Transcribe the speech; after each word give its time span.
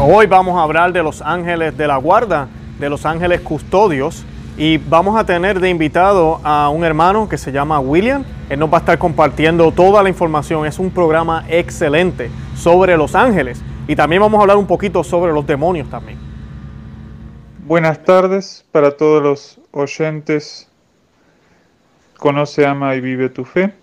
Hoy 0.00 0.26
vamos 0.26 0.56
a 0.56 0.62
hablar 0.62 0.92
de 0.92 1.02
los 1.02 1.20
ángeles 1.22 1.76
de 1.76 1.88
la 1.88 1.96
guarda, 1.96 2.46
de 2.78 2.88
los 2.88 3.04
ángeles 3.04 3.40
custodios 3.40 4.24
y 4.56 4.78
vamos 4.78 5.18
a 5.18 5.26
tener 5.26 5.58
de 5.58 5.70
invitado 5.70 6.40
a 6.44 6.68
un 6.68 6.84
hermano 6.84 7.28
que 7.28 7.36
se 7.36 7.50
llama 7.50 7.80
William. 7.80 8.24
Él 8.48 8.60
nos 8.60 8.72
va 8.72 8.76
a 8.76 8.78
estar 8.78 8.96
compartiendo 8.96 9.72
toda 9.72 10.00
la 10.04 10.08
información. 10.08 10.66
Es 10.66 10.78
un 10.78 10.92
programa 10.92 11.44
excelente 11.48 12.30
sobre 12.54 12.96
los 12.96 13.16
ángeles 13.16 13.60
y 13.88 13.96
también 13.96 14.22
vamos 14.22 14.38
a 14.38 14.42
hablar 14.42 14.56
un 14.56 14.68
poquito 14.68 15.02
sobre 15.02 15.32
los 15.32 15.44
demonios 15.44 15.90
también. 15.90 16.16
Buenas 17.66 18.04
tardes 18.04 18.64
para 18.70 18.96
todos 18.96 19.20
los 19.20 19.60
oyentes. 19.72 20.70
Conoce, 22.18 22.64
ama 22.64 22.94
y 22.94 23.00
vive 23.00 23.30
tu 23.30 23.44
fe. 23.44 23.74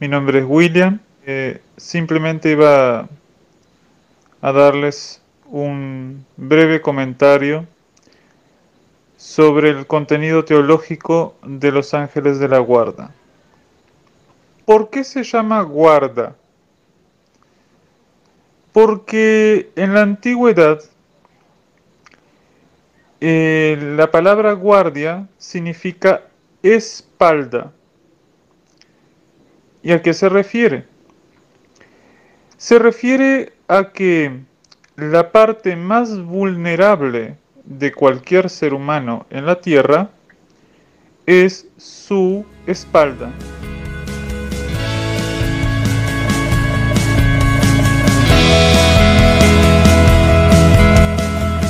Mi 0.00 0.08
nombre 0.08 0.40
es 0.40 0.44
William. 0.44 0.98
Eh, 1.24 1.60
simplemente 1.76 2.50
iba 2.50 3.06
a 4.42 4.52
darles 4.52 5.20
un 5.46 6.24
breve 6.36 6.80
comentario 6.80 7.66
sobre 9.16 9.70
el 9.70 9.86
contenido 9.86 10.44
teológico 10.44 11.34
de 11.42 11.72
los 11.72 11.92
ángeles 11.92 12.38
de 12.38 12.48
la 12.48 12.58
guarda. 12.58 13.12
¿Por 14.64 14.88
qué 14.88 15.04
se 15.04 15.24
llama 15.24 15.60
guarda? 15.62 16.36
Porque 18.72 19.70
en 19.76 19.94
la 19.94 20.02
antigüedad 20.02 20.80
eh, 23.20 23.76
la 23.96 24.10
palabra 24.10 24.52
guardia 24.52 25.28
significa 25.36 26.22
espalda. 26.62 27.72
¿Y 29.82 29.92
a 29.92 30.00
qué 30.00 30.14
se 30.14 30.28
refiere? 30.28 30.86
Se 32.56 32.78
refiere 32.78 33.52
a 33.70 33.92
que 33.92 34.40
la 34.96 35.30
parte 35.30 35.76
más 35.76 36.20
vulnerable 36.20 37.36
de 37.62 37.92
cualquier 37.92 38.50
ser 38.50 38.74
humano 38.74 39.26
en 39.30 39.46
la 39.46 39.60
Tierra 39.60 40.10
es 41.24 41.68
su 41.76 42.44
espalda. 42.66 43.30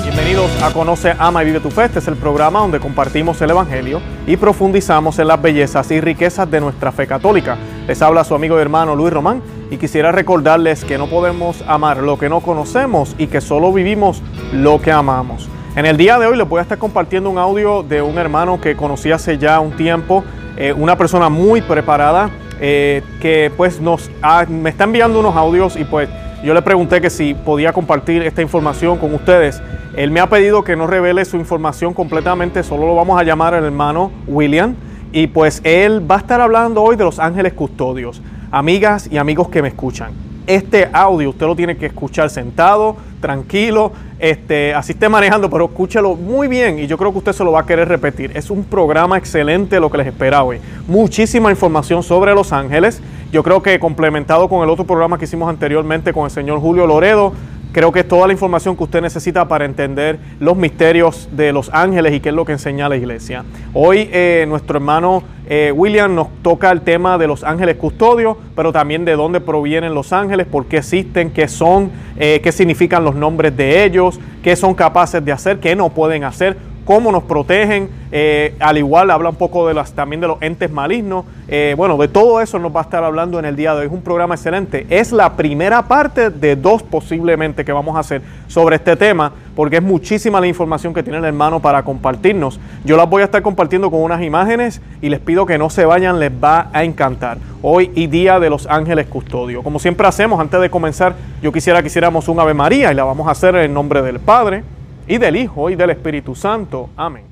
Bienvenidos 0.02 0.50
a 0.62 0.72
Conoce, 0.72 1.14
Ama 1.18 1.42
y 1.42 1.46
Vive 1.48 1.60
tu 1.60 1.70
Fe. 1.70 1.84
Este 1.84 1.98
es 1.98 2.08
el 2.08 2.16
programa 2.16 2.60
donde 2.60 2.80
compartimos 2.80 3.42
el 3.42 3.50
Evangelio 3.50 4.00
y 4.26 4.38
profundizamos 4.38 5.18
en 5.18 5.28
las 5.28 5.42
bellezas 5.42 5.90
y 5.90 6.00
riquezas 6.00 6.50
de 6.50 6.62
nuestra 6.62 6.92
fe 6.92 7.06
católica. 7.06 7.58
Les 7.86 8.02
habla 8.02 8.24
su 8.24 8.34
amigo 8.34 8.58
y 8.58 8.62
hermano 8.62 8.94
Luis 8.94 9.12
Román 9.12 9.42
y 9.70 9.76
quisiera 9.76 10.12
recordarles 10.12 10.84
que 10.84 10.98
no 10.98 11.06
podemos 11.08 11.62
amar 11.66 11.98
lo 11.98 12.18
que 12.18 12.28
no 12.28 12.40
conocemos 12.40 13.14
y 13.18 13.26
que 13.26 13.40
solo 13.40 13.72
vivimos 13.72 14.22
lo 14.52 14.80
que 14.80 14.92
amamos. 14.92 15.48
En 15.76 15.86
el 15.86 15.96
día 15.96 16.18
de 16.18 16.26
hoy 16.26 16.36
les 16.36 16.48
voy 16.48 16.58
a 16.58 16.62
estar 16.62 16.78
compartiendo 16.78 17.30
un 17.30 17.38
audio 17.38 17.82
de 17.82 18.02
un 18.02 18.18
hermano 18.18 18.60
que 18.60 18.76
conocí 18.76 19.12
hace 19.12 19.38
ya 19.38 19.60
un 19.60 19.72
tiempo, 19.76 20.24
eh, 20.56 20.72
una 20.72 20.96
persona 20.96 21.28
muy 21.28 21.62
preparada 21.62 22.30
eh, 22.60 23.02
que 23.20 23.50
pues 23.56 23.80
nos 23.80 24.10
me 24.48 24.70
está 24.70 24.84
enviando 24.84 25.18
unos 25.20 25.34
audios 25.34 25.76
y 25.76 25.84
pues 25.84 26.08
yo 26.44 26.54
le 26.54 26.62
pregunté 26.62 27.00
que 27.00 27.10
si 27.10 27.34
podía 27.34 27.72
compartir 27.72 28.22
esta 28.22 28.42
información 28.42 28.98
con 28.98 29.14
ustedes. 29.14 29.62
Él 29.96 30.10
me 30.10 30.20
ha 30.20 30.28
pedido 30.28 30.62
que 30.62 30.76
no 30.76 30.86
revele 30.86 31.24
su 31.24 31.36
información 31.36 31.94
completamente, 31.94 32.62
solo 32.62 32.86
lo 32.86 32.94
vamos 32.94 33.20
a 33.20 33.24
llamar 33.24 33.54
el 33.54 33.64
hermano 33.64 34.12
William. 34.26 34.74
Y 35.12 35.26
pues 35.26 35.60
él 35.64 36.08
va 36.08 36.16
a 36.16 36.18
estar 36.18 36.40
hablando 36.40 36.82
hoy 36.82 36.96
de 36.96 37.04
los 37.04 37.18
ángeles 37.18 37.52
custodios. 37.52 38.22
Amigas 38.52 39.08
y 39.10 39.16
amigos 39.16 39.48
que 39.48 39.62
me 39.62 39.68
escuchan, 39.68 40.12
este 40.46 40.88
audio 40.92 41.30
usted 41.30 41.46
lo 41.46 41.54
tiene 41.54 41.76
que 41.76 41.86
escuchar 41.86 42.30
sentado, 42.30 42.96
tranquilo, 43.20 43.92
este, 44.18 44.74
así 44.74 44.92
esté 44.92 45.08
manejando, 45.08 45.48
pero 45.48 45.66
escúchelo 45.66 46.16
muy 46.16 46.48
bien 46.48 46.78
y 46.78 46.86
yo 46.86 46.98
creo 46.98 47.12
que 47.12 47.18
usted 47.18 47.32
se 47.32 47.44
lo 47.44 47.52
va 47.52 47.60
a 47.60 47.66
querer 47.66 47.88
repetir. 47.88 48.32
Es 48.34 48.50
un 48.50 48.64
programa 48.64 49.16
excelente 49.18 49.78
lo 49.78 49.90
que 49.90 49.98
les 49.98 50.06
espera 50.08 50.42
hoy. 50.42 50.60
Muchísima 50.88 51.50
información 51.50 52.02
sobre 52.02 52.34
Los 52.34 52.52
Ángeles. 52.52 53.00
Yo 53.32 53.42
creo 53.44 53.62
que 53.62 53.78
complementado 53.78 54.48
con 54.48 54.64
el 54.64 54.70
otro 54.70 54.84
programa 54.84 55.18
que 55.18 55.24
hicimos 55.24 55.48
anteriormente 55.48 56.12
con 56.12 56.24
el 56.24 56.30
señor 56.30 56.58
Julio 56.60 56.86
Loredo, 56.86 57.32
Creo 57.72 57.92
que 57.92 58.00
es 58.00 58.08
toda 58.08 58.26
la 58.26 58.32
información 58.32 58.76
que 58.76 58.82
usted 58.82 59.00
necesita 59.00 59.46
para 59.46 59.64
entender 59.64 60.18
los 60.40 60.56
misterios 60.56 61.28
de 61.30 61.52
los 61.52 61.70
ángeles 61.72 62.14
y 62.14 62.20
qué 62.20 62.30
es 62.30 62.34
lo 62.34 62.44
que 62.44 62.50
enseña 62.50 62.88
la 62.88 62.96
iglesia. 62.96 63.44
Hoy 63.72 64.08
eh, 64.12 64.44
nuestro 64.48 64.78
hermano 64.78 65.22
eh, 65.48 65.72
William 65.72 66.12
nos 66.12 66.28
toca 66.42 66.72
el 66.72 66.80
tema 66.80 67.16
de 67.16 67.28
los 67.28 67.44
ángeles 67.44 67.76
custodios, 67.76 68.36
pero 68.56 68.72
también 68.72 69.04
de 69.04 69.14
dónde 69.14 69.40
provienen 69.40 69.94
los 69.94 70.12
ángeles, 70.12 70.48
por 70.48 70.66
qué 70.66 70.78
existen, 70.78 71.30
qué 71.30 71.46
son, 71.46 71.92
eh, 72.16 72.40
qué 72.42 72.50
significan 72.50 73.04
los 73.04 73.14
nombres 73.14 73.56
de 73.56 73.84
ellos, 73.84 74.18
qué 74.42 74.56
son 74.56 74.74
capaces 74.74 75.24
de 75.24 75.30
hacer, 75.30 75.60
qué 75.60 75.76
no 75.76 75.90
pueden 75.90 76.24
hacer 76.24 76.56
cómo 76.84 77.12
nos 77.12 77.24
protegen, 77.24 77.88
eh, 78.12 78.54
al 78.58 78.78
igual 78.78 79.10
habla 79.10 79.30
un 79.30 79.36
poco 79.36 79.68
de 79.68 79.74
las, 79.74 79.92
también 79.92 80.20
de 80.20 80.26
los 80.26 80.42
entes 80.42 80.70
malignos, 80.70 81.24
eh, 81.48 81.74
bueno, 81.76 81.96
de 81.96 82.08
todo 82.08 82.40
eso 82.40 82.58
nos 82.58 82.74
va 82.74 82.80
a 82.80 82.82
estar 82.82 83.04
hablando 83.04 83.38
en 83.38 83.44
el 83.44 83.56
día 83.56 83.74
de 83.74 83.80
hoy, 83.80 83.86
es 83.86 83.92
un 83.92 84.02
programa 84.02 84.34
excelente, 84.34 84.86
es 84.90 85.12
la 85.12 85.36
primera 85.36 85.82
parte 85.82 86.30
de 86.30 86.56
dos 86.56 86.82
posiblemente 86.82 87.64
que 87.64 87.72
vamos 87.72 87.96
a 87.96 88.00
hacer 88.00 88.22
sobre 88.48 88.76
este 88.76 88.96
tema, 88.96 89.32
porque 89.54 89.76
es 89.76 89.82
muchísima 89.82 90.40
la 90.40 90.46
información 90.46 90.92
que 90.92 91.02
tiene 91.02 91.18
el 91.18 91.24
hermano 91.24 91.60
para 91.60 91.82
compartirnos, 91.82 92.58
yo 92.84 92.96
las 92.96 93.08
voy 93.08 93.22
a 93.22 93.26
estar 93.26 93.42
compartiendo 93.42 93.90
con 93.90 94.02
unas 94.02 94.22
imágenes 94.22 94.80
y 95.00 95.08
les 95.08 95.20
pido 95.20 95.46
que 95.46 95.58
no 95.58 95.70
se 95.70 95.84
vayan, 95.84 96.18
les 96.18 96.32
va 96.32 96.68
a 96.72 96.84
encantar, 96.84 97.38
hoy 97.62 97.90
y 97.94 98.06
día 98.06 98.40
de 98.40 98.50
los 98.50 98.66
ángeles 98.66 99.06
custodio, 99.06 99.62
como 99.62 99.78
siempre 99.78 100.06
hacemos, 100.06 100.40
antes 100.40 100.60
de 100.60 100.70
comenzar, 100.70 101.14
yo 101.42 101.52
quisiera 101.52 101.80
que 101.80 101.88
hiciéramos 101.88 102.28
un 102.28 102.40
Ave 102.40 102.54
María 102.54 102.90
y 102.90 102.94
la 102.94 103.04
vamos 103.04 103.28
a 103.28 103.32
hacer 103.32 103.54
en 103.54 103.72
nombre 103.72 104.02
del 104.02 104.18
Padre, 104.18 104.64
y 105.10 105.18
del 105.18 105.34
Hijo 105.34 105.70
y 105.70 105.74
del 105.74 105.90
Espíritu 105.90 106.36
Santo. 106.36 106.88
Amén. 106.96 107.24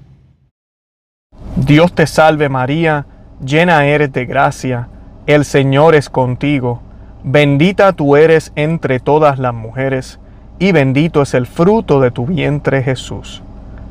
Dios 1.55 1.93
te 1.93 2.09
salve 2.09 2.49
María, 2.49 3.07
llena 3.41 3.87
eres 3.87 4.13
de 4.13 4.27
gracia, 4.27 4.89
el 5.29 5.45
Señor 5.45 5.95
es 5.95 6.11
contigo, 6.11 6.83
bendita 7.23 7.93
tú 7.93 8.17
eres 8.17 8.51
entre 8.57 8.99
todas 8.99 9.39
las 9.39 9.55
mujeres, 9.55 10.19
y 10.59 10.73
bendito 10.73 11.23
es 11.23 11.35
el 11.35 11.47
fruto 11.47 12.01
de 12.01 12.11
tu 12.11 12.27
vientre 12.27 12.83
Jesús. 12.83 13.45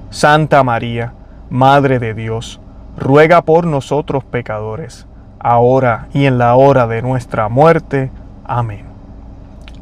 Santa 0.09 0.63
María, 0.63 1.13
Madre 1.49 1.99
de 1.99 2.13
Dios, 2.13 2.59
ruega 2.97 3.41
por 3.41 3.65
nosotros 3.65 4.25
pecadores, 4.25 5.07
ahora 5.39 6.09
y 6.13 6.25
en 6.25 6.37
la 6.37 6.55
hora 6.55 6.87
de 6.87 7.01
nuestra 7.01 7.47
muerte. 7.47 8.11
Amén. 8.43 8.83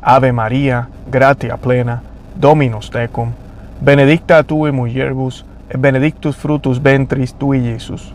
Ave 0.03 0.31
María, 0.31 0.89
gratia 1.09 1.57
plena, 1.57 2.03
Dominus 2.35 2.91
tecum 2.91 3.31
benedicta 3.85 4.41
tu 4.44 4.66
mulieribus, 4.73 5.46
benedictus 5.78 6.35
fructus 6.35 6.81
ventris 6.81 7.35
tui, 7.35 7.59
Iesus. 7.59 8.13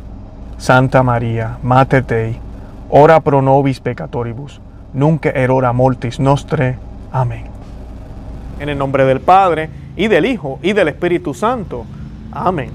Santa 0.58 1.02
Maria, 1.02 1.58
Mater 1.62 2.04
Dei, 2.04 2.36
ora 2.90 3.20
pro 3.20 3.40
nobis 3.40 3.80
peccatoribus, 3.80 4.60
nunc 4.92 5.26
erora 5.26 5.72
mortis 5.72 6.18
nostre. 6.18 6.76
Amén. 7.12 7.44
En 8.58 8.68
el 8.68 8.76
nombre 8.76 9.04
del 9.04 9.20
Padre, 9.20 9.70
y 9.96 10.08
del 10.08 10.26
Hijo, 10.26 10.58
y 10.60 10.72
del 10.72 10.88
Espíritu 10.88 11.32
Santo. 11.34 11.86
Amén. 12.32 12.70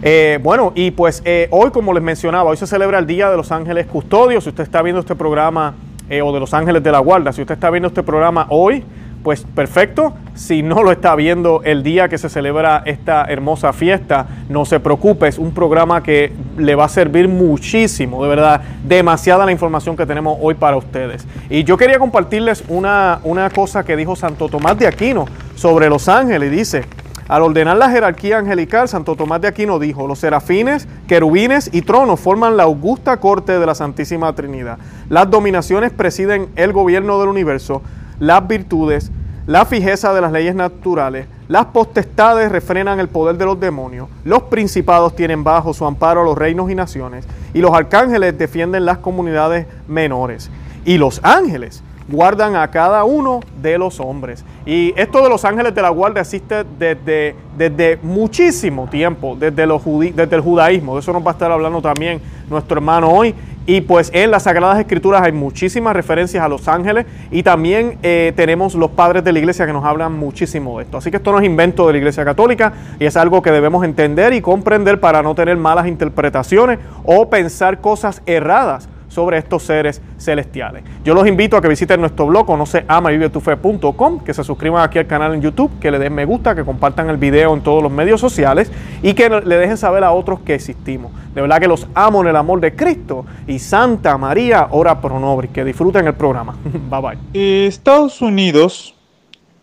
Eh, 0.00 0.38
bueno, 0.42 0.72
y 0.76 0.92
pues 0.92 1.20
eh, 1.24 1.48
hoy, 1.50 1.70
como 1.70 1.92
les 1.92 2.02
mencionaba, 2.02 2.50
hoy 2.50 2.56
se 2.56 2.66
celebra 2.66 3.00
el 3.00 3.06
Día 3.06 3.28
de 3.28 3.36
los 3.36 3.50
Ángeles 3.50 3.86
Custodios. 3.86 4.44
Si 4.44 4.50
usted 4.50 4.62
está 4.62 4.80
viendo 4.82 5.00
este 5.00 5.16
programa, 5.16 5.74
eh, 6.08 6.22
o 6.22 6.32
de 6.32 6.40
los 6.40 6.54
Ángeles 6.54 6.82
de 6.82 6.92
la 6.92 7.00
Guarda, 7.00 7.32
si 7.32 7.42
usted 7.42 7.54
está 7.54 7.70
viendo 7.70 7.88
este 7.88 8.02
programa 8.02 8.46
hoy, 8.48 8.84
pues 9.28 9.42
perfecto. 9.42 10.14
Si 10.34 10.62
no 10.62 10.82
lo 10.82 10.90
está 10.90 11.14
viendo 11.14 11.60
el 11.62 11.82
día 11.82 12.08
que 12.08 12.16
se 12.16 12.30
celebra 12.30 12.82
esta 12.86 13.26
hermosa 13.26 13.74
fiesta, 13.74 14.26
no 14.48 14.64
se 14.64 14.80
preocupe, 14.80 15.28
es 15.28 15.36
un 15.36 15.52
programa 15.52 16.02
que 16.02 16.32
le 16.56 16.74
va 16.74 16.86
a 16.86 16.88
servir 16.88 17.28
muchísimo, 17.28 18.22
de 18.22 18.30
verdad, 18.30 18.62
demasiada 18.84 19.44
la 19.44 19.52
información 19.52 19.98
que 19.98 20.06
tenemos 20.06 20.38
hoy 20.40 20.54
para 20.54 20.78
ustedes. 20.78 21.26
Y 21.50 21.62
yo 21.64 21.76
quería 21.76 21.98
compartirles 21.98 22.64
una, 22.68 23.20
una 23.22 23.50
cosa 23.50 23.84
que 23.84 23.96
dijo 23.96 24.16
Santo 24.16 24.48
Tomás 24.48 24.78
de 24.78 24.86
Aquino 24.86 25.26
sobre 25.56 25.90
los 25.90 26.08
ángeles. 26.08 26.50
Dice, 26.50 26.86
al 27.28 27.42
ordenar 27.42 27.76
la 27.76 27.90
jerarquía 27.90 28.38
angelical, 28.38 28.88
Santo 28.88 29.14
Tomás 29.14 29.42
de 29.42 29.48
Aquino 29.48 29.78
dijo, 29.78 30.06
los 30.06 30.20
serafines, 30.20 30.88
querubines 31.06 31.68
y 31.70 31.82
tronos 31.82 32.18
forman 32.18 32.56
la 32.56 32.62
augusta 32.62 33.18
corte 33.18 33.58
de 33.58 33.66
la 33.66 33.74
Santísima 33.74 34.34
Trinidad. 34.34 34.78
Las 35.10 35.30
dominaciones 35.30 35.92
presiden 35.92 36.48
el 36.56 36.72
gobierno 36.72 37.20
del 37.20 37.28
universo, 37.28 37.82
las 38.20 38.48
virtudes, 38.48 39.12
la 39.48 39.64
fijeza 39.64 40.12
de 40.12 40.20
las 40.20 40.30
leyes 40.30 40.54
naturales, 40.54 41.26
las 41.48 41.64
potestades 41.64 42.52
refrenan 42.52 43.00
el 43.00 43.08
poder 43.08 43.38
de 43.38 43.46
los 43.46 43.58
demonios, 43.58 44.06
los 44.22 44.42
principados 44.42 45.16
tienen 45.16 45.42
bajo 45.42 45.72
su 45.72 45.86
amparo 45.86 46.22
los 46.22 46.36
reinos 46.36 46.70
y 46.70 46.74
naciones, 46.74 47.26
y 47.54 47.60
los 47.60 47.72
arcángeles 47.72 48.36
defienden 48.36 48.84
las 48.84 48.98
comunidades 48.98 49.66
menores, 49.88 50.50
y 50.84 50.98
los 50.98 51.18
ángeles 51.22 51.82
guardan 52.08 52.56
a 52.56 52.70
cada 52.70 53.04
uno 53.04 53.40
de 53.62 53.78
los 53.78 54.00
hombres. 54.00 54.44
Y 54.66 54.92
esto 55.00 55.22
de 55.22 55.30
los 55.30 55.46
ángeles 55.46 55.74
de 55.74 55.80
la 55.80 55.88
guardia 55.88 56.20
existe 56.20 56.64
desde, 56.78 57.34
desde 57.56 57.98
muchísimo 58.02 58.86
tiempo, 58.90 59.34
desde, 59.34 59.66
los 59.66 59.82
desde 59.84 60.36
el 60.36 60.42
judaísmo, 60.42 60.94
de 60.94 61.00
eso 61.00 61.12
nos 61.14 61.24
va 61.24 61.30
a 61.30 61.32
estar 61.32 61.50
hablando 61.50 61.80
también 61.80 62.20
nuestro 62.50 62.76
hermano 62.76 63.08
hoy, 63.08 63.34
Y 63.68 63.82
pues 63.82 64.10
en 64.14 64.30
las 64.30 64.44
Sagradas 64.44 64.78
Escrituras 64.78 65.20
hay 65.20 65.32
muchísimas 65.32 65.94
referencias 65.94 66.42
a 66.42 66.48
los 66.48 66.68
ángeles 66.68 67.04
y 67.30 67.42
también 67.42 67.98
eh, 68.02 68.32
tenemos 68.34 68.74
los 68.74 68.92
padres 68.92 69.22
de 69.24 69.30
la 69.30 69.40
iglesia 69.40 69.66
que 69.66 69.74
nos 69.74 69.84
hablan 69.84 70.14
muchísimo 70.14 70.78
de 70.78 70.84
esto. 70.84 70.96
Así 70.96 71.10
que 71.10 71.18
esto 71.18 71.32
no 71.32 71.38
es 71.38 71.44
invento 71.44 71.86
de 71.86 71.92
la 71.92 71.98
iglesia 71.98 72.24
católica 72.24 72.72
y 72.98 73.04
es 73.04 73.14
algo 73.18 73.42
que 73.42 73.50
debemos 73.50 73.84
entender 73.84 74.32
y 74.32 74.40
comprender 74.40 75.00
para 75.00 75.22
no 75.22 75.34
tener 75.34 75.58
malas 75.58 75.86
interpretaciones 75.86 76.78
o 77.04 77.28
pensar 77.28 77.82
cosas 77.82 78.22
erradas 78.24 78.88
sobre 79.08 79.38
estos 79.38 79.62
seres 79.62 80.00
celestiales. 80.18 80.84
Yo 81.04 81.14
los 81.14 81.26
invito 81.26 81.56
a 81.56 81.60
que 81.60 81.68
visiten 81.68 82.00
nuestro 82.00 82.26
blog, 82.26 82.46
conoce 82.46 82.84
amavivetufe.com, 82.86 84.20
que 84.20 84.34
se 84.34 84.44
suscriban 84.44 84.82
aquí 84.82 84.98
al 84.98 85.06
canal 85.06 85.34
en 85.34 85.42
YouTube, 85.42 85.70
que 85.80 85.90
le 85.90 85.98
den 85.98 86.14
me 86.14 86.24
gusta, 86.24 86.54
que 86.54 86.64
compartan 86.64 87.10
el 87.10 87.16
video 87.16 87.54
en 87.54 87.62
todos 87.62 87.82
los 87.82 87.90
medios 87.90 88.20
sociales 88.20 88.70
y 89.02 89.14
que 89.14 89.28
le 89.28 89.56
dejen 89.56 89.76
saber 89.76 90.04
a 90.04 90.12
otros 90.12 90.40
que 90.40 90.54
existimos. 90.54 91.12
De 91.34 91.40
verdad 91.40 91.60
que 91.60 91.68
los 91.68 91.86
amo 91.94 92.22
en 92.22 92.28
el 92.28 92.36
amor 92.36 92.60
de 92.60 92.74
Cristo 92.74 93.24
y 93.46 93.58
Santa 93.58 94.16
María, 94.18 94.68
ora 94.70 95.00
pro 95.00 95.18
nobis. 95.18 95.50
Que 95.50 95.64
disfruten 95.64 96.06
el 96.06 96.14
programa. 96.14 96.56
bye 96.90 97.00
bye. 97.00 97.66
Estados 97.66 98.20
Unidos 98.20 98.94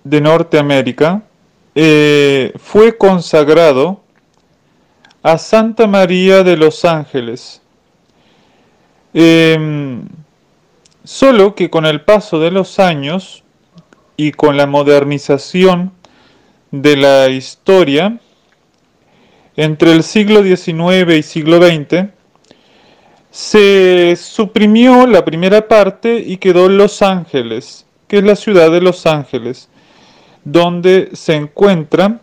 de 0.03 0.21
Norteamérica 0.21 1.21
eh, 1.74 2.53
fue 2.57 2.97
consagrado 2.97 4.01
a 5.21 5.38
Santa 5.38 5.88
María 5.88 6.44
de 6.44 6.56
los 6.56 6.86
Ángeles 6.86 7.62
Em, 9.17 10.09
solo 11.06 11.56
que 11.56 11.69
con 11.69 11.85
el 11.85 12.01
paso 12.01 12.38
de 12.38 12.51
los 12.51 12.79
años 12.79 13.45
y 14.17 14.33
con 14.33 14.57
la 14.57 14.67
modernización 14.67 15.94
de 16.71 16.97
la 16.97 17.29
historia, 17.29 18.19
entre 19.56 19.94
el 19.94 20.03
siglo 20.03 20.44
XIX 20.44 21.15
y 21.17 21.23
siglo 21.23 21.65
XX, 21.65 22.09
se 23.31 24.17
suprimió 24.17 25.07
la 25.07 25.23
primera 25.23 25.65
parte 25.65 26.18
y 26.18 26.35
quedó 26.35 26.68
Los 26.68 27.01
Ángeles, 27.01 27.85
que 28.09 28.18
es 28.18 28.23
la 28.25 28.35
ciudad 28.35 28.69
de 28.69 28.81
Los 28.81 29.06
Ángeles, 29.06 29.69
donde 30.44 31.11
se 31.13 31.35
encuentra 31.35 32.19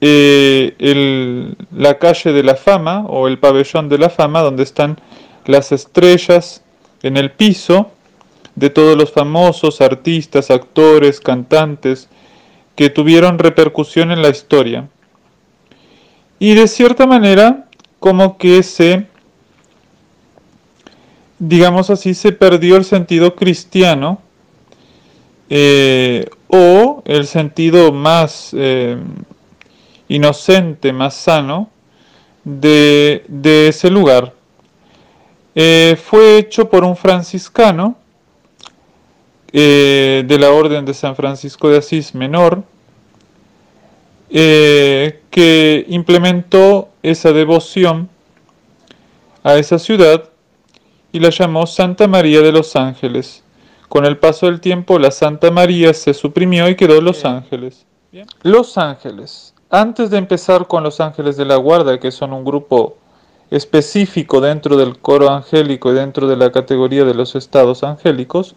eh, 0.00 1.56
la 1.72 1.98
calle 1.98 2.32
de 2.32 2.44
la 2.44 2.54
fama 2.54 3.04
o 3.08 3.26
el 3.26 3.40
pabellón 3.40 3.88
de 3.88 3.98
la 3.98 4.08
fama, 4.08 4.42
donde 4.42 4.62
están 4.62 5.00
las 5.48 5.72
estrellas 5.72 6.62
en 7.02 7.16
el 7.16 7.32
piso 7.32 7.90
de 8.54 8.68
todos 8.68 8.96
los 8.98 9.10
famosos 9.10 9.80
artistas, 9.80 10.50
actores, 10.50 11.20
cantantes 11.20 12.08
que 12.76 12.90
tuvieron 12.90 13.38
repercusión 13.38 14.10
en 14.10 14.20
la 14.20 14.28
historia. 14.28 14.88
Y 16.38 16.54
de 16.54 16.68
cierta 16.68 17.06
manera, 17.06 17.66
como 17.98 18.36
que 18.36 18.62
se, 18.62 19.06
digamos 21.38 21.88
así, 21.88 22.12
se 22.12 22.32
perdió 22.32 22.76
el 22.76 22.84
sentido 22.84 23.34
cristiano 23.34 24.20
eh, 25.48 26.28
o 26.48 27.02
el 27.06 27.26
sentido 27.26 27.90
más 27.90 28.50
eh, 28.52 28.98
inocente, 30.08 30.92
más 30.92 31.14
sano 31.14 31.70
de, 32.44 33.24
de 33.28 33.68
ese 33.68 33.88
lugar. 33.88 34.37
Eh, 35.60 35.96
fue 35.96 36.38
hecho 36.38 36.70
por 36.70 36.84
un 36.84 36.96
franciscano 36.96 37.96
eh, 39.50 40.22
de 40.24 40.38
la 40.38 40.52
Orden 40.52 40.84
de 40.84 40.94
San 40.94 41.16
Francisco 41.16 41.68
de 41.68 41.78
Asís 41.78 42.14
Menor, 42.14 42.62
eh, 44.30 45.20
que 45.30 45.84
implementó 45.88 46.90
esa 47.02 47.32
devoción 47.32 48.08
a 49.42 49.56
esa 49.56 49.80
ciudad 49.80 50.28
y 51.10 51.18
la 51.18 51.30
llamó 51.30 51.66
Santa 51.66 52.06
María 52.06 52.40
de 52.40 52.52
los 52.52 52.76
Ángeles. 52.76 53.42
Con 53.88 54.06
el 54.06 54.16
paso 54.16 54.46
del 54.46 54.60
tiempo 54.60 55.00
la 55.00 55.10
Santa 55.10 55.50
María 55.50 55.92
se 55.92 56.14
suprimió 56.14 56.68
y 56.68 56.76
quedó 56.76 57.00
Los 57.00 57.24
Ángeles. 57.24 57.84
Los 58.42 58.78
Ángeles. 58.78 59.54
Antes 59.70 60.10
de 60.10 60.18
empezar 60.18 60.68
con 60.68 60.84
los 60.84 61.00
Ángeles 61.00 61.36
de 61.36 61.46
la 61.46 61.56
Guarda, 61.56 61.98
que 61.98 62.12
son 62.12 62.32
un 62.32 62.44
grupo 62.44 62.96
específico 63.50 64.40
dentro 64.40 64.76
del 64.76 64.98
coro 64.98 65.30
angélico 65.30 65.90
y 65.90 65.94
dentro 65.94 66.28
de 66.28 66.36
la 66.36 66.52
categoría 66.52 67.04
de 67.04 67.14
los 67.14 67.34
estados 67.34 67.82
angélicos, 67.82 68.54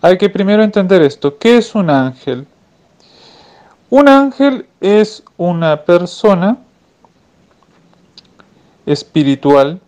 hay 0.00 0.18
que 0.18 0.28
primero 0.28 0.62
entender 0.62 1.02
esto. 1.02 1.38
¿Qué 1.38 1.56
es 1.56 1.74
un 1.74 1.90
ángel? 1.90 2.46
Un 3.90 4.08
ángel 4.08 4.66
es 4.80 5.22
una 5.36 5.82
persona 5.84 6.58
espiritual, 8.86 9.80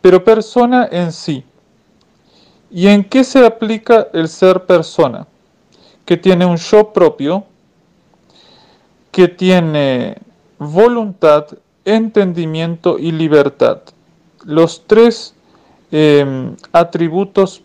pero 0.00 0.22
persona 0.22 0.88
en 0.90 1.12
sí. 1.12 1.44
¿Y 2.70 2.86
en 2.86 3.02
qué 3.02 3.24
se 3.24 3.44
aplica 3.44 4.08
el 4.12 4.28
ser 4.28 4.64
persona? 4.66 5.26
Que 6.04 6.16
tiene 6.16 6.46
un 6.46 6.56
yo 6.56 6.92
propio, 6.92 7.44
que 9.10 9.26
tiene 9.26 10.18
voluntad 10.58 11.46
entendimiento 11.84 12.98
y 12.98 13.12
libertad. 13.12 13.80
Los 14.44 14.84
tres 14.86 15.34
em, 15.90 16.56
atributos 16.72 17.62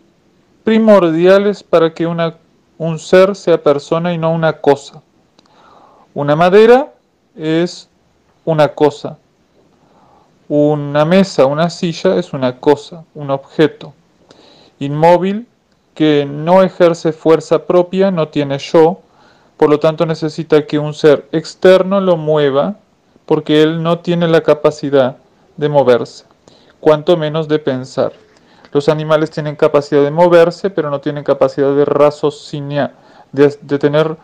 primordiales 0.63 1.63
para 1.63 1.93
que 1.93 2.07
una, 2.07 2.35
un 2.77 2.99
ser 2.99 3.35
sea 3.35 3.61
persona 3.61 4.13
y 4.13 4.17
no 4.17 4.31
una 4.31 4.53
cosa. 4.53 5.01
Una 6.13 6.35
madera 6.35 6.93
es 7.35 7.89
una 8.45 8.69
cosa. 8.69 9.17
Una 10.47 11.05
mesa, 11.05 11.45
una 11.45 11.69
silla 11.69 12.17
es 12.17 12.33
una 12.33 12.59
cosa, 12.59 13.03
un 13.15 13.31
objeto. 13.31 13.93
Inmóvil 14.79 15.47
que 15.95 16.27
no 16.29 16.61
ejerce 16.61 17.13
fuerza 17.13 17.65
propia, 17.65 18.11
no 18.11 18.27
tiene 18.27 18.59
yo, 18.59 18.99
por 19.57 19.69
lo 19.69 19.79
tanto 19.79 20.05
necesita 20.05 20.67
que 20.67 20.77
un 20.77 20.93
ser 20.93 21.27
externo 21.31 22.01
lo 22.01 22.17
mueva 22.17 22.75
porque 23.25 23.63
él 23.63 23.81
no 23.81 23.99
tiene 23.99 24.27
la 24.27 24.41
capacidad 24.41 25.17
de 25.57 25.69
moverse, 25.69 26.25
cuanto 26.79 27.17
menos 27.17 27.47
de 27.47 27.59
pensar. 27.59 28.13
Los 28.71 28.89
animales 28.89 29.31
tienen 29.31 29.55
capacidad 29.55 30.03
de 30.03 30.11
moverse, 30.11 30.69
pero 30.69 30.89
no 30.89 30.99
tienen 30.99 31.23
capacidad 31.23 31.73
de 31.73 31.85
raciocinar, 31.85 32.93
de, 33.31 33.49
tener 33.79 34.17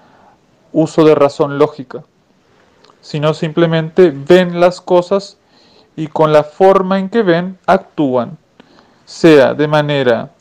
uso 0.74 1.06
de 1.06 1.16
razón 1.16 1.58
lógica, 1.58 2.04
sino 3.02 3.34
simplemente 3.34 4.12
ven 4.12 4.60
las 4.60 4.82
cosas 4.82 5.38
y 5.96 6.08
con 6.08 6.34
la 6.34 6.44
forma 6.44 7.00
en 7.00 7.10
que 7.10 7.24
ven 7.24 7.58
actúan, 7.66 8.38
sea 9.06 9.54
de 9.54 9.68
manera 9.68 10.32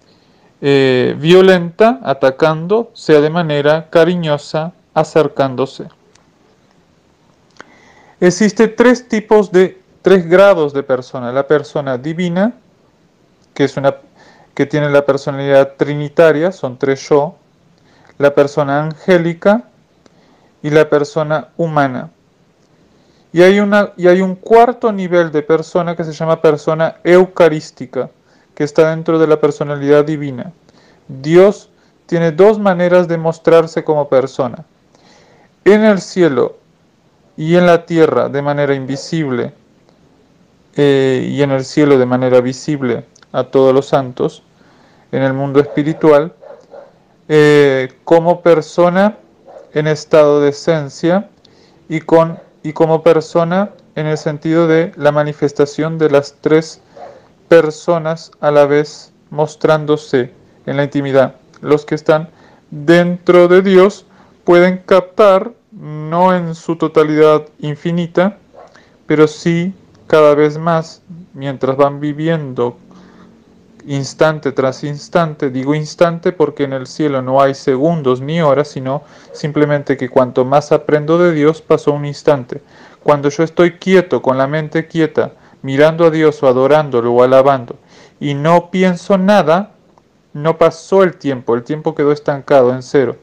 eh, 0.60 1.16
violenta, 1.18 2.00
atacando, 2.02 2.90
sea 2.94 3.20
de 3.20 3.30
manera 3.30 3.90
cariñosa, 3.90 4.72
acercándose. 4.92 5.88
Existe 8.20 8.68
tres 8.68 9.08
tipos 9.08 9.50
de, 9.50 9.80
tres 10.02 10.28
grados 10.28 10.74
de 10.74 10.82
persona. 10.82 11.32
La 11.32 11.46
persona 11.46 11.96
divina, 11.96 12.52
que 13.54 13.64
es 13.64 13.76
una 13.76 13.96
que 14.54 14.66
tiene 14.66 14.90
la 14.90 15.06
personalidad 15.06 15.76
trinitaria, 15.78 16.52
son 16.52 16.76
tres 16.76 17.08
yo, 17.08 17.36
la 18.18 18.34
persona 18.34 18.82
angélica 18.82 19.64
y 20.62 20.68
la 20.68 20.90
persona 20.90 21.48
humana. 21.56 22.10
Y 23.32 23.40
hay, 23.40 23.60
una, 23.60 23.92
y 23.96 24.08
hay 24.08 24.20
un 24.20 24.34
cuarto 24.34 24.92
nivel 24.92 25.32
de 25.32 25.42
persona 25.42 25.96
que 25.96 26.04
se 26.04 26.12
llama 26.12 26.42
persona 26.42 26.96
eucarística, 27.04 28.10
que 28.54 28.64
está 28.64 28.90
dentro 28.90 29.18
de 29.18 29.28
la 29.28 29.40
personalidad 29.40 30.04
divina. 30.04 30.52
Dios 31.08 31.70
tiene 32.04 32.32
dos 32.32 32.58
maneras 32.58 33.08
de 33.08 33.16
mostrarse 33.16 33.82
como 33.82 34.08
persona. 34.08 34.64
En 35.64 35.84
el 35.84 36.00
cielo 36.00 36.60
y 37.37 37.56
en 37.56 37.66
la 37.66 37.87
tierra 37.87 38.28
de 38.28 38.42
manera 38.42 38.75
invisible 38.75 39.52
eh, 40.76 41.26
y 41.30 41.42
en 41.42 41.50
el 41.50 41.64
cielo 41.64 41.99
de 41.99 42.06
manera 42.06 42.40
visible 42.40 43.04
a 43.32 43.44
todos 43.44 43.75
los 43.75 43.87
santos, 43.87 44.42
en 45.12 45.22
el 45.22 45.32
mundo 45.32 45.60
espiritual, 45.60 46.32
eh, 47.28 47.92
como 48.04 48.40
persona 48.42 49.16
en 49.72 49.87
estado 49.87 50.40
de 50.40 50.50
esencia 50.50 51.28
y, 51.88 52.00
con, 52.00 52.38
y 52.62 52.72
como 52.72 53.02
persona 53.02 53.70
en 53.94 54.06
el 54.06 54.18
sentido 54.18 54.66
de 54.66 54.92
la 54.96 55.12
manifestación 55.12 55.99
de 55.99 56.10
las 56.10 56.34
tres 56.40 56.80
personas 57.49 58.30
a 58.40 58.50
la 58.50 58.66
vez 58.66 59.12
mostrándose 59.30 60.32
en 60.66 60.76
la 60.76 60.84
intimidad. 60.84 61.34
Los 61.60 61.84
que 61.84 61.94
están 61.94 62.28
dentro 62.70 63.49
de 63.49 63.62
Dios 63.62 64.06
pueden 64.44 64.78
captar 64.78 65.52
no 65.80 66.34
en 66.34 66.54
su 66.54 66.76
totalidad 66.76 67.46
infinita, 67.58 68.37
pero 69.06 69.26
sí 69.26 69.72
cada 70.06 70.34
vez 70.34 70.58
más 70.58 71.02
mientras 71.32 71.76
van 71.76 72.00
viviendo 72.00 72.76
instante 73.87 74.52
tras 74.52 74.84
instante, 74.84 75.50
digo 75.50 75.75
instante 75.75 76.32
porque 76.32 76.64
en 76.64 76.75
el 76.75 76.87
cielo 76.87 77.22
no 77.22 77.40
hay 77.40 77.54
segundos 77.54 78.20
ni 78.20 78.42
horas, 78.42 78.68
sino 78.68 79.02
simplemente 79.32 79.96
que 79.96 80.10
cuanto 80.10 80.44
más 80.44 80.70
aprendo 80.70 81.16
de 81.16 81.32
Dios 81.32 81.62
pasó 81.62 81.92
un 81.92 82.04
instante. 82.04 82.60
Cuando 83.02 83.30
yo 83.30 83.42
estoy 83.42 83.78
quieto, 83.78 84.20
con 84.20 84.37
la 84.37 84.46
mente 84.46 84.87
quieta, 84.87 85.32
mirando 85.62 86.06
a 86.06 86.10
Dios 86.10 86.42
o 86.42 86.49
adorándolo 86.49 87.12
o 87.12 87.22
alabando, 87.22 87.76
y 88.18 88.34
no 88.34 88.70
pienso 88.70 89.16
nada, 89.16 89.72
no 90.34 90.58
pasó 90.58 91.02
el 91.02 91.16
tiempo, 91.16 91.54
el 91.54 91.64
tiempo 91.64 91.94
quedó 91.94 92.12
estancado 92.12 92.75
en 92.75 92.82
cero. 92.82 93.16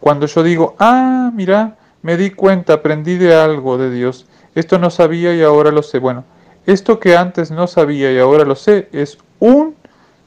Cuando 0.00 0.26
yo 0.26 0.42
digo, 0.42 0.74
ah, 0.78 1.30
mira, 1.32 1.76
me 2.02 2.16
di 2.16 2.30
cuenta, 2.30 2.74
aprendí 2.74 3.16
de 3.16 3.34
algo 3.34 3.78
de 3.78 3.90
Dios, 3.90 4.26
esto 4.54 4.78
no 4.78 4.90
sabía 4.90 5.34
y 5.34 5.42
ahora 5.42 5.70
lo 5.70 5.82
sé. 5.82 5.98
Bueno, 5.98 6.24
esto 6.66 6.98
que 6.98 7.16
antes 7.16 7.50
no 7.50 7.66
sabía 7.66 8.12
y 8.12 8.18
ahora 8.18 8.44
lo 8.44 8.56
sé 8.56 8.88
es 8.92 9.18
un 9.38 9.76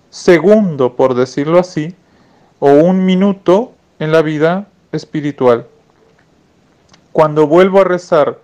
segundo, 0.09 0.95
por 0.95 1.15
decirlo 1.15 1.59
así, 1.59 1.95
o 2.59 2.71
un 2.71 3.05
minuto 3.05 3.73
en 3.99 4.11
la 4.11 4.21
vida 4.21 4.67
espiritual. 4.91 5.67
Cuando 7.11 7.47
vuelvo 7.47 7.81
a 7.81 7.83
rezar 7.83 8.39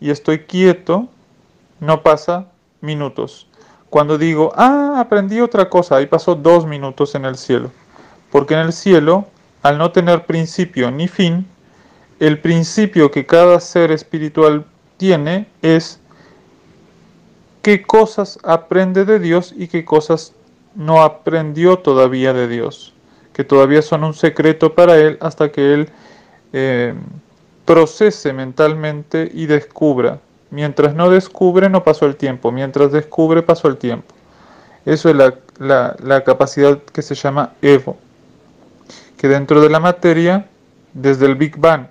y 0.00 0.10
estoy 0.10 0.40
quieto, 0.40 1.08
no 1.78 2.02
pasa 2.02 2.46
minutos. 2.80 3.46
Cuando 3.88 4.18
digo, 4.18 4.52
ah, 4.56 4.96
aprendí 4.98 5.40
otra 5.40 5.68
cosa, 5.68 5.96
ahí 5.96 6.06
pasó 6.06 6.34
dos 6.34 6.66
minutos 6.66 7.14
en 7.14 7.24
el 7.24 7.36
cielo. 7.36 7.70
Porque 8.30 8.54
en 8.54 8.60
el 8.60 8.72
cielo, 8.72 9.26
al 9.62 9.78
no 9.78 9.90
tener 9.90 10.26
principio 10.26 10.90
ni 10.90 11.08
fin, 11.08 11.46
el 12.20 12.38
principio 12.38 13.10
que 13.10 13.24
cada 13.24 13.58
ser 13.60 13.90
espiritual 13.90 14.66
tiene 14.98 15.46
es 15.62 15.98
qué 17.62 17.82
cosas 17.82 18.38
aprende 18.42 19.06
de 19.06 19.18
Dios 19.18 19.54
y 19.56 19.68
qué 19.68 19.86
cosas 19.86 20.34
no 20.74 21.02
aprendió 21.02 21.78
todavía 21.78 22.34
de 22.34 22.46
Dios, 22.46 22.92
que 23.32 23.42
todavía 23.42 23.80
son 23.80 24.04
un 24.04 24.12
secreto 24.12 24.74
para 24.74 24.98
él 24.98 25.16
hasta 25.22 25.50
que 25.50 25.72
él 25.72 25.88
eh, 26.52 26.94
procese 27.64 28.34
mentalmente 28.34 29.30
y 29.32 29.46
descubra. 29.46 30.20
Mientras 30.50 30.94
no 30.94 31.08
descubre 31.08 31.70
no 31.70 31.84
pasó 31.84 32.04
el 32.04 32.16
tiempo, 32.16 32.52
mientras 32.52 32.92
descubre 32.92 33.42
pasó 33.42 33.68
el 33.68 33.78
tiempo. 33.78 34.14
Eso 34.84 35.08
es 35.08 35.16
la, 35.16 35.96
la 36.02 36.24
capacidad 36.24 36.78
que 36.92 37.00
se 37.00 37.14
llama 37.14 37.54
Evo, 37.62 37.96
que 39.16 39.28
dentro 39.28 39.62
de 39.62 39.70
la 39.70 39.80
materia, 39.80 40.46
desde 40.92 41.24
el 41.24 41.34
Big 41.34 41.56
Bang 41.56 41.86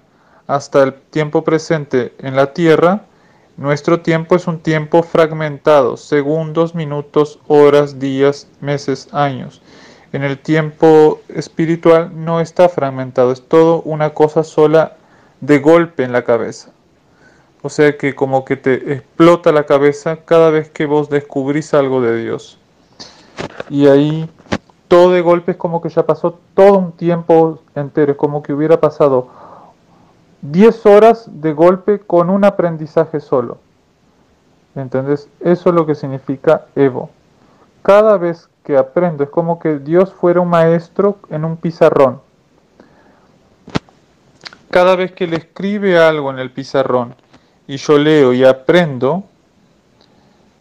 hasta 0.49 0.81
el 0.81 0.93
tiempo 0.95 1.43
presente 1.43 2.11
en 2.17 2.35
la 2.35 2.53
Tierra, 2.53 3.03
nuestro 3.55 3.99
tiempo 4.01 4.35
es 4.35 4.47
un 4.47 4.57
tiempo 4.59 5.03
fragmentado, 5.03 5.95
segundos, 5.95 6.73
minutos, 6.73 7.37
horas, 7.47 7.99
días, 7.99 8.47
meses, 8.59 9.09
años. 9.11 9.61
En 10.11 10.23
el 10.23 10.39
tiempo 10.39 11.21
espiritual 11.27 12.25
no 12.25 12.41
está 12.41 12.67
fragmentado, 12.67 13.31
es 13.31 13.47
todo 13.47 13.83
una 13.83 14.09
cosa 14.15 14.43
sola 14.43 14.93
de 15.39 15.59
golpe 15.59 16.03
en 16.03 16.13
la 16.13 16.23
cabeza. 16.23 16.71
O 17.61 17.69
sea 17.69 17.95
que 17.95 18.15
como 18.15 18.43
que 18.43 18.57
te 18.57 18.93
explota 18.93 19.51
la 19.51 19.67
cabeza 19.67 20.17
cada 20.25 20.49
vez 20.49 20.71
que 20.71 20.87
vos 20.87 21.11
descubrís 21.11 21.75
algo 21.75 22.01
de 22.01 22.23
Dios. 22.23 22.57
Y 23.69 23.85
ahí 23.85 24.27
todo 24.87 25.11
de 25.11 25.21
golpe 25.21 25.51
es 25.51 25.57
como 25.57 25.79
que 25.79 25.89
ya 25.89 26.07
pasó 26.07 26.39
todo 26.55 26.79
un 26.79 26.91
tiempo 26.93 27.59
entero, 27.75 28.13
es 28.13 28.17
como 28.17 28.41
que 28.41 28.51
hubiera 28.51 28.81
pasado 28.81 29.29
10 30.41 30.85
horas 30.85 31.29
de 31.31 31.53
golpe 31.53 31.99
con 31.99 32.29
un 32.29 32.45
aprendizaje 32.45 33.19
solo. 33.19 33.57
¿Entendés? 34.75 35.27
Eso 35.39 35.69
es 35.69 35.75
lo 35.75 35.85
que 35.85 35.95
significa 35.95 36.65
Evo. 36.75 37.09
Cada 37.81 38.17
vez 38.17 38.49
que 38.63 38.77
aprendo 38.77 39.23
es 39.23 39.29
como 39.29 39.59
que 39.59 39.79
Dios 39.79 40.13
fuera 40.13 40.41
un 40.41 40.49
maestro 40.49 41.17
en 41.29 41.43
un 41.45 41.57
pizarrón 41.57 42.21
cada 44.69 44.95
vez 44.95 45.11
que 45.11 45.27
le 45.27 45.37
escribe 45.37 45.97
algo 45.97 46.29
en 46.29 46.39
el 46.39 46.51
pizarrón 46.51 47.15
y 47.67 47.77
yo 47.77 47.97
leo 47.97 48.33
y 48.33 48.43
aprendo, 48.43 49.23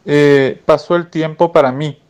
eh, 0.05 0.61
pasó 0.65 0.97
el 0.97 1.09
tiempo 1.09 1.53
para 1.53 1.73
mí, 1.73 2.01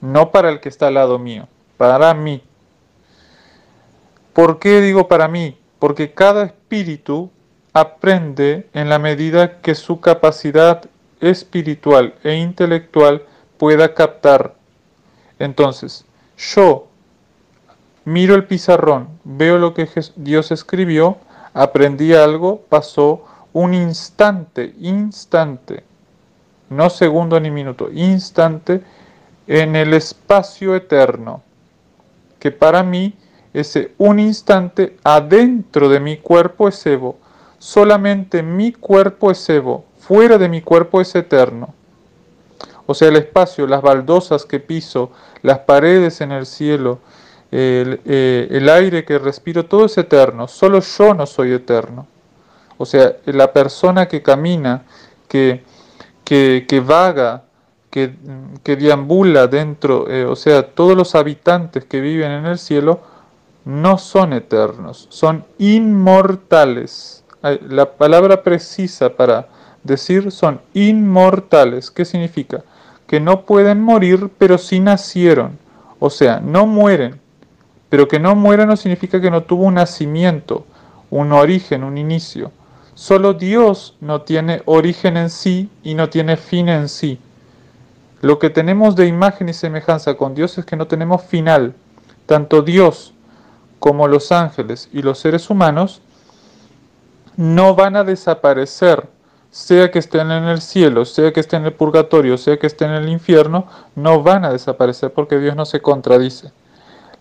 no 0.00 0.30
para 0.30 0.50
el 0.50 0.60
que 0.60 0.68
está 0.68 0.88
al 0.88 0.94
lado 0.94 1.18
mío, 1.18 1.48
para 1.76 2.12
mí. 2.14 2.42
¿Por 4.32 4.58
qué 4.58 4.80
digo 4.80 5.08
para 5.08 5.28
mí? 5.28 5.56
Porque 5.84 6.14
cada 6.14 6.44
espíritu 6.44 7.30
aprende 7.74 8.70
en 8.72 8.88
la 8.88 8.98
medida 8.98 9.60
que 9.60 9.74
su 9.74 10.00
capacidad 10.00 10.88
espiritual 11.20 12.14
e 12.24 12.36
intelectual 12.36 13.20
pueda 13.58 13.92
captar. 13.92 14.54
Entonces, 15.38 16.06
yo 16.38 16.88
Miro 18.06 18.34
el 18.34 18.44
pizarrón, 18.44 19.08
veo 19.24 19.58
lo 19.58 19.74
que 19.74 19.86
Dios 20.16 20.52
escribió, 20.52 21.18
aprendí 21.52 22.14
algo, 22.14 22.62
pasó 22.68 23.24
un 23.52 23.74
instante, 23.74 24.74
instante, 24.80 25.84
no 26.70 26.88
segundo 26.88 27.40
ni 27.40 27.50
minuto, 27.50 27.90
instante 27.92 28.82
en 29.46 29.76
el 29.76 29.92
espacio 29.92 30.74
eterno, 30.74 31.42
que 32.38 32.50
para 32.50 32.82
mí 32.82 33.14
ese 33.54 33.94
un 33.98 34.18
instante 34.18 34.96
adentro 35.04 35.88
de 35.88 36.00
mi 36.00 36.18
cuerpo 36.18 36.68
es 36.68 36.84
Evo, 36.84 37.16
solamente 37.58 38.42
mi 38.42 38.72
cuerpo 38.72 39.30
es 39.30 39.48
Evo, 39.48 39.84
fuera 39.98 40.36
de 40.36 40.48
mi 40.48 40.60
cuerpo 40.60 41.00
es 41.00 41.14
eterno. 41.14 41.72
O 42.86 42.92
sea, 42.92 43.08
el 43.08 43.16
espacio, 43.16 43.66
las 43.66 43.80
baldosas 43.80 44.44
que 44.44 44.60
piso, 44.60 45.10
las 45.42 45.60
paredes 45.60 46.20
en 46.20 46.32
el 46.32 46.44
cielo, 46.44 46.98
eh, 47.50 48.48
el, 48.50 48.68
aire 48.68 49.04
que 49.04 49.18
respiro, 49.18 49.64
todo 49.64 49.86
es 49.86 49.96
eterno, 49.96 50.48
solo 50.48 50.80
yo 50.80 51.14
no 51.14 51.24
soy 51.24 51.52
eterno. 51.52 52.06
O 52.76 52.84
sea, 52.84 53.16
la 53.26 53.52
persona 53.52 54.08
que 54.08 54.22
camina, 54.22 54.82
que, 55.28 55.62
que, 56.24 56.82
vaga, 56.84 57.44
que, 57.88 58.14
que, 58.62 58.76
deambula 58.76 59.46
dentro, 59.46 60.10
eh, 60.10 60.24
o 60.24 60.34
sea, 60.34 60.66
todos 60.74 60.96
los 60.96 61.14
habitantes 61.14 61.84
que 61.84 62.00
viven 62.00 62.32
en 62.32 62.46
el 62.46 62.58
cielo, 62.58 63.00
no 63.64 63.98
son 63.98 64.32
eternos, 64.32 65.06
son 65.10 65.44
inmortales. 65.58 67.24
La 67.68 67.92
palabra 67.92 68.42
precisa 68.42 69.10
para 69.10 69.48
decir 69.82 70.30
son 70.30 70.60
inmortales. 70.72 71.90
¿Qué 71.90 72.04
significa? 72.04 72.62
Que 73.06 73.20
no 73.20 73.42
pueden 73.42 73.82
morir, 73.82 74.30
pero 74.38 74.58
sí 74.58 74.80
nacieron. 74.80 75.58
O 75.98 76.10
sea, 76.10 76.40
no 76.40 76.66
mueren, 76.66 77.20
pero 77.88 78.08
que 78.08 78.18
no 78.18 78.34
muera 78.34 78.66
no 78.66 78.76
significa 78.76 79.20
que 79.20 79.30
no 79.30 79.42
tuvo 79.44 79.64
un 79.64 79.74
nacimiento, 79.74 80.66
un 81.10 81.32
origen, 81.32 81.84
un 81.84 81.96
inicio. 81.96 82.50
Solo 82.94 83.34
Dios 83.34 83.96
no 84.00 84.22
tiene 84.22 84.62
origen 84.66 85.16
en 85.16 85.30
sí 85.30 85.70
y 85.82 85.94
no 85.94 86.10
tiene 86.10 86.36
fin 86.36 86.68
en 86.68 86.88
sí. 86.88 87.18
Lo 88.20 88.38
que 88.38 88.50
tenemos 88.50 88.96
de 88.96 89.06
imagen 89.06 89.48
y 89.48 89.52
semejanza 89.52 90.14
con 90.14 90.34
Dios 90.34 90.56
es 90.58 90.64
que 90.64 90.76
no 90.76 90.86
tenemos 90.86 91.22
final. 91.22 91.74
Tanto 92.26 92.62
Dios 92.62 93.13
como 93.84 94.08
los 94.08 94.32
ángeles 94.32 94.88
y 94.94 95.02
los 95.02 95.18
seres 95.18 95.50
humanos 95.50 96.00
no 97.36 97.74
van 97.74 97.96
a 97.96 98.04
desaparecer, 98.04 99.06
sea 99.50 99.90
que 99.90 99.98
estén 99.98 100.30
en 100.30 100.44
el 100.44 100.62
cielo, 100.62 101.04
sea 101.04 101.32
que 101.32 101.40
estén 101.40 101.60
en 101.60 101.66
el 101.66 101.74
purgatorio, 101.74 102.38
sea 102.38 102.58
que 102.58 102.66
estén 102.66 102.90
en 102.90 103.02
el 103.02 103.08
infierno, 103.10 103.66
no 103.94 104.22
van 104.22 104.44
a 104.44 104.50
desaparecer 104.50 105.12
porque 105.12 105.38
Dios 105.38 105.54
no 105.54 105.66
se 105.66 105.82
contradice 105.82 106.52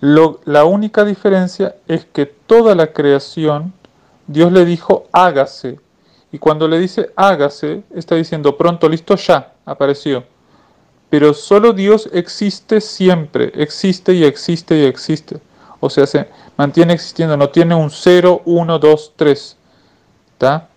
la 0.04 0.66
única 0.66 1.06
diferencia 1.06 1.78
es 1.88 2.04
que 2.04 2.26
toda 2.26 2.76
la 2.76 2.92
creación, 2.92 3.72
Dios 4.28 4.52
le 4.52 4.66
dijo 4.66 5.08
hágase. 5.14 5.80
Y 6.30 6.40
cuando 6.40 6.68
le 6.68 6.78
dice 6.78 7.12
hágase, 7.16 7.84
está 7.96 8.16
diciendo 8.16 8.58
pronto, 8.58 8.90
listo, 8.90 9.16
ya, 9.16 9.54
apareció. 9.66 10.26
Pero 11.10 11.34
solo 11.34 11.72
Dios 11.72 12.10
existe 12.12 12.82
siempre, 12.82 13.54
existe 13.56 14.14
y 14.14 14.26
existe 14.26 14.78
y 14.78 14.84
existe. 14.84 15.40
O 15.80 15.90
sea, 15.90 16.06
se 16.06 16.28
mantiene 16.58 16.94
existiendo, 16.94 17.38
no 17.38 17.50
tiene 17.50 17.76
un 17.76 17.90
0, 17.90 18.42
1, 18.46 18.80
2, 18.80 19.14
3. 19.16 19.58
¿Está? 20.34 20.68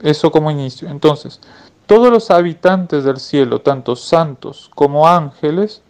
Eso 0.00 0.30
como 0.30 0.50
inicio. 0.50 0.88
Entonces, 0.88 1.40
todos 1.86 2.10
los 2.10 2.30
habitantes 2.30 3.04
del 3.04 3.18
cielo, 3.18 3.60
tanto 3.60 3.96
santos 3.96 4.70
como 4.74 5.08
ángeles, 5.08 5.82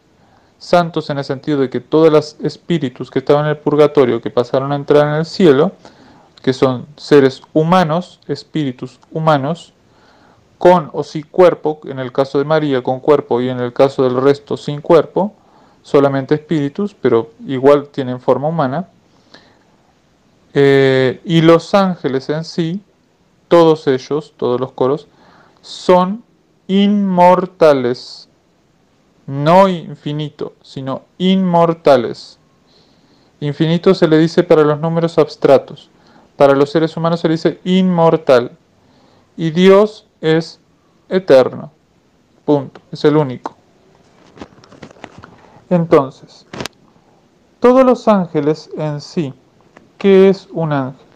santos 0.59 1.11
en 1.11 1.19
el 1.19 1.25
sentido 1.25 1.61
de 1.61 1.71
que 1.71 1.81
todos 1.81 2.13
los 2.13 2.37
espíritus 2.43 3.11
que 3.11 3.21
estaban 3.21 3.45
en 3.45 3.51
el 3.51 3.59
purgatorio, 3.59 4.21
que 4.21 4.31
pasaron 4.31 4.73
a 4.73 4.77
entrar 4.77 5.07
en 5.09 5.15
el 5.15 5.27
cielo, 5.27 5.73
que 6.43 6.53
son 6.53 6.87
seres 6.97 7.43
humanos, 7.53 8.21
espíritus 8.29 8.99
humanos, 9.11 9.73
con 10.59 10.91
o 10.93 11.05
sin 11.05 11.23
cuerpo, 11.23 11.81
en 11.85 12.01
el 12.01 12.13
caso 12.13 12.39
de 12.39 12.45
María 12.45 12.83
con 12.83 13.01
cuerpo 13.01 13.41
y 13.41 13.49
en 13.49 13.61
el 13.61 13.73
caso 13.73 14.03
del 14.03 14.21
resto 14.21 14.57
sin 14.57 14.81
cuerpo, 14.81 15.33
solamente 15.83 16.35
espíritus, 16.35 16.95
pero 16.95 17.33
igual 17.47 17.89
tienen 17.89 18.21
forma 18.21 18.49
humana, 18.49 18.89
eh, 20.55 21.21
y 21.25 21.41
los 21.41 21.75
ángeles 21.75 22.29
en 22.31 22.45
sí, 22.45 22.81
todos 23.49 23.87
ellos, 23.87 24.35
todos 24.37 24.61
los 24.61 24.73
coros, 24.73 25.07
son 25.61 26.25
inmortales, 26.67 28.29
no 29.27 29.69
infinito, 29.69 30.55
sino 30.63 31.03
inmortales. 31.19 32.39
Infinito 33.41 33.95
se 33.95 34.09
le 34.09 34.19
dice 34.19 34.43
para 34.43 34.63
los 34.63 34.81
números 34.81 35.19
abstratos, 35.19 35.91
para 36.37 36.55
los 36.55 36.71
seres 36.71 36.97
humanos 36.97 37.21
se 37.21 37.29
le 37.29 37.35
dice 37.35 37.61
inmortal. 37.65 38.53
Y 39.37 39.51
Dios 39.51 40.07
es 40.21 40.61
eterno. 41.09 41.71
Punto. 42.45 42.81
Es 42.91 43.05
el 43.05 43.17
único. 43.17 43.58
Entonces, 45.71 46.47
todos 47.61 47.85
los 47.85 48.09
ángeles 48.09 48.71
en 48.77 49.01
sí, 49.01 49.35
¿qué 49.99 50.29
es 50.29 50.49
un 50.53 50.73
ángel? 50.73 51.07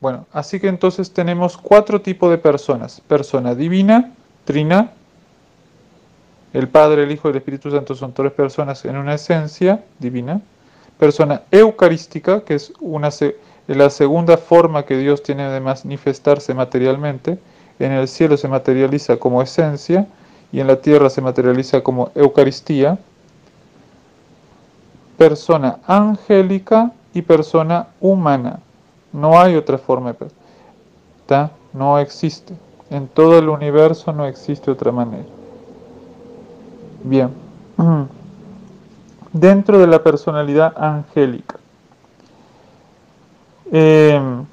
Bueno, 0.00 0.26
así 0.32 0.58
que 0.58 0.68
entonces 0.68 1.12
tenemos 1.12 1.58
cuatro 1.58 2.00
tipos 2.00 2.30
de 2.30 2.38
personas. 2.38 3.02
Persona 3.02 3.54
divina, 3.54 4.12
trina, 4.44 4.92
el 6.52 6.68
Padre, 6.68 7.04
el 7.04 7.12
Hijo 7.12 7.28
y 7.28 7.32
el 7.32 7.36
Espíritu 7.36 7.70
Santo 7.70 7.94
son 7.94 8.12
tres 8.12 8.32
personas 8.32 8.84
en 8.84 8.96
una 8.96 9.14
esencia 9.14 9.84
divina. 9.98 10.40
Persona 10.98 11.42
eucarística, 11.50 12.40
que 12.40 12.54
es 12.54 12.72
una, 12.80 13.10
la 13.68 13.90
segunda 13.90 14.36
forma 14.36 14.84
que 14.84 14.96
Dios 14.96 15.22
tiene 15.22 15.48
de 15.48 15.60
manifestarse 15.60 16.52
materialmente. 16.54 17.38
En 17.78 17.92
el 17.92 18.08
cielo 18.08 18.36
se 18.36 18.48
materializa 18.48 19.18
como 19.18 19.42
esencia 19.42 20.06
y 20.50 20.60
en 20.60 20.66
la 20.66 20.80
tierra 20.80 21.08
se 21.08 21.20
materializa 21.20 21.82
como 21.82 22.10
Eucaristía. 22.14 22.98
Persona 25.20 25.80
angélica 25.86 26.92
y 27.12 27.20
persona 27.20 27.88
humana. 28.00 28.60
No 29.12 29.38
hay 29.38 29.54
otra 29.54 29.76
forma 29.76 30.14
de 30.14 31.48
No 31.74 31.98
existe. 31.98 32.54
En 32.88 33.06
todo 33.06 33.38
el 33.38 33.50
universo 33.50 34.14
no 34.14 34.24
existe 34.24 34.70
otra 34.70 34.90
manera. 34.90 35.26
Bien. 37.04 37.28
Dentro 39.34 39.78
de 39.78 39.88
la 39.88 40.02
personalidad 40.02 40.72
angélica. 40.82 41.58
Em, 43.70 44.46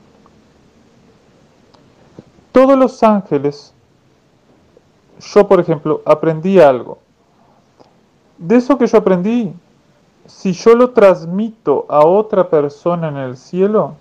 todos 2.51 2.77
los 2.77 3.01
ángeles, 3.03 3.73
yo 5.33 5.47
por 5.47 5.61
ejemplo, 5.61 6.01
aprendí 6.05 6.59
algo. 6.59 6.97
De 8.37 8.57
eso 8.57 8.77
que 8.77 8.85
yo 8.85 8.97
aprendí, 8.97 9.53
si 10.27 10.53
yo 10.53 10.75
lo 10.75 10.91
transmito 10.91 11.85
a 11.89 12.05
otra 12.05 12.49
persona 12.49 13.07
en 13.07 13.17
el 13.17 13.37
cielo, 13.37 13.95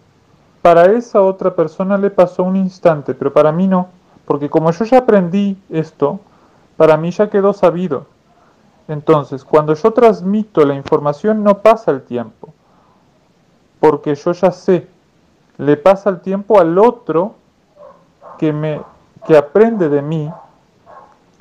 para 0.60 0.86
esa 0.86 1.22
otra 1.22 1.54
persona 1.54 1.96
le 1.96 2.10
pasó 2.10 2.42
un 2.42 2.56
instante, 2.56 3.14
pero 3.14 3.32
para 3.32 3.52
mí 3.52 3.68
no, 3.68 3.88
porque 4.26 4.50
como 4.50 4.70
yo 4.72 4.84
ya 4.84 4.98
aprendí 4.98 5.56
esto, 5.70 6.18
para 6.76 6.96
mí 6.96 7.10
ya 7.12 7.30
quedó 7.30 7.52
sabido. 7.52 8.06
Entonces, 8.88 9.44
cuando 9.44 9.74
yo 9.74 9.92
transmito 9.92 10.64
la 10.64 10.74
información 10.74 11.42
no 11.42 11.58
pasa 11.58 11.92
el 11.92 12.02
tiempo, 12.02 12.52
porque 13.78 14.14
yo 14.14 14.32
ya 14.32 14.50
sé, 14.50 14.88
le 15.58 15.76
pasa 15.76 16.10
el 16.10 16.20
tiempo 16.20 16.58
al 16.60 16.78
otro 16.78 17.34
que, 18.38 18.52
me, 18.52 18.82
que 19.26 19.36
aprende 19.36 19.88
de 19.88 20.02
mí 20.02 20.30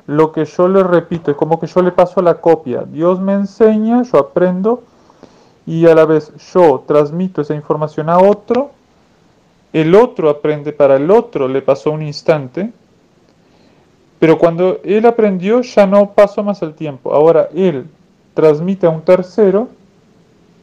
lo 0.06 0.32
que 0.32 0.44
yo 0.44 0.68
le 0.68 0.82
repito, 0.82 1.30
es 1.30 1.36
como 1.36 1.58
que 1.58 1.66
yo 1.66 1.82
le 1.82 1.92
paso 1.92 2.22
la 2.22 2.40
copia. 2.40 2.84
Dios 2.84 3.20
me 3.20 3.34
enseña, 3.34 4.02
yo 4.02 4.18
aprendo 4.18 4.82
y 5.66 5.86
a 5.86 5.94
la 5.94 6.04
vez 6.04 6.32
yo 6.52 6.84
transmito 6.86 7.42
esa 7.42 7.54
información 7.54 8.08
a 8.08 8.18
otro, 8.18 8.70
el 9.72 9.94
otro 9.94 10.30
aprende 10.30 10.72
para 10.72 10.96
el 10.96 11.10
otro, 11.10 11.48
le 11.48 11.60
pasó 11.60 11.90
un 11.90 12.02
instante, 12.02 12.72
pero 14.18 14.38
cuando 14.38 14.78
él 14.84 15.04
aprendió 15.06 15.60
ya 15.60 15.86
no 15.86 16.12
pasó 16.12 16.42
más 16.42 16.62
el 16.62 16.74
tiempo. 16.74 17.12
Ahora 17.12 17.48
él 17.52 17.86
transmite 18.34 18.86
a 18.86 18.90
un 18.90 19.02
tercero 19.02 19.68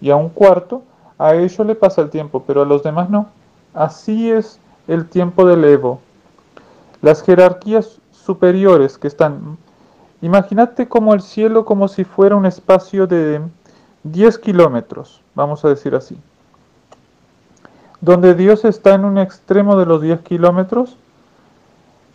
y 0.01 0.09
a 0.09 0.15
un 0.15 0.29
cuarto, 0.29 0.83
a 1.17 1.35
ellos 1.35 1.65
le 1.65 1.75
pasa 1.75 2.01
el 2.01 2.09
tiempo, 2.09 2.43
pero 2.47 2.62
a 2.62 2.65
los 2.65 2.81
demás 2.81 3.09
no. 3.09 3.27
Así 3.73 4.31
es 4.31 4.59
el 4.88 5.07
tiempo 5.07 5.45
del 5.45 5.63
Evo. 5.65 6.00
Las 7.01 7.21
jerarquías 7.21 8.00
superiores 8.24 8.98
que 8.98 9.08
están... 9.08 9.58
Imagínate 10.22 10.88
como 10.88 11.13
el 11.13 11.22
cielo 11.22 11.65
como 11.65 11.88
si 11.88 12.06
fuera 12.06 12.36
un 12.36 12.46
espacio 12.46 13.08
de 13.08 13.42
10 14.03 14.38
kilómetros, 14.39 15.22
vamos 15.36 15.63
a 15.65 15.70
decir 15.70 15.96
así. 15.96 16.18
Donde 18.00 18.34
Dios 18.34 18.65
está 18.65 18.94
en 18.94 19.06
un 19.06 19.18
extremo 19.18 19.77
de 19.77 19.86
los 19.86 20.01
10 20.01 20.22
kilómetros. 20.22 20.98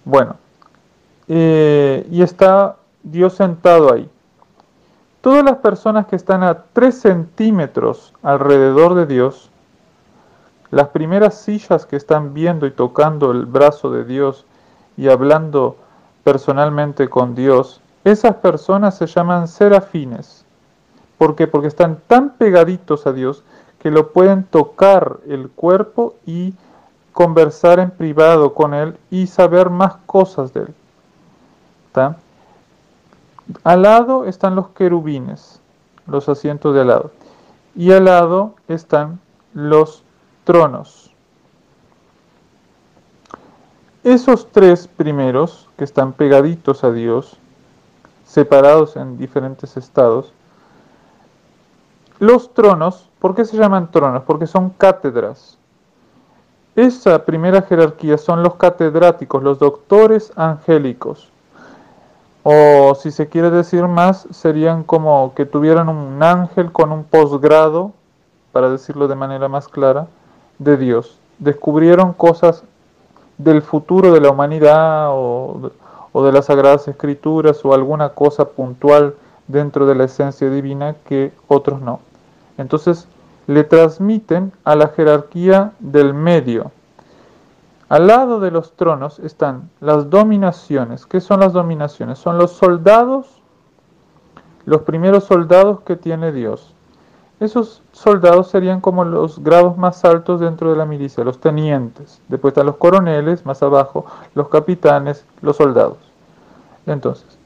Bueno, 0.05 0.37
eh, 1.29 2.07
y 2.11 2.23
está 2.23 2.77
Dios 3.03 3.35
sentado 3.35 3.93
ahí. 3.93 4.09
Todas 5.21 5.45
las 5.45 5.57
personas 5.59 6.07
que 6.07 6.17
están 6.17 6.43
a 6.43 6.63
3 6.73 6.99
centímetros 6.99 8.15
alrededor 8.23 8.95
de 8.95 9.07
Dios, 9.07 9.51
las 10.71 10.89
primeras 10.89 11.39
sillas 11.41 11.87
que 11.87 11.97
están 11.97 12.35
viendo 12.35 12.67
y 12.67 12.71
tocando 12.71 13.33
el 13.33 13.47
brazo 13.47 13.91
de 13.91 14.05
Dios 14.05 14.47
y 14.97 15.09
hablando 15.09 15.77
personalmente 16.29 17.09
con 17.09 17.35
Dios, 17.35 17.81
esas 18.05 18.35
personas 18.35 18.99
se 18.99 19.07
llaman 19.07 19.49
serafines. 19.49 20.45
¿Por 21.17 21.35
qué? 21.35 21.47
Porque 21.47 21.69
están 21.69 22.03
tan 22.07 22.35
pegaditos 22.35 23.07
a 23.07 23.15
Dios 23.15 23.45
que 23.79 23.91
lo 23.91 24.13
pueden 24.13 24.45
tocar 24.45 25.21
el 25.27 25.49
cuerpo 25.49 26.17
y 26.27 26.53
conversar 27.15 27.79
en 27.79 27.91
privado 27.91 28.53
con 28.53 28.75
Él 28.75 28.99
y 29.11 29.27
saber 29.27 29.71
más 29.71 29.97
cosas 30.05 30.53
de 30.53 30.61
Él. 30.65 30.75
Al 33.65 33.81
lado 33.81 34.27
están 34.27 34.55
los 34.55 34.69
querubines, 34.69 35.63
los 36.07 36.29
asientos 36.29 36.75
de 36.75 36.83
al 36.83 36.89
lado. 36.89 37.11
Y 37.75 37.93
al 37.93 38.05
lado 38.05 38.55
están 38.69 39.19
los 39.55 40.03
tronos. 40.45 41.11
Esos 44.05 44.47
tres 44.53 44.87
primeros, 44.87 45.69
que 45.77 45.85
están 45.85 46.13
pegaditos 46.13 46.85
a 46.85 46.93
Dios, 46.93 47.37
separados 48.25 48.97
en 48.97 49.19
diferentes 49.19 49.77
estados, 49.77 50.33
los 52.21 52.55
tronos, 52.55 53.09
¿por 53.19 53.35
qué 53.35 53.45
se 53.45 53.57
llaman 53.57 53.91
tronos? 53.91 54.23
Porque 54.25 54.47
son 54.47 54.71
cátedras. 54.71 55.59
Esa 56.77 57.25
primera 57.25 57.63
jerarquía 57.63 58.19
son 58.19 58.43
los 58.43 58.55
catedráticos, 58.55 59.43
los 59.43 59.59
doctores 59.59 60.33
angélicos. 60.37 61.29
O 62.45 62.95
si 62.95 63.11
se 63.11 63.29
quiere 63.29 63.51
decir 63.51 63.89
más, 63.89 64.29
serían 64.31 64.85
como 64.85 65.35
que 65.35 65.45
tuvieran 65.45 65.89
un 65.89 66.23
ángel 66.23 66.71
con 66.71 66.93
un 66.93 67.03
posgrado, 67.03 67.93
para 68.53 68.71
decirlo 68.71 69.09
de 69.09 69.17
manera 69.17 69.49
más 69.49 69.67
clara, 69.69 70.07
de 70.59 70.77
Dios. 70.77 71.19
Descubrieron 71.39 72.13
cosas 72.13 72.65
del 73.39 73.63
futuro 73.63 74.13
de 74.13 74.21
la 74.21 74.31
humanidad 74.31 75.09
o, 75.11 75.71
de 76.15 76.33
las 76.33 76.47
Sagradas 76.47 76.89
Escrituras 76.89 77.65
o 77.65 77.73
alguna 77.73 78.11
cosa 78.11 78.49
puntual 78.49 79.15
dentro 79.47 79.87
de 79.87 79.95
la 79.95 80.05
esencia 80.05 80.51
divina 80.51 80.97
que 81.07 81.33
otros 81.47 81.81
no. 81.81 82.01
Entonces 82.59 83.07
le 83.47 83.65
transmiten 83.65 84.53
a 84.65 84.75
la 84.75 84.89
jerarquía 84.89 85.73
del 85.79 86.13
medio, 86.13 86.73
al 87.89 88.07
lado 88.07 88.39
de 88.41 88.51
los 88.51 88.73
tronos 88.73 89.19
están 89.19 89.71
las 89.81 90.11
dominaciones. 90.11 91.07
¿Qué 91.07 91.21
son 91.21 91.41
las 91.41 91.55
dominaciones? 91.55 92.19
Son 92.19 92.37
los 92.37 92.53
soldados, 92.53 93.41
los 94.67 94.83
primeros 94.83 95.25
soldados 95.25 95.81
que 95.81 95.97
tiene 95.97 96.31
Dios. 96.31 96.75
Esos 97.41 97.83
soldados 97.93 98.49
serían 98.49 98.81
como 98.81 99.05
los 99.05 99.39
grados 99.39 99.77
más 99.77 100.05
altos 100.05 100.41
dentro 100.41 100.71
de 100.71 100.77
la 100.77 100.85
milicia, 100.85 101.23
los 101.23 101.41
tenientes. 101.41 102.21
Después 102.27 102.51
están 102.51 102.67
los 102.67 102.77
coroneles, 102.77 103.47
más 103.47 103.63
abajo, 103.63 104.07
los 104.35 104.49
capitanes, 104.49 105.25
los 105.41 105.57
soldados. 105.57 105.99
Entonces, 106.85 107.39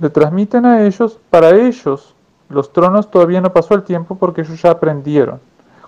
le 0.00 0.10
transmiten 0.10 0.66
a 0.66 0.84
ellos, 0.84 1.18
para 1.30 1.50
ellos, 1.56 2.14
los 2.50 2.72
tronos 2.74 3.10
todavía 3.10 3.40
no 3.40 3.54
pasó 3.54 3.74
el 3.74 3.84
tiempo 3.84 4.16
porque 4.16 4.42
ellos 4.42 4.60
ya 4.60 4.72
aprendieron. 4.72 5.40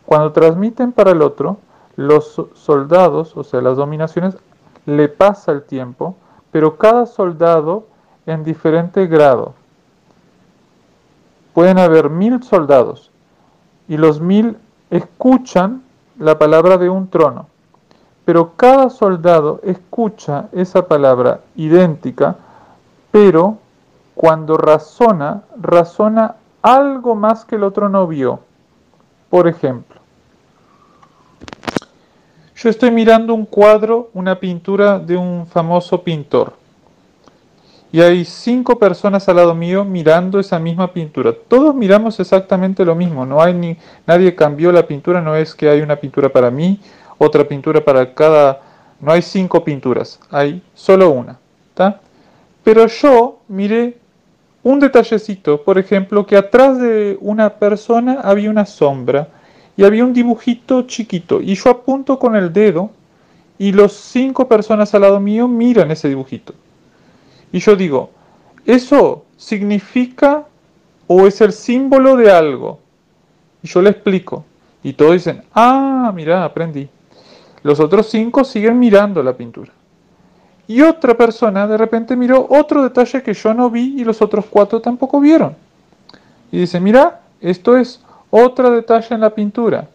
Cuando 0.06 0.32
transmiten 0.32 0.92
para 0.92 1.10
el 1.10 1.20
otro, 1.20 1.58
los 1.96 2.40
soldados, 2.54 3.36
o 3.36 3.44
sea, 3.44 3.60
las 3.60 3.76
dominaciones, 3.76 4.38
le 4.86 5.08
pasa 5.08 5.52
el 5.52 5.64
tiempo, 5.64 6.16
pero 6.50 6.78
cada 6.78 7.04
soldado 7.04 7.86
en 8.24 8.42
diferente 8.42 9.06
grado. 9.06 9.52
Pueden 11.52 11.78
haber 11.78 12.08
mil 12.08 12.42
soldados 12.42 13.10
y 13.88 13.96
los 13.96 14.20
mil 14.20 14.56
escuchan 14.90 15.82
la 16.18 16.38
palabra 16.38 16.78
de 16.78 16.88
un 16.88 17.08
trono, 17.08 17.46
pero 18.24 18.52
cada 18.56 18.90
soldado 18.90 19.60
escucha 19.64 20.48
esa 20.52 20.86
palabra 20.86 21.40
idéntica, 21.56 22.36
pero 23.10 23.58
cuando 24.14 24.56
razona, 24.56 25.42
razona 25.60 26.36
algo 26.60 27.14
más 27.14 27.44
que 27.44 27.56
el 27.56 27.62
otro 27.62 27.88
no 27.88 28.06
vio. 28.06 28.40
Por 29.30 29.46
ejemplo, 29.46 30.00
yo 32.56 32.68
estoy 32.68 32.90
mirando 32.90 33.34
un 33.34 33.46
cuadro, 33.46 34.10
una 34.14 34.40
pintura 34.40 34.98
de 34.98 35.16
un 35.16 35.46
famoso 35.46 36.02
pintor. 36.02 36.54
Y 37.90 38.00
hay 38.00 38.24
cinco 38.24 38.78
personas 38.78 39.28
al 39.28 39.36
lado 39.36 39.54
mío 39.54 39.84
mirando 39.84 40.38
esa 40.38 40.58
misma 40.58 40.92
pintura. 40.92 41.32
Todos 41.48 41.74
miramos 41.74 42.20
exactamente 42.20 42.84
lo 42.84 42.94
mismo. 42.94 43.24
No 43.24 43.40
hay 43.40 43.54
ni 43.54 43.76
nadie 44.06 44.34
cambió 44.34 44.72
la 44.72 44.86
pintura. 44.86 45.22
No 45.22 45.34
es 45.34 45.54
que 45.54 45.70
hay 45.70 45.80
una 45.80 45.96
pintura 45.96 46.28
para 46.28 46.50
mí, 46.50 46.80
otra 47.16 47.48
pintura 47.48 47.82
para 47.82 48.12
cada. 48.14 48.60
No 49.00 49.12
hay 49.12 49.22
cinco 49.22 49.64
pinturas. 49.64 50.20
Hay 50.30 50.62
solo 50.74 51.10
una. 51.10 51.38
Pero 52.64 52.86
yo 52.86 53.38
miré 53.48 53.96
un 54.62 54.80
detallecito, 54.80 55.62
por 55.62 55.78
ejemplo, 55.78 56.26
que 56.26 56.36
atrás 56.36 56.78
de 56.78 57.16
una 57.20 57.54
persona 57.54 58.20
había 58.22 58.50
una 58.50 58.66
sombra 58.66 59.28
y 59.76 59.84
había 59.84 60.04
un 60.04 60.12
dibujito 60.12 60.82
chiquito 60.82 61.40
y 61.40 61.54
yo 61.54 61.70
apunto 61.70 62.18
con 62.18 62.34
el 62.36 62.52
dedo 62.52 62.90
y 63.58 63.72
los 63.72 63.92
cinco 63.92 64.48
personas 64.48 64.92
al 64.94 65.02
lado 65.02 65.20
mío 65.20 65.48
miran 65.48 65.90
ese 65.90 66.08
dibujito. 66.08 66.52
Y 67.52 67.60
yo 67.60 67.76
digo, 67.76 68.10
¿eso 68.64 69.24
significa 69.36 70.44
o 71.06 71.26
es 71.26 71.40
el 71.40 71.52
símbolo 71.52 72.16
de 72.16 72.30
algo? 72.30 72.80
Y 73.62 73.68
yo 73.68 73.82
le 73.82 73.90
explico. 73.90 74.44
Y 74.82 74.92
todos 74.92 75.12
dicen, 75.12 75.42
ah, 75.54 76.12
mira, 76.14 76.44
aprendí. 76.44 76.88
Los 77.62 77.80
otros 77.80 78.08
cinco 78.08 78.44
siguen 78.44 78.78
mirando 78.78 79.22
la 79.22 79.36
pintura. 79.36 79.72
Y 80.66 80.82
otra 80.82 81.16
persona 81.16 81.66
de 81.66 81.78
repente 81.78 82.14
miró 82.14 82.46
otro 82.50 82.82
detalle 82.82 83.22
que 83.22 83.32
yo 83.32 83.54
no 83.54 83.70
vi 83.70 84.00
y 84.00 84.04
los 84.04 84.20
otros 84.20 84.44
cuatro 84.50 84.80
tampoco 84.80 85.18
vieron. 85.18 85.56
Y 86.52 86.58
dice, 86.58 86.78
mira, 86.78 87.22
esto 87.40 87.76
es 87.76 88.02
otro 88.30 88.70
detalle 88.70 89.14
en 89.14 89.22
la 89.22 89.34
pintura. 89.34 89.88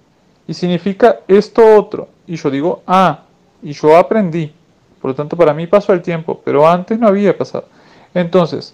Y 0.48 0.54
significa 0.54 1.20
esto 1.28 1.78
otro. 1.78 2.10
Y 2.26 2.36
yo 2.36 2.50
digo, 2.50 2.82
ah, 2.88 3.20
y 3.62 3.72
yo 3.74 3.96
aprendí. 3.96 4.52
Por 5.04 5.10
lo 5.10 5.16
tanto, 5.16 5.36
para 5.36 5.54
mí 5.54 5.68
pasó 5.68 5.92
el 5.92 6.02
tiempo, 6.02 6.42
pero 6.46 6.66
antes 6.66 6.98
no 6.98 7.10
había 7.10 7.38
pasado. 7.38 7.66
Entonces, 8.14 8.74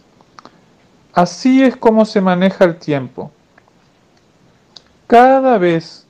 así 1.11 1.63
es 1.63 1.75
como 1.75 2.05
se 2.05 2.21
maneja 2.21 2.65
el 2.65 2.75
tiempo. 2.75 3.31
Cada 5.07 5.57
vez 5.57 6.05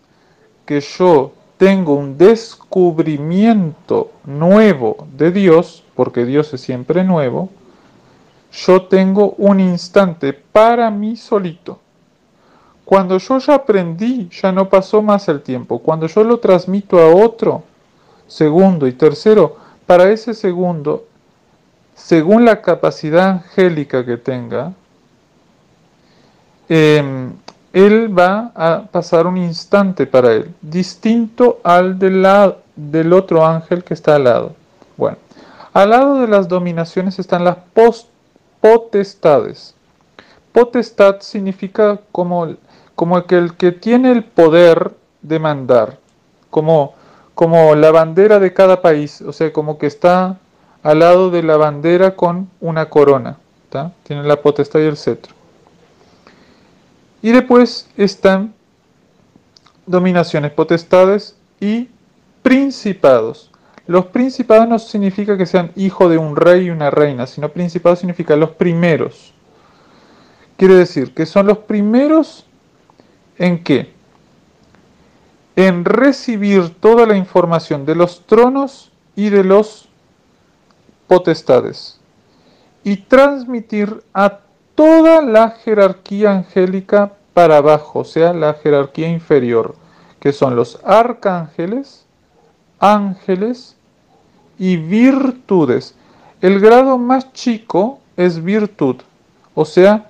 que 0.65 0.82
yo 0.82 1.32
tengo 1.55 1.93
un 1.93 2.17
descubrimiento 2.17 4.12
nuevo 4.25 5.08
de 5.15 5.32
Dios, 5.32 5.86
porque 5.95 6.25
Dios 6.25 6.53
es 6.53 6.60
siempre 6.60 7.05
nuevo, 7.05 7.47
yo 8.51 8.88
tengo 8.88 9.36
un 9.38 9.62
instante 9.62 10.34
para 10.34 10.91
mí 10.91 11.15
solito. 11.15 11.79
Cuando 12.84 13.19
yo 13.19 13.38
ya 13.38 13.55
aprendí, 13.55 14.27
ya 14.34 14.51
no 14.51 14.67
pasó 14.67 15.01
más 15.01 15.29
el 15.29 15.41
tiempo. 15.43 15.79
Cuando 15.79 16.08
yo 16.08 16.25
lo 16.25 16.39
transmito 16.39 16.99
a 16.99 17.15
otro, 17.15 17.63
segundo 18.27 18.86
y 18.86 18.91
tercero, 18.91 19.68
para 19.89 20.12
ese 20.12 20.36
segundo, 20.36 21.08
según 21.95 22.45
la 22.45 22.62
capacidad 22.62 23.28
angélica 23.28 24.06
que 24.06 24.17
tenga, 24.17 24.71
eh, 26.69 27.32
él 27.73 28.15
va 28.15 28.52
a 28.54 28.84
pasar 28.84 29.25
un 29.25 29.38
instante 29.38 30.06
para 30.06 30.34
él, 30.34 30.54
distinto 30.62 31.60
al 31.63 31.97
del, 31.97 32.23
del 32.75 33.13
otro 33.13 33.43
ángel 33.43 33.84
que 33.84 33.95
está 33.95 34.17
al 34.17 34.25
lado. 34.25 34.56
Bueno, 34.95 35.17
al 35.73 35.89
lado 35.89 36.21
de 36.21 36.28
las 36.28 36.47
dominaciones 36.47 37.17
están 37.17 37.43
las 37.43 37.58
potestades. 38.62 39.73
Potestad 40.52 41.21
significa 41.21 41.99
como, 42.12 42.58
como 42.93 43.23
que 43.23 43.49
que 43.58 43.71
tiene 43.71 44.12
el 44.12 44.23
poder 44.23 44.91
de 45.23 45.39
mandar, 45.39 45.97
como, 46.52 46.93
como 47.39 47.73
la 47.73 47.89
bandera 47.91 48.38
de 48.38 48.52
cada 48.52 48.82
país, 48.82 49.21
o 49.21 49.32
sea, 49.32 49.54
como 49.54 49.78
que 49.78 49.88
está 49.88 50.39
al 50.84 50.99
lado 50.99 51.32
de 51.32 51.41
la 51.41 51.56
bandera 51.56 52.17
con 52.17 52.49
una 52.60 52.89
corona. 52.89 53.38
Tiene 54.04 54.23
la 54.23 54.41
potestad 54.41 54.82
y 54.82 54.88
el 54.88 54.97
cetro. 54.97 55.34
Y 57.21 57.32
después 57.32 57.88
están 57.95 58.54
dominaciones, 59.86 60.52
potestades 60.52 61.38
y 61.62 61.88
principados. 62.43 63.52
Los 63.88 64.08
principados 64.08 64.67
no 64.67 64.78
significa 64.78 65.38
que 65.38 65.45
sean 65.45 65.71
hijo 65.78 66.10
de 66.10 66.17
un 66.17 66.36
rey 66.36 66.65
y 66.65 66.71
una 66.71 66.91
reina, 66.91 67.25
sino 67.25 67.47
principados 67.47 67.99
significa 67.99 68.36
los 68.36 68.49
primeros. 68.49 69.34
Quiere 70.58 70.73
decir 70.73 71.13
que 71.13 71.25
son 71.25 71.47
los 71.47 71.60
primeros 71.60 72.45
en 73.38 73.63
qué? 73.63 73.97
En 75.59 75.83
recibir 75.83 76.69
toda 76.79 77.05
la 77.05 77.17
información 77.17 77.85
de 77.85 77.93
los 77.93 78.25
tronos 78.25 78.93
y 79.17 79.27
de 79.27 79.43
los 79.43 79.89
potestades 81.05 81.99
y 82.81 82.95
transmitir 82.95 84.01
a 84.13 84.39
toda 84.73 85.21
la 85.21 85.49
jerarquía 85.49 86.31
angélica 86.31 87.11
para 87.33 87.57
abajo, 87.57 87.99
o 87.99 88.03
sea, 88.05 88.31
la 88.31 88.53
jerarquía 88.53 89.09
inferior, 89.09 89.75
que 90.21 90.31
son 90.31 90.55
los 90.55 90.79
arcángeles, 90.85 92.05
ángeles 92.79 93.75
y 94.57 94.77
virtudes. 94.77 95.93
El 96.39 96.61
grado 96.61 96.97
más 96.97 97.33
chico 97.33 97.99
es 98.15 98.41
virtud, 98.41 98.95
o 99.55 99.65
sea, 99.65 100.07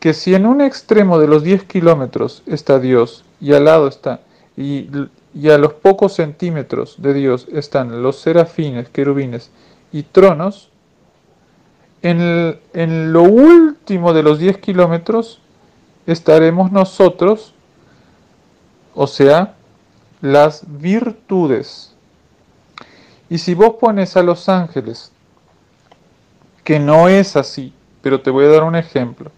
que 0.00 0.14
si 0.14 0.34
en 0.34 0.46
un 0.46 0.60
extremo 0.60 1.20
de 1.20 1.28
los 1.28 1.44
10 1.44 1.62
kilómetros 1.62 2.42
está 2.46 2.80
Dios 2.80 3.24
y 3.40 3.52
al 3.52 3.66
lado 3.66 3.86
está, 3.86 4.18
y, 4.60 5.48
a 5.48 5.58
los 5.58 5.72
pocos 5.74 6.14
centímetros 6.14 6.96
de 6.98 7.14
Dios 7.14 7.46
están 7.50 8.02
los 8.02 8.20
serafines, 8.20 8.88
querubines 8.90 9.50
y 9.90 10.02
tronos, 10.02 10.68
en, 12.02 13.12
lo 13.12 13.22
último 13.22 14.12
de 14.12 14.22
los 14.22 14.38
10 14.38 14.58
kilómetros 14.58 15.40
estaremos 16.06 16.72
nosotros, 16.72 17.54
o 18.94 19.06
sea, 19.06 19.54
las 20.20 20.62
virtudes. 20.66 21.94
Y 23.28 23.38
si 23.38 23.54
vos 23.54 23.76
pones 23.80 24.16
a 24.16 24.22
los 24.22 24.48
ángeles, 24.48 25.12
que 26.64 26.78
no 26.78 27.08
es 27.08 27.36
así, 27.36 27.72
pero 28.02 28.20
te 28.20 28.30
voy 28.30 28.44
a 28.44 28.48
dar 28.48 28.64
un 28.64 28.76
ejemplo. 28.76 29.30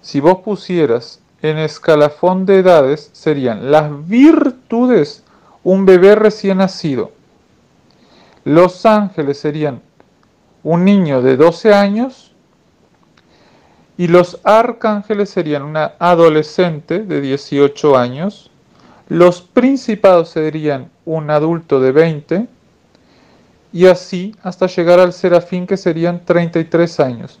Si 0.00 0.18
vos 0.20 0.38
pusieras 0.38 1.20
en 1.42 1.58
escalafón 1.58 2.46
de 2.46 2.58
edades, 2.58 3.10
serían 3.12 3.70
las 3.70 4.08
virtudes 4.08 5.24
un 5.62 5.86
bebé 5.86 6.14
recién 6.14 6.58
nacido. 6.58 7.12
Los 8.44 8.86
ángeles 8.86 9.38
serían 9.38 9.82
un 10.62 10.84
niño 10.84 11.22
de 11.22 11.36
12 11.36 11.72
años 11.72 12.32
y 13.96 14.08
los 14.08 14.40
arcángeles 14.44 15.30
serían 15.30 15.62
una 15.62 15.92
adolescente 15.98 17.00
de 17.00 17.20
18 17.20 17.98
años, 17.98 18.50
los 19.08 19.42
principados 19.42 20.30
serían 20.30 20.90
un 21.04 21.30
adulto 21.30 21.80
de 21.80 21.92
20 21.92 22.48
y 23.72 23.86
así 23.86 24.34
hasta 24.42 24.66
llegar 24.66 25.00
al 25.00 25.12
serafín 25.12 25.66
que 25.66 25.76
serían 25.76 26.24
33 26.24 27.00
años. 27.00 27.38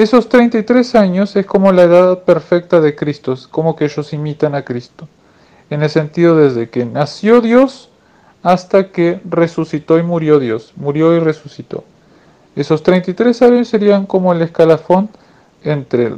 Esos 0.00 0.30
33 0.30 0.94
años 0.94 1.36
es 1.36 1.44
como 1.44 1.72
la 1.72 1.82
edad 1.82 2.20
perfecta 2.20 2.80
de 2.80 2.96
Cristo, 2.96 3.34
es 3.34 3.46
como 3.46 3.76
que 3.76 3.84
ellos 3.84 4.14
imitan 4.14 4.54
a 4.54 4.64
Cristo, 4.64 5.06
en 5.68 5.82
el 5.82 5.90
sentido 5.90 6.38
desde 6.38 6.70
que 6.70 6.86
nació 6.86 7.42
Dios 7.42 7.90
hasta 8.42 8.92
que 8.92 9.20
resucitó 9.28 9.98
y 9.98 10.02
murió 10.02 10.38
Dios, 10.38 10.72
murió 10.76 11.14
y 11.14 11.20
resucitó. 11.20 11.84
Esos 12.56 12.82
33 12.82 13.42
años 13.42 13.68
serían 13.68 14.06
como 14.06 14.32
el 14.32 14.40
escalafón 14.40 15.10
entre 15.62 16.14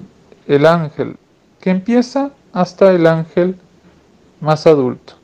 el, 0.46 0.64
ángel 0.64 1.16
que 1.60 1.70
empieza 1.70 2.30
hasta 2.52 2.92
el 2.92 3.04
ángel 3.04 3.56
más 4.40 4.68
adulto. 4.68 5.14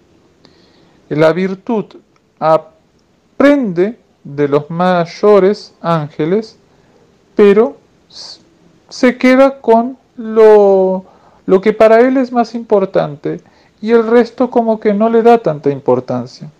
La 1.08 1.32
virtud 1.32 1.84
aprende 2.40 4.00
de 4.24 4.48
los 4.48 4.68
mayores 4.68 5.74
ángeles, 5.80 6.58
pero 7.36 7.76
se 8.88 9.18
queda 9.18 9.60
con 9.60 9.98
lo, 10.16 11.04
lo 11.46 11.60
que 11.60 11.72
para 11.72 12.00
él 12.00 12.16
es 12.16 12.32
más 12.32 12.54
importante 12.54 13.40
y 13.80 13.92
el 13.92 14.06
resto 14.06 14.50
como 14.50 14.80
que 14.80 14.92
no 14.92 15.08
le 15.08 15.22
da 15.22 15.38
tanta 15.38 15.70
importancia. 15.70 16.50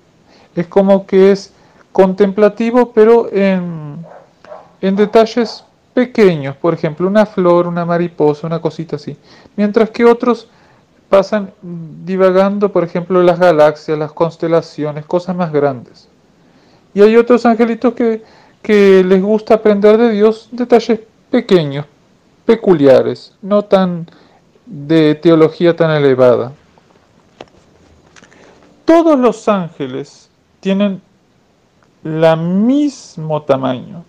Es 0.54 0.66
como 0.66 1.06
que 1.06 1.32
es 1.32 1.52
contemplativo, 1.92 2.92
pero 2.92 3.32
en, 3.32 4.04
en 4.80 4.96
detalles 4.96 5.64
pequeños, 5.94 6.56
por 6.56 6.74
ejemplo, 6.74 7.08
una 7.08 7.26
flor, 7.26 7.66
una 7.66 7.84
mariposa, 7.84 8.46
una 8.46 8.60
cosita 8.60 8.96
así, 8.96 9.16
mientras 9.56 9.90
que 9.90 10.04
otros 10.04 10.48
pasan 11.08 11.50
divagando, 11.62 12.70
por 12.70 12.84
ejemplo, 12.84 13.22
las 13.22 13.38
galaxias, 13.38 13.98
las 13.98 14.12
constelaciones, 14.12 15.06
cosas 15.06 15.34
más 15.34 15.52
grandes. 15.52 16.08
Y 16.94 17.00
hay 17.00 17.16
otros 17.16 17.46
angelitos 17.46 17.94
que, 17.94 18.22
que 18.62 19.02
les 19.04 19.22
gusta 19.22 19.54
aprender 19.54 19.96
de 19.96 20.10
Dios 20.10 20.48
detalles 20.52 21.00
pequeños, 21.30 21.86
peculiares, 22.48 23.34
no 23.42 23.62
tan 23.62 24.08
de 24.64 25.14
teología 25.16 25.76
tan 25.76 25.90
elevada. 25.90 26.52
Todos 28.87 29.18
los 29.18 29.46
ángeles 29.50 30.30
tienen 30.61 31.02
el 32.02 32.37
mismo 32.38 33.42
tamaño. 33.42 34.02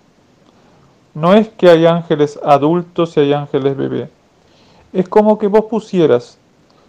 No 1.14 1.34
es 1.34 1.50
que 1.50 1.70
hay 1.70 1.86
ángeles 1.86 2.40
adultos 2.42 3.18
y 3.18 3.20
hay 3.20 3.34
ángeles 3.34 3.76
bebé. 3.76 4.10
Es 4.94 5.10
como 5.10 5.38
que 5.38 5.48
vos 5.48 5.66
pusieras 5.66 6.38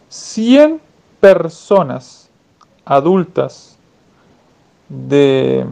100 0.08 0.80
personas 1.18 2.30
adultas 2.84 3.76
de, 4.88 5.66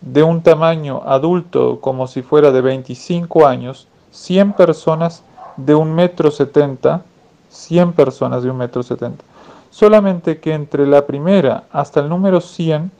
de 0.00 0.22
un 0.22 0.44
tamaño 0.44 1.02
adulto 1.04 1.80
como 1.80 2.06
si 2.06 2.22
fuera 2.22 2.52
de 2.52 2.60
25 2.60 3.48
años, 3.48 3.88
100 4.14 4.52
personas 4.52 5.24
de 5.56 5.74
un 5.74 5.92
metro 5.92 6.30
setenta, 6.30 7.02
100 7.50 7.92
personas 7.92 8.42
de 8.42 8.50
un 8.50 8.56
metro 8.56 8.82
setenta. 8.82 9.24
Solamente 9.70 10.38
que 10.38 10.54
entre 10.54 10.86
la 10.86 11.04
primera 11.04 11.64
hasta 11.72 12.00
el 12.00 12.08
número 12.08 12.40
100, 12.40 12.90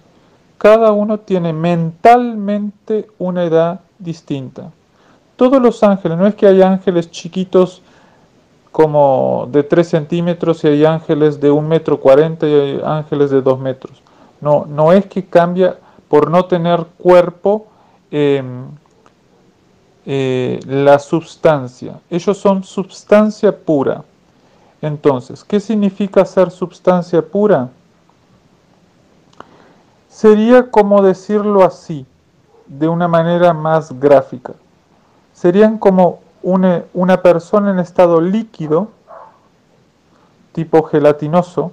cada 0.58 0.90
uno 0.92 1.20
tiene 1.20 1.52
mentalmente 1.52 3.08
una 3.18 3.44
edad 3.44 3.80
distinta. 3.98 4.72
Todos 5.36 5.62
los 5.62 5.82
ángeles, 5.84 6.18
no 6.18 6.26
es 6.26 6.34
que 6.34 6.46
hay 6.46 6.62
ángeles 6.62 7.10
chiquitos 7.10 7.80
como 8.72 9.48
de 9.52 9.62
3 9.62 9.88
centímetros 9.88 10.64
y 10.64 10.68
hay 10.68 10.84
ángeles 10.84 11.40
de 11.40 11.50
1 11.50 11.68
metro 11.68 12.00
40 12.00 12.48
y 12.48 12.52
hay 12.52 12.80
ángeles 12.84 13.30
de 13.30 13.40
2 13.40 13.60
metros. 13.60 14.02
No, 14.40 14.66
no 14.66 14.92
es 14.92 15.06
que 15.06 15.24
cambia 15.24 15.76
por 16.08 16.28
no 16.28 16.46
tener 16.46 16.84
cuerpo 16.98 17.66
em, 18.10 18.66
eh, 20.06 20.60
la 20.66 20.98
substancia. 20.98 22.00
Ellos 22.10 22.36
son 22.36 22.62
substancia 22.62 23.56
pura. 23.56 24.04
Entonces, 24.82 25.42
¿qué 25.42 25.60
significa 25.60 26.24
ser 26.24 26.50
substancia 26.50 27.22
pura? 27.22 27.70
Sería 30.10 30.70
como 30.70 31.02
decirlo 31.02 31.64
así, 31.64 32.06
de 32.66 32.88
una 32.88 33.08
manera 33.08 33.54
más 33.54 33.98
gráfica. 33.98 34.52
Serían 35.32 35.78
como 35.78 36.20
una, 36.42 37.22
persona 37.22 37.70
en 37.70 37.78
estado 37.78 38.20
líquido, 38.20 38.88
tipo 40.52 40.82
gelatinoso, 40.82 41.72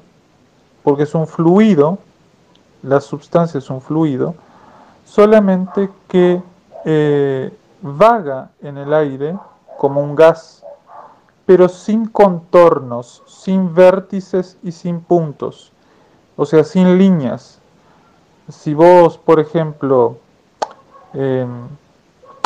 porque 0.84 1.04
es 1.04 1.14
un 1.14 1.28
fluido, 1.28 1.98
la 2.82 3.02
sustancia 3.02 3.58
es 3.58 3.70
un 3.70 3.82
fluido, 3.82 4.36
solamente 5.06 5.90
que 6.08 6.42
eh, 6.86 7.54
vaga 7.82 8.52
en 8.62 8.78
el 8.78 8.94
aire 8.94 9.38
como 9.78 10.02
un 10.02 10.16
gas, 10.16 10.64
pero 11.46 11.68
sin 11.68 12.06
contornos, 12.06 13.24
sin 13.26 13.74
vértices 13.74 14.58
y 14.64 14.72
sin 14.72 15.02
puntos, 15.02 15.72
o 16.38 16.46
sea, 16.46 16.64
sin 16.64 16.98
líneas. 16.98 17.60
Si 18.50 18.74
vos, 18.74 19.18
por 19.18 19.40
ejemplo, 19.40 20.18
em, 21.14 21.68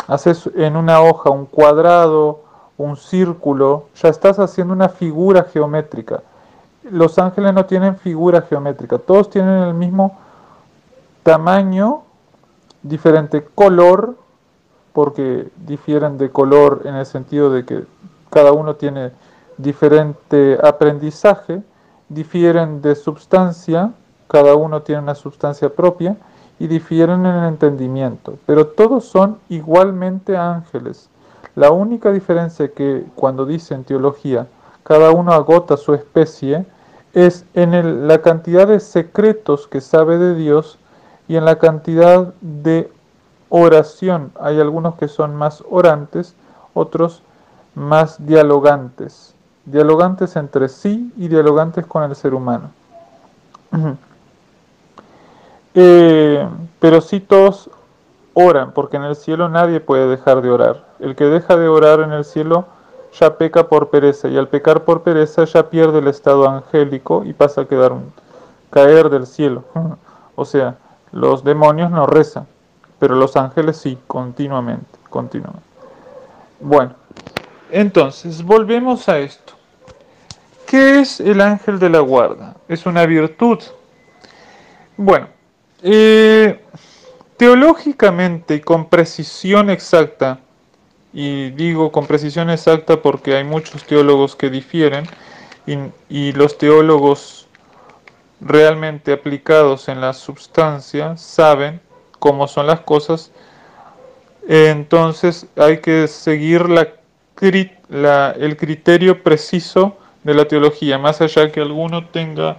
haces 0.08 0.48
en 0.54 0.76
una 0.76 1.00
hoja 1.02 1.30
un 1.30 1.46
cuadrado, 1.46 2.40
un 2.78 2.96
círculo, 2.96 3.86
ya 3.94 4.08
estás 4.08 4.38
haciendo 4.38 4.72
una 4.72 4.88
figura 4.88 5.44
geométrica. 5.44 6.22
Los 6.84 7.18
ángeles 7.18 7.52
no 7.52 7.66
tienen 7.66 7.96
figura 7.96 8.42
geométrica, 8.42 8.98
todos 8.98 9.30
tienen 9.30 9.62
el 9.62 9.74
mismo 9.74 10.18
tamaño, 11.22 12.02
diferente 12.82 13.44
color, 13.54 14.16
porque 14.96 15.48
difieren 15.66 16.16
de 16.16 16.30
color 16.30 16.80
en 16.86 16.94
el 16.94 17.04
sentido 17.04 17.50
de 17.50 17.66
que 17.66 17.84
cada 18.30 18.52
uno 18.52 18.76
tiene 18.76 19.10
diferente 19.58 20.56
aprendizaje, 20.62 21.60
difieren 22.08 22.80
de 22.80 22.94
sustancia, 22.94 23.92
cada 24.26 24.54
uno 24.54 24.80
tiene 24.80 25.02
una 25.02 25.14
sustancia 25.14 25.68
propia, 25.68 26.16
y 26.58 26.66
difieren 26.66 27.26
en 27.26 27.34
el 27.34 27.44
entendimiento, 27.44 28.38
pero 28.46 28.68
todos 28.68 29.04
son 29.04 29.36
igualmente 29.50 30.34
ángeles. 30.34 31.10
La 31.56 31.72
única 31.72 32.10
diferencia 32.10 32.68
que 32.68 33.04
cuando 33.16 33.44
dicen 33.44 33.84
teología, 33.84 34.46
cada 34.82 35.10
uno 35.10 35.34
agota 35.34 35.76
su 35.76 35.92
especie, 35.92 36.64
es 37.12 37.44
en 37.52 38.08
la 38.08 38.22
cantidad 38.22 38.66
de 38.66 38.80
secretos 38.80 39.68
que 39.68 39.82
sabe 39.82 40.16
de 40.16 40.34
Dios 40.34 40.78
y 41.28 41.36
en 41.36 41.44
la 41.44 41.58
cantidad 41.58 42.32
de 42.40 42.90
oración. 43.48 44.32
Hay 44.40 44.60
algunos 44.60 44.96
que 44.96 45.08
son 45.08 45.34
más 45.34 45.62
orantes, 45.70 46.34
otros 46.74 47.22
más 47.74 48.24
dialogantes. 48.26 49.34
Dialogantes 49.64 50.36
entre 50.36 50.68
sí 50.68 51.12
y 51.16 51.28
dialogantes 51.28 51.86
con 51.86 52.02
el 52.04 52.14
ser 52.16 52.34
humano. 52.34 52.70
Eh, 55.78 56.48
pero 56.80 57.02
sí 57.02 57.20
todos 57.20 57.68
oran, 58.32 58.72
porque 58.72 58.96
en 58.96 59.04
el 59.04 59.14
cielo 59.14 59.50
nadie 59.50 59.78
puede 59.78 60.08
dejar 60.08 60.40
de 60.40 60.50
orar. 60.50 60.86
El 61.00 61.14
que 61.16 61.24
deja 61.24 61.56
de 61.58 61.68
orar 61.68 62.00
en 62.00 62.12
el 62.12 62.24
cielo 62.24 62.64
ya 63.12 63.38
peca 63.38 63.68
por 63.68 63.88
pereza, 63.90 64.28
y 64.28 64.36
al 64.36 64.48
pecar 64.48 64.84
por 64.84 65.02
pereza 65.02 65.44
ya 65.44 65.68
pierde 65.70 65.98
el 65.98 66.08
estado 66.08 66.48
angélico 66.48 67.24
y 67.24 67.32
pasa 67.32 67.62
a 67.62 67.64
quedar 67.66 67.92
caer 68.70 69.10
del 69.10 69.26
cielo. 69.26 69.64
o 70.34 70.44
sea, 70.44 70.76
los 71.12 71.44
demonios 71.44 71.90
no 71.90 72.06
rezan, 72.06 72.46
pero 72.98 73.14
los 73.14 73.36
ángeles 73.36 73.76
sí, 73.76 73.98
continuamente, 74.06 74.98
continuamente. 75.10 75.66
Bueno, 76.60 76.94
entonces, 77.70 78.42
volvemos 78.42 79.08
a 79.08 79.18
esto. 79.18 79.54
¿Qué 80.66 81.00
es 81.00 81.20
el 81.20 81.40
ángel 81.40 81.78
de 81.78 81.90
la 81.90 82.00
guarda? 82.00 82.56
Es 82.68 82.86
una 82.86 83.06
virtud. 83.06 83.58
Bueno, 84.96 85.28
eh, 85.82 86.60
teológicamente 87.36 88.56
y 88.56 88.60
con 88.60 88.88
precisión 88.88 89.70
exacta, 89.70 90.40
y 91.12 91.50
digo 91.50 91.92
con 91.92 92.06
precisión 92.06 92.50
exacta 92.50 93.00
porque 93.00 93.36
hay 93.36 93.44
muchos 93.44 93.84
teólogos 93.84 94.34
que 94.34 94.50
difieren, 94.50 95.06
y, 96.08 96.32
los 96.32 96.58
teólogos 96.58 97.48
realmente 98.40 99.12
aplicados 99.12 99.88
en 99.88 100.00
la 100.00 100.12
sustancia 100.12 101.16
saben 101.16 101.80
cómo 102.18 102.48
son 102.48 102.66
las 102.66 102.80
cosas, 102.80 103.32
entonces 104.48 105.46
hay 105.56 105.78
que 105.78 106.06
seguir 106.08 106.68
la, 106.68 108.30
el 108.30 108.56
criterio 108.56 109.22
preciso 109.22 109.96
de 110.24 110.34
la 110.34 110.46
teología, 110.46 110.98
más 110.98 111.20
allá 111.20 111.50
que 111.50 111.60
alguno 111.60 112.06
tenga 112.06 112.58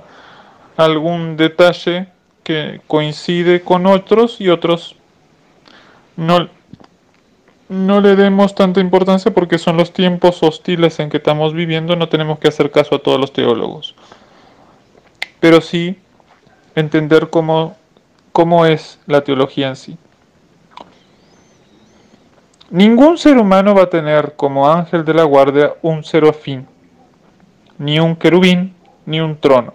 algún 0.77 1.37
detalle 1.37 2.07
que 2.43 2.81
coincide 2.87 3.61
con 3.61 3.87
otros 3.87 4.39
y 4.39 4.49
otros 4.49 4.95
no, 6.15 6.49
no 7.69 8.01
le 8.01 8.15
demos 8.15 8.55
tanta 8.55 8.79
importancia 8.79 9.33
porque 9.33 9.57
son 9.57 9.77
los 9.77 9.91
tiempos 9.91 10.41
hostiles 10.43 10.99
en 10.99 11.09
que 11.09 11.17
estamos 11.17 11.53
viviendo, 11.53 11.95
no 11.95 12.09
tenemos 12.09 12.39
que 12.39 12.47
hacer 12.47 12.71
caso 12.71 12.95
a 12.95 12.99
todos 12.99 13.19
los 13.19 13.33
teólogos. 13.33 13.95
Pero 15.39 15.61
sí 15.61 15.97
entender 16.75 17.29
cómo, 17.29 17.75
cómo 18.37 18.67
es 18.67 18.99
la 19.07 19.21
teología 19.21 19.67
en 19.67 19.75
sí. 19.75 19.97
Ningún 22.69 23.17
ser 23.17 23.35
humano 23.35 23.73
va 23.73 23.85
a 23.85 23.89
tener 23.89 24.35
como 24.35 24.69
ángel 24.69 25.03
de 25.03 25.15
la 25.15 25.23
guardia 25.23 25.73
un 25.81 26.03
serafín, 26.03 26.67
ni 27.79 27.99
un 27.99 28.15
querubín, 28.15 28.75
ni 29.07 29.19
un 29.19 29.39
trono. 29.39 29.73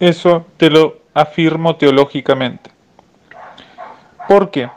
Eso 0.00 0.44
te 0.56 0.70
lo 0.70 1.02
afirmo 1.14 1.76
teológicamente. 1.76 2.68
¿Por 4.26 4.50
qué? 4.50 4.68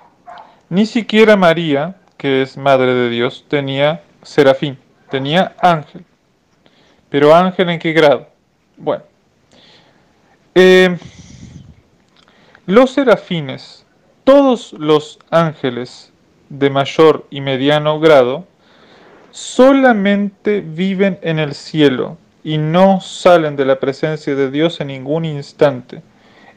Ni 0.69 0.85
siquiera 0.85 1.35
María, 1.35 1.95
que 2.17 2.43
es 2.43 2.55
Madre 2.55 2.93
de 2.93 3.09
Dios, 3.09 3.45
tenía 3.47 4.03
serafín, 4.21 4.77
tenía 5.09 5.55
ángel. 5.59 6.05
Pero 7.09 7.33
ángel 7.33 7.71
en 7.71 7.79
qué 7.79 7.93
grado? 7.93 8.27
Bueno, 8.77 9.01
eh, 10.53 10.95
los 12.65 12.91
serafines, 12.91 13.85
todos 14.23 14.71
los 14.73 15.19
ángeles 15.31 16.13
de 16.49 16.69
mayor 16.69 17.25
y 17.29 17.41
mediano 17.41 17.99
grado, 17.99 18.45
solamente 19.31 20.61
viven 20.61 21.19
en 21.23 21.39
el 21.39 21.55
cielo 21.55 22.17
y 22.43 22.57
no 22.57 23.01
salen 23.01 23.55
de 23.55 23.65
la 23.65 23.79
presencia 23.79 24.35
de 24.35 24.49
Dios 24.49 24.79
en 24.79 24.87
ningún 24.87 25.25
instante. 25.25 26.01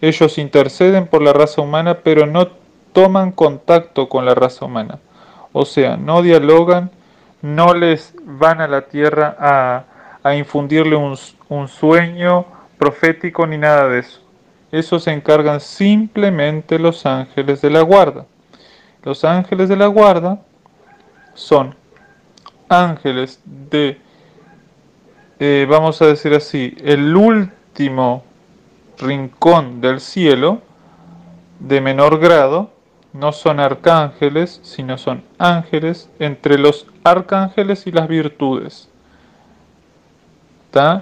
Ellos 0.01 0.39
interceden 0.39 1.07
por 1.07 1.23
la 1.23 1.33
raza 1.33 1.63
humana, 1.63 1.99
pero 2.05 2.27
no 2.27 2.49
toman 2.93 3.33
contacto 3.33 4.09
con 4.09 4.25
la 4.25 4.35
raza 4.35 4.67
humana. 4.67 5.01
O 5.53 5.65
sea, 5.65 5.97
no 5.97 6.23
dialogan, 6.23 6.91
no 7.43 7.75
les 7.75 8.15
van 8.25 8.61
a 8.61 8.69
la 8.69 8.83
tierra 8.83 9.37
a, 9.41 9.85
infundirle 10.37 10.97
un, 10.97 11.17
un 11.49 11.69
sueño 11.69 12.47
profético 12.79 13.47
ni 13.47 13.59
nada 13.59 13.89
de 13.89 14.01
eso. 14.01 14.26
Eso 14.73 14.99
se 14.99 15.13
encargan 15.13 15.61
simplemente 15.61 16.79
los 16.79 17.07
ángeles 17.07 17.63
de 17.63 17.71
la 17.71 17.83
guarda. 17.83 18.27
Los 19.03 19.25
ángeles 19.25 19.69
de 19.69 19.77
la 19.77 19.87
guarda 19.87 20.41
son 21.35 21.75
ángeles 22.69 23.41
de, 23.45 24.01
eh, 25.39 25.67
vamos 25.69 26.03
a 26.03 26.07
decir 26.07 26.35
así, 26.35 26.77
el 26.83 27.15
último 27.17 28.25
rincón 28.99 29.81
del 29.81 30.01
cielo 30.01 30.63
de 31.61 31.81
menor 31.81 32.19
grado 32.19 32.71
no 33.13 33.33
son 33.33 33.61
arcángeles, 33.61 34.61
sino 34.63 34.99
son 34.99 35.23
ángeles 35.39 36.11
entre 36.19 36.59
los 36.59 36.87
arcángeles 37.05 37.87
y 37.87 37.93
las 37.93 38.09
virtudes. 38.09 38.91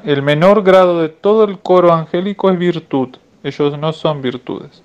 El 0.05 0.23
menor 0.23 0.63
grado 0.63 1.01
de 1.01 1.09
todo 1.09 1.43
el 1.43 1.59
coro 1.59 1.93
angélico 1.93 2.49
es 2.49 2.57
virtud, 2.57 3.17
ellos 3.45 3.79
no 3.79 3.93
son 3.93 4.23
virtudes. 4.23 4.83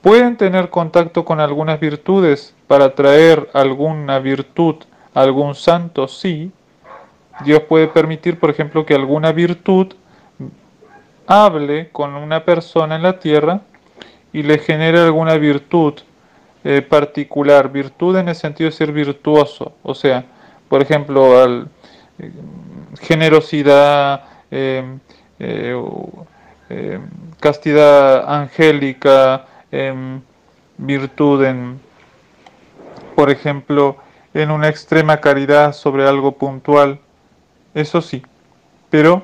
Pueden 0.00 0.36
tener 0.36 0.70
contacto 0.70 1.24
con 1.24 1.40
algunas 1.40 1.78
virtudes 1.78 2.54
para 2.66 2.94
traer 2.94 3.50
alguna 3.52 4.18
virtud 4.18 4.76
algún 5.14 5.54
santo, 5.54 6.08
sí. 6.08 6.50
Dios 7.44 7.60
puede 7.62 7.88
permitir, 7.88 8.38
por 8.38 8.50
ejemplo, 8.50 8.86
que 8.86 8.94
alguna 8.94 9.32
virtud 9.32 9.92
hable 11.26 11.90
con 11.90 12.14
una 12.14 12.44
persona 12.44 12.96
en 12.96 13.02
la 13.02 13.18
tierra 13.18 13.60
y 14.32 14.42
le 14.42 14.58
genere 14.58 15.00
alguna 15.00 15.36
virtud 15.36 15.94
eh, 16.64 16.82
particular, 16.82 17.70
virtud 17.70 18.16
en 18.16 18.28
el 18.28 18.34
sentido 18.34 18.70
de 18.70 18.76
ser 18.76 18.92
virtuoso, 18.92 19.72
o 19.82 19.94
sea, 19.94 20.24
por 20.68 20.80
ejemplo, 20.80 21.40
al, 21.42 21.68
eh, 22.18 22.32
generosidad, 23.00 24.24
em, 24.50 25.00
em, 26.72 27.02
castidad 27.38 28.32
angélica, 28.32 29.44
em, 29.70 30.22
virtud 30.78 31.44
en, 31.44 31.78
por 33.14 33.30
ejemplo, 33.30 33.98
en 34.32 34.50
una 34.50 34.68
extrema 34.68 35.18
caridad 35.18 35.74
sobre 35.74 36.08
algo 36.08 36.32
puntual, 36.32 36.98
eso 37.74 38.00
sí, 38.00 38.22
pero 38.88 39.22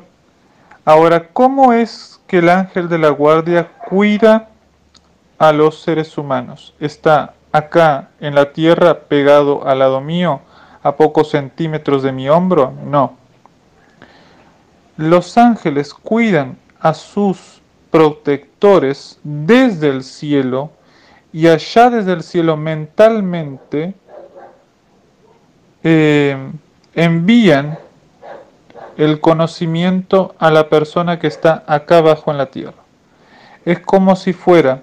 ahora, 0.84 1.28
¿cómo 1.28 1.72
es 1.72 2.20
que 2.26 2.38
el 2.38 2.50
ángel 2.50 2.90
de 2.90 2.98
la 2.98 3.08
guardia 3.08 3.68
cuida 3.88 4.50
a 5.38 5.52
los 5.52 5.80
seres 5.80 6.18
humanos? 6.18 6.74
Está 6.80 7.32
acá 7.50 8.10
en 8.20 8.34
la 8.34 8.52
tierra 8.52 9.00
pegado 9.08 9.66
al 9.66 9.78
lado 9.78 10.02
mío, 10.02 10.40
a 10.82 10.96
pocos 10.96 11.30
centímetros 11.30 12.02
de 12.02 12.12
mi 12.12 12.28
hombro, 12.28 12.74
no. 12.84 13.16
Los 14.98 15.38
ángeles 15.38 15.94
cuidan 15.94 16.58
a 16.80 16.94
sus 16.94 17.60
protectores 17.90 19.18
desde 19.22 19.88
el 19.88 20.04
cielo 20.04 20.70
y 21.32 21.48
allá 21.48 21.90
desde 21.90 22.12
el 22.12 22.22
cielo 22.22 22.56
mentalmente 22.56 23.94
eh, 25.82 26.36
envían 26.94 27.78
el 28.96 29.20
conocimiento 29.20 30.34
a 30.38 30.50
la 30.50 30.68
persona 30.68 31.18
que 31.18 31.28
está 31.28 31.62
acá 31.66 31.98
abajo 31.98 32.30
en 32.30 32.38
la 32.38 32.46
tierra. 32.46 32.82
Es 33.64 33.78
como 33.80 34.16
si 34.16 34.32
fuera 34.32 34.82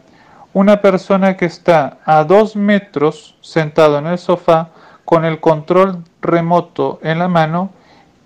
una 0.53 0.81
persona 0.81 1.35
que 1.35 1.45
está 1.45 1.97
a 2.05 2.23
dos 2.23 2.55
metros 2.55 3.35
sentado 3.41 3.97
en 3.97 4.07
el 4.07 4.17
sofá 4.17 4.69
con 5.03 5.25
el 5.25 5.41
control 5.41 6.01
remoto 6.21 6.99
en 7.03 7.19
la 7.19 7.27
mano 7.27 7.71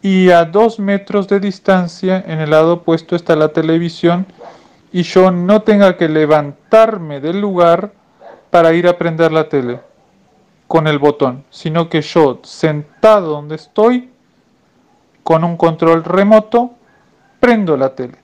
y 0.01 0.29
a 0.29 0.45
dos 0.45 0.79
metros 0.79 1.27
de 1.27 1.39
distancia 1.39 2.23
en 2.25 2.39
el 2.39 2.51
lado 2.51 2.73
opuesto 2.73 3.15
está 3.15 3.35
la 3.35 3.49
televisión 3.49 4.25
y 4.91 5.03
yo 5.03 5.31
no 5.31 5.61
tenga 5.61 5.97
que 5.97 6.07
levantarme 6.07 7.19
del 7.19 7.41
lugar 7.41 7.91
para 8.49 8.73
ir 8.73 8.87
a 8.87 8.97
prender 8.97 9.31
la 9.31 9.49
tele 9.49 9.81
con 10.67 10.87
el 10.87 10.99
botón, 10.99 11.43
sino 11.49 11.89
que 11.89 12.01
yo 12.01 12.39
sentado 12.43 13.31
donde 13.31 13.55
estoy 13.55 14.09
con 15.23 15.43
un 15.43 15.57
control 15.57 16.03
remoto 16.03 16.71
prendo 17.39 17.75
la 17.77 17.95
tele. 17.95 18.17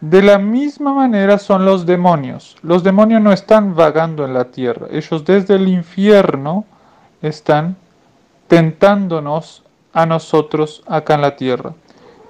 De 0.00 0.22
la 0.22 0.38
misma 0.38 0.94
manera 0.94 1.38
son 1.38 1.64
los 1.64 1.84
demonios. 1.84 2.56
Los 2.62 2.84
demonios 2.84 3.20
no 3.20 3.32
están 3.32 3.74
vagando 3.74 4.24
en 4.24 4.32
la 4.32 4.44
tierra, 4.44 4.86
ellos 4.90 5.24
desde 5.24 5.56
el 5.56 5.68
infierno 5.68 6.64
están 7.20 7.76
tentándonos 8.46 9.64
a 9.92 10.06
nosotros 10.06 10.82
acá 10.86 11.14
en 11.14 11.22
la 11.22 11.36
tierra. 11.36 11.74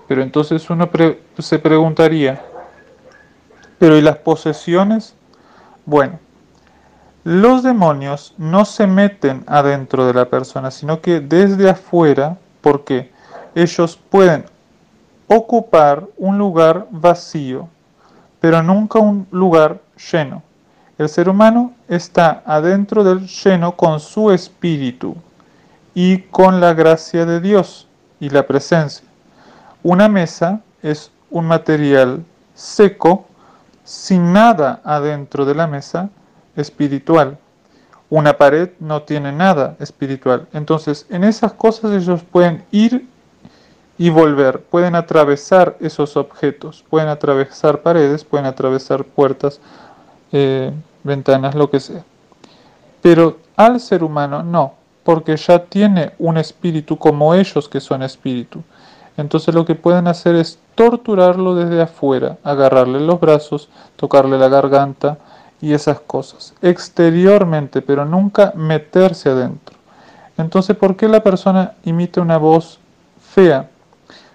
Pero 0.07 0.23
entonces 0.23 0.69
uno 0.71 0.89
se 1.39 1.59
preguntaría, 1.59 2.43
¿pero 3.79 3.97
y 3.97 4.03
las 4.03 4.17
posesiones? 4.17 5.15
Bueno, 5.85 6.19
los 7.25 7.63
demonios 7.63 8.35
no 8.39 8.65
se 8.65 8.87
meten 8.87 9.45
adentro 9.47 10.07
de 10.07 10.15
la 10.15 10.25
persona, 10.31 10.71
sino 10.71 11.01
que 11.01 11.21
desde 11.21 11.69
afuera, 11.69 12.39
porque 12.61 13.11
ellos 13.55 13.99
pueden 14.09 14.45
ocupar 15.27 16.07
un 16.17 16.39
lugar 16.39 16.87
vacío, 16.91 17.69
pero 18.41 18.63
nunca 18.63 18.99
un 18.99 19.27
lugar 19.31 19.81
lleno. 20.11 20.43
El 20.97 21.09
ser 21.09 21.29
humano 21.29 21.75
está 21.87 22.43
adentro 22.47 23.05
del 23.05 23.27
lleno 23.27 23.77
con 23.77 24.01
su 24.01 24.31
espíritu 24.31 25.15
y 26.01 26.19
con 26.31 26.61
la 26.61 26.75
gracia 26.75 27.27
de 27.27 27.41
Dios 27.41 27.89
y 28.21 28.31
la 28.31 28.47
presencia. 28.47 29.05
Una 29.83 30.09
mesa 30.09 30.61
es 30.81 31.11
un 31.29 31.47
material 31.47 32.25
seco, 32.55 33.27
sin 33.83 34.33
nada 34.33 34.81
adentro 34.85 35.45
de 35.45 35.57
la 35.57 35.67
mesa 35.67 36.09
espiritual. 36.55 37.37
Una 38.11 38.39
pared 38.39 38.71
no 38.79 39.03
tiene 39.03 39.33
nada 39.33 39.75
espiritual. 39.81 40.47
Entonces, 40.53 41.05
en 41.11 41.25
esas 41.25 41.53
cosas 41.55 41.91
ellos 41.91 42.23
pueden 42.23 42.65
ir 42.71 43.09
y 43.99 44.11
volver, 44.11 44.61
pueden 44.61 44.95
atravesar 44.95 45.77
esos 45.81 46.17
objetos, 46.17 46.85
pueden 46.89 47.09
atravesar 47.09 47.83
paredes, 47.83 48.23
pueden 48.23 48.47
atravesar 48.47 49.03
puertas, 49.03 49.61
eh, 50.31 50.73
ventanas, 51.03 51.57
lo 51.57 51.69
que 51.69 51.81
sea. 51.81 52.05
Pero 53.03 53.39
al 53.57 53.81
ser 53.81 54.05
humano 54.05 54.45
no 54.45 54.79
porque 55.09 55.39
ya 55.39 55.65
tiene 55.65 56.13
un 56.19 56.37
espíritu 56.37 56.99
como 56.99 57.33
ellos 57.33 57.67
que 57.71 57.81
son 57.81 58.03
espíritu. 58.03 58.63
Entonces 59.17 59.55
lo 59.55 59.65
que 59.65 59.75
pueden 59.75 60.07
hacer 60.07 60.35
es 60.35 60.59
torturarlo 60.75 61.55
desde 61.55 61.81
afuera, 61.81 62.37
agarrarle 62.45 63.01
los 63.01 63.19
brazos, 63.19 63.71
tocarle 63.97 64.37
la 64.37 64.49
garganta 64.49 65.17
y 65.63 65.73
esas 65.73 65.99
cosas. 66.01 66.53
Exteriormente, 66.61 67.81
pero 67.81 68.05
nunca 68.05 68.53
meterse 68.55 69.31
adentro. 69.31 69.79
Entonces, 70.37 70.77
¿por 70.77 70.95
qué 70.95 71.09
la 71.09 71.23
persona 71.23 71.73
imita 71.87 72.21
una 72.21 72.37
voz 72.37 72.79
fea? 73.19 73.71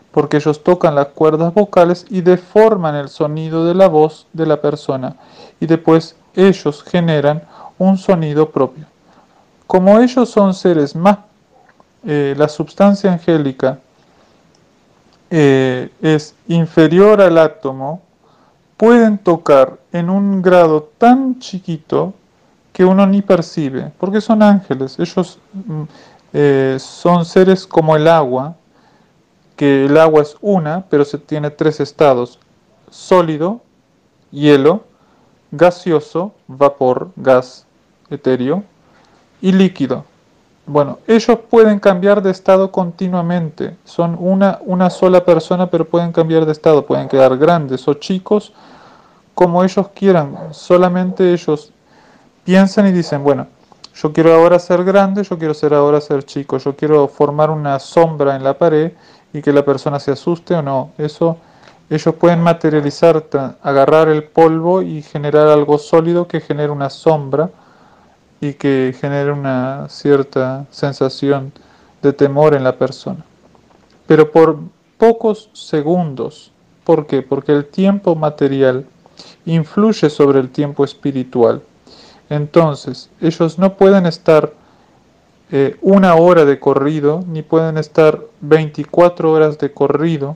Porque 0.09 0.37
ellos 0.37 0.63
tocan 0.63 0.95
las 0.95 1.09
cuerdas 1.09 1.53
vocales 1.53 2.07
y 2.09 2.21
deforman 2.21 2.95
el 2.95 3.09
sonido 3.09 3.63
de 3.63 3.75
la 3.75 3.89
voz 3.89 4.25
de 4.33 4.47
la 4.47 4.59
persona 4.59 5.17
y 5.59 5.67
después 5.67 6.15
ellos 6.33 6.81
generan 6.81 7.43
un 7.77 7.99
sonido 7.99 8.49
propio. 8.49 8.87
Como 9.67 9.99
ellos 9.99 10.29
son 10.29 10.53
seres 10.53 10.95
más, 10.95 11.19
eh, 12.05 12.35
la 12.37 12.49
sustancia 12.49 13.11
angélica 13.11 13.79
eh, 15.29 15.89
es 16.01 16.35
inferior 16.47 17.21
al 17.21 17.37
átomo, 17.37 18.01
pueden 18.77 19.17
tocar 19.17 19.79
en 19.91 20.09
un 20.09 20.41
grado 20.41 20.91
tan 20.97 21.39
chiquito 21.39 22.13
que 22.73 22.83
uno 22.83 23.05
ni 23.07 23.21
percibe, 23.21 23.91
porque 23.97 24.19
son 24.19 24.43
ángeles, 24.43 24.99
ellos 24.99 25.39
mm, 25.53 25.83
eh, 26.33 26.77
son 26.79 27.23
seres 27.23 27.65
como 27.65 27.95
el 27.95 28.07
agua, 28.07 28.55
que 29.55 29.85
el 29.85 29.97
agua 29.97 30.23
es 30.23 30.35
una, 30.41 30.83
pero 30.89 31.05
se 31.05 31.17
tiene 31.17 31.51
tres 31.51 31.79
estados, 31.79 32.39
sólido, 32.89 33.61
hielo, 34.31 34.83
gaseoso, 35.51 36.33
vapor, 36.47 37.11
gas, 37.15 37.65
etéreo, 38.09 38.63
y 39.43 39.51
líquido. 39.51 40.05
Bueno, 40.65 40.99
ellos 41.05 41.37
pueden 41.49 41.77
cambiar 41.79 42.21
de 42.23 42.31
estado 42.31 42.71
continuamente. 42.71 43.75
Son 43.83 44.15
una, 44.17 44.59
una 44.61 44.89
sola 44.89 45.25
persona, 45.25 45.69
pero 45.69 45.83
pueden 45.83 46.13
cambiar 46.13 46.45
de 46.45 46.53
estado. 46.53 46.85
Pueden 46.85 47.09
quedar 47.09 47.37
grandes 47.37 47.85
o 47.89 47.93
chicos 47.95 48.53
como 49.35 49.61
ellos 49.65 49.89
quieran. 49.89 50.37
Solamente 50.51 51.33
ellos 51.33 51.73
piensan 52.45 52.87
y 52.87 52.93
dicen, 52.93 53.21
bueno, 53.21 53.47
yo 53.93 54.13
quiero 54.13 54.33
ahora 54.33 54.57
ser 54.59 54.85
grande, 54.85 55.23
yo 55.23 55.37
quiero 55.37 55.53
ser 55.53 55.73
ahora 55.73 55.99
ser 55.99 56.23
chico, 56.23 56.57
yo 56.57 56.77
quiero 56.77 57.09
formar 57.09 57.49
una 57.49 57.77
sombra 57.79 58.37
en 58.37 58.45
la 58.45 58.57
pared 58.57 58.93
y 59.33 59.41
que 59.41 59.51
la 59.51 59.65
persona 59.65 59.99
se 59.99 60.11
asuste 60.11 60.55
o 60.55 60.61
no. 60.61 60.91
Eso 60.97 61.35
ellos 61.89 62.15
pueden 62.15 62.39
materializar, 62.39 63.25
agarrar 63.61 64.07
el 64.07 64.23
polvo 64.23 64.81
y 64.81 65.01
generar 65.01 65.49
algo 65.49 65.77
sólido 65.77 66.29
que 66.29 66.39
genere 66.39 66.71
una 66.71 66.89
sombra 66.89 67.49
y 68.43 68.55
que 68.55 68.93
genere 68.99 69.31
una 69.31 69.87
cierta 69.87 70.65
sensación 70.69 71.53
de 72.01 72.11
temor 72.11 72.53
en 72.53 72.65
la 72.65 72.77
persona. 72.77 73.23
Pero 74.05 74.31
por 74.31 74.59
pocos 74.97 75.49
segundos. 75.53 76.51
¿Por 76.83 77.07
qué? 77.07 77.21
Porque 77.21 77.53
el 77.53 77.65
tiempo 77.65 78.15
material 78.15 78.85
influye 79.45 80.09
sobre 80.09 80.41
el 80.41 80.49
tiempo 80.49 80.83
espiritual. 80.83 81.61
Entonces, 82.29 83.09
ellos 83.21 83.57
no 83.57 83.77
pueden 83.77 84.05
estar 84.05 84.51
eh, 85.49 85.77
una 85.81 86.15
hora 86.15 86.43
de 86.43 86.59
corrido, 86.59 87.23
ni 87.25 87.43
pueden 87.43 87.77
estar 87.77 88.19
24 88.41 89.31
horas 89.31 89.57
de 89.57 89.71
corrido 89.71 90.35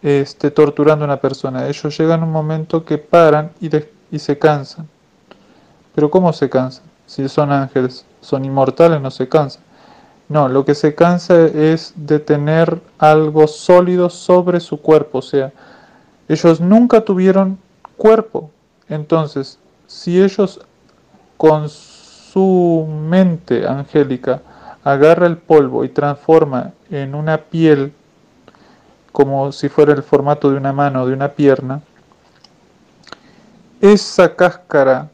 este, 0.00 0.52
torturando 0.52 1.04
a 1.04 1.08
una 1.08 1.20
persona. 1.20 1.66
Ellos 1.66 1.98
llegan 1.98 2.22
un 2.22 2.30
momento 2.30 2.84
que 2.84 2.98
paran 2.98 3.50
y 3.60 4.18
se 4.20 4.38
cansan. 4.38 4.93
Pero 5.94 6.10
¿cómo 6.10 6.32
se 6.32 6.50
cansan? 6.50 6.84
Si 7.06 7.28
son 7.28 7.52
ángeles, 7.52 8.04
son 8.20 8.44
inmortales, 8.44 9.00
no 9.00 9.10
se 9.10 9.28
cansan. 9.28 9.62
No, 10.28 10.48
lo 10.48 10.64
que 10.64 10.74
se 10.74 10.94
cansa 10.94 11.46
es 11.46 11.92
de 11.96 12.18
tener 12.18 12.80
algo 12.98 13.46
sólido 13.46 14.08
sobre 14.08 14.60
su 14.60 14.80
cuerpo. 14.80 15.18
O 15.18 15.22
sea, 15.22 15.52
ellos 16.28 16.60
nunca 16.60 17.02
tuvieron 17.02 17.58
cuerpo. 17.96 18.50
Entonces, 18.88 19.58
si 19.86 20.22
ellos 20.22 20.60
con 21.36 21.68
su 21.68 22.86
mente 22.88 23.66
angélica 23.66 24.40
agarra 24.82 25.26
el 25.26 25.36
polvo 25.36 25.84
y 25.84 25.88
transforma 25.88 26.72
en 26.90 27.14
una 27.14 27.38
piel 27.38 27.92
como 29.12 29.52
si 29.52 29.68
fuera 29.68 29.92
el 29.92 30.02
formato 30.02 30.50
de 30.50 30.56
una 30.56 30.72
mano 30.72 31.02
o 31.02 31.06
de 31.06 31.12
una 31.12 31.28
pierna, 31.28 31.80
esa 33.80 34.34
cáscara 34.34 35.10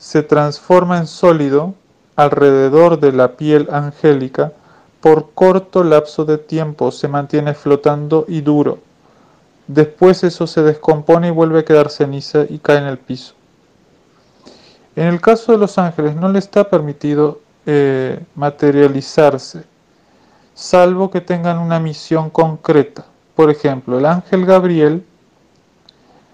se 0.00 0.22
transforma 0.22 0.96
en 0.96 1.06
sólido 1.06 1.74
alrededor 2.16 3.00
de 3.00 3.12
la 3.12 3.36
piel 3.36 3.68
angélica 3.70 4.54
por 5.02 5.32
corto 5.34 5.84
lapso 5.84 6.24
de 6.24 6.38
tiempo, 6.38 6.90
se 6.90 7.06
mantiene 7.06 7.52
flotando 7.52 8.24
y 8.26 8.40
duro. 8.40 8.78
Después 9.66 10.24
eso 10.24 10.46
se 10.46 10.62
descompone 10.62 11.28
y 11.28 11.30
vuelve 11.30 11.60
a 11.60 11.64
quedar 11.66 11.90
ceniza 11.90 12.46
y 12.48 12.58
cae 12.58 12.78
en 12.78 12.84
el 12.84 12.96
piso. 12.96 13.34
En 14.96 15.06
el 15.06 15.20
caso 15.20 15.52
de 15.52 15.58
los 15.58 15.76
ángeles 15.76 16.16
no 16.16 16.30
le 16.30 16.38
está 16.38 16.70
permitido 16.70 17.40
eh, 17.66 18.24
materializarse, 18.34 19.64
salvo 20.54 21.10
que 21.10 21.20
tengan 21.20 21.58
una 21.58 21.78
misión 21.78 22.30
concreta. 22.30 23.04
Por 23.34 23.50
ejemplo, 23.50 23.98
el 23.98 24.06
ángel 24.06 24.46
Gabriel 24.46 25.04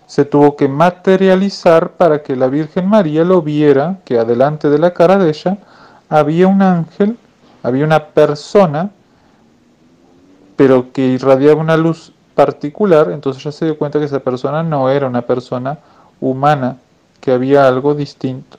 se 0.07 0.24
tuvo 0.24 0.57
que 0.57 0.68
materializar 0.68 1.92
para 1.92 2.22
que 2.22 2.36
la 2.36 2.46
Virgen 2.46 2.88
María 2.88 3.24
lo 3.24 3.42
viera, 3.42 3.98
que 4.04 4.18
adelante 4.18 4.70
de 4.70 4.78
la 4.78 4.92
cara 4.92 5.18
de 5.18 5.30
ella 5.30 5.59
había 6.09 6.46
un 6.46 6.62
ángel, 6.62 7.18
había 7.62 7.84
una 7.84 8.04
persona, 8.04 8.90
pero 10.54 10.92
que 10.92 11.07
irradiaba 11.07 11.61
una 11.61 11.76
luz 11.76 12.12
particular, 12.34 13.11
entonces 13.11 13.42
ya 13.42 13.50
se 13.50 13.64
dio 13.64 13.76
cuenta 13.76 13.98
que 13.98 14.04
esa 14.04 14.20
persona 14.20 14.62
no 14.62 14.88
era 14.90 15.09
una 15.09 15.22
persona 15.22 15.78
humana, 16.20 16.76
que 17.20 17.32
había 17.32 17.66
algo 17.66 17.94
distinto. 17.94 18.59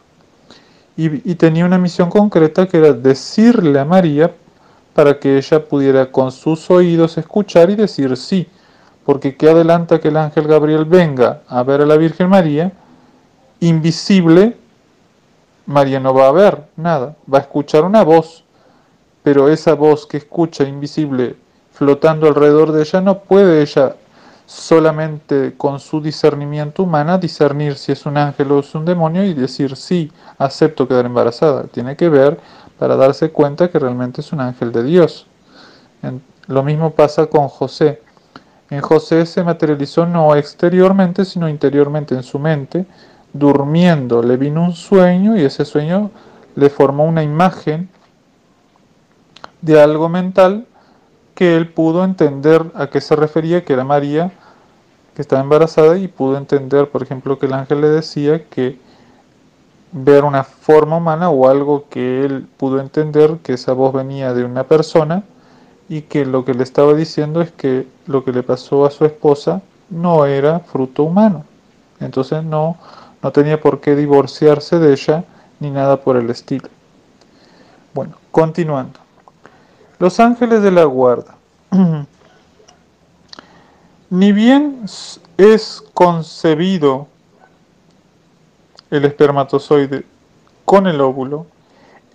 Y, 0.97 1.31
y, 1.31 1.35
tenía 1.35 1.63
una 1.63 1.77
misión 1.77 2.09
concreta 2.09 2.67
que 2.67 2.77
era 2.77 2.91
decirle 2.91 3.79
a 3.79 3.85
María 3.85 4.33
para 4.95 5.19
que 5.19 5.37
ella 5.37 5.63
pudiera 5.63 6.11
con 6.11 6.31
sus 6.31 6.71
oídos 6.71 7.19
escuchar 7.19 7.69
y 7.69 7.75
decir 7.75 8.17
sí, 8.17 8.47
porque 9.07 9.37
¿qué 9.37 9.49
adelanta 9.49 10.01
que 10.01 10.09
el 10.09 10.17
ángel 10.17 10.47
Gabriel 10.47 10.83
venga 10.83 11.39
a 11.47 11.63
ver 11.63 11.79
a 11.79 11.85
la 11.85 11.95
Virgen 11.95 12.27
María? 12.27 12.73
Invisible, 13.61 14.57
María 15.65 16.01
no 16.01 16.13
va 16.13 16.27
a 16.27 16.33
ver 16.33 16.63
nada, 16.75 17.15
va 17.33 17.37
a 17.37 17.41
escuchar 17.41 17.85
una 17.85 18.03
voz, 18.03 18.43
pero 19.23 19.47
esa 19.47 19.75
voz 19.75 20.05
que 20.05 20.17
escucha 20.17 20.65
invisible 20.65 21.37
flotando 21.71 22.27
alrededor 22.27 22.73
de 22.73 22.81
ella, 22.81 22.99
no 22.99 23.19
puede 23.19 23.61
ella 23.61 23.95
solamente 24.45 25.53
con 25.55 25.79
su 25.79 26.01
discernimiento 26.01 26.83
humana 26.83 27.17
discernir 27.17 27.77
si 27.77 27.93
es 27.93 28.05
un 28.05 28.17
ángel 28.17 28.51
o 28.51 28.59
es 28.59 28.75
un 28.75 28.83
demonio 28.83 29.23
y 29.23 29.33
decir 29.33 29.77
sí, 29.77 30.11
acepto 30.37 30.85
quedar 30.85 31.05
embarazada. 31.05 31.63
Tiene 31.63 31.95
que 31.95 32.09
ver 32.09 32.41
para 32.77 32.97
darse 32.97 33.31
cuenta 33.31 33.71
que 33.71 33.79
realmente 33.79 34.19
es 34.19 34.33
un 34.33 34.41
ángel 34.41 34.73
de 34.73 34.83
Dios. 34.83 35.27
lo 36.47 36.61
mismo 36.61 36.91
pasa 36.91 37.27
con 37.27 37.47
José. 37.47 38.01
En 38.69 38.81
José 38.81 39.25
se 39.25 39.43
materializó 39.43 40.05
no 40.05 40.35
exteriormente, 40.35 41.23
sino 41.25 41.47
interiormente 41.47 42.15
en 42.15 42.23
su 42.23 42.37
mente. 42.37 42.85
Durmiendo 43.33 44.21
le 44.21 44.37
vino 44.37 44.63
un 44.63 44.73
sueño 44.73 45.37
y 45.37 45.43
ese 45.43 45.63
sueño 45.63 46.11
le 46.55 46.69
formó 46.69 47.05
una 47.05 47.23
imagen 47.23 47.89
de 49.61 49.81
algo 49.81 50.09
mental 50.09 50.65
que 51.35 51.55
él 51.55 51.69
pudo 51.69 52.03
entender 52.03 52.65
a 52.73 52.87
qué 52.87 52.99
se 52.99 53.15
refería, 53.15 53.63
que 53.63 53.73
era 53.73 53.83
María, 53.83 54.31
que 55.15 55.21
estaba 55.21 55.41
embarazada, 55.41 55.97
y 55.97 56.07
pudo 56.07 56.37
entender, 56.37 56.89
por 56.89 57.03
ejemplo, 57.03 57.37
que 57.37 57.45
el 57.45 57.53
ángel 57.53 57.81
le 57.81 57.89
decía 57.89 58.45
que 58.45 58.79
ver 59.91 60.23
una 60.23 60.43
forma 60.43 60.97
humana 60.97 61.29
o 61.29 61.47
algo 61.47 61.85
que 61.89 62.25
él 62.25 62.47
pudo 62.57 62.79
entender 62.79 63.37
que 63.43 63.53
esa 63.53 63.73
voz 63.73 63.93
venía 63.93 64.33
de 64.33 64.43
una 64.43 64.63
persona 64.63 65.23
y 65.89 66.01
que 66.01 66.25
lo 66.25 66.43
que 66.43 66.53
le 66.53 66.63
estaba 66.63 66.93
diciendo 66.93 67.41
es 67.41 67.51
que 67.51 67.87
lo 68.05 68.23
que 68.23 68.31
le 68.31 68.43
pasó 68.43 68.85
a 68.85 68.91
su 68.91 69.05
esposa 69.05 69.61
no 69.89 70.25
era 70.25 70.59
fruto 70.59 71.03
humano. 71.03 71.45
Entonces 71.99 72.43
no, 72.43 72.77
no 73.21 73.31
tenía 73.31 73.59
por 73.59 73.79
qué 73.79 73.95
divorciarse 73.95 74.79
de 74.79 74.93
ella 74.93 75.23
ni 75.59 75.71
nada 75.71 76.01
por 76.01 76.17
el 76.17 76.29
estilo. 76.29 76.69
Bueno, 77.93 78.15
continuando. 78.31 78.99
Los 79.99 80.19
ángeles 80.19 80.61
de 80.61 80.71
la 80.71 80.83
guarda. 80.83 81.35
Ni 84.09 84.31
bien 84.31 84.85
es 85.37 85.83
concebido 85.93 87.07
el 88.89 89.03
espermatozoide 89.03 90.05
con 90.63 90.87
el 90.87 91.01
óvulo, 91.01 91.45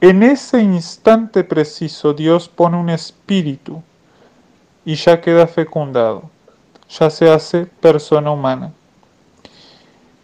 en 0.02 0.22
ese 0.24 0.60
instante 0.60 1.44
preciso 1.44 2.12
Dios 2.12 2.48
pone 2.48 2.76
un 2.76 2.90
espíritu 2.90 3.80
y 4.84 4.96
ya 4.96 5.20
queda 5.20 5.46
fecundado, 5.46 6.24
ya 6.90 7.08
se 7.08 7.30
hace 7.30 7.66
persona 7.66 8.32
humana. 8.32 8.72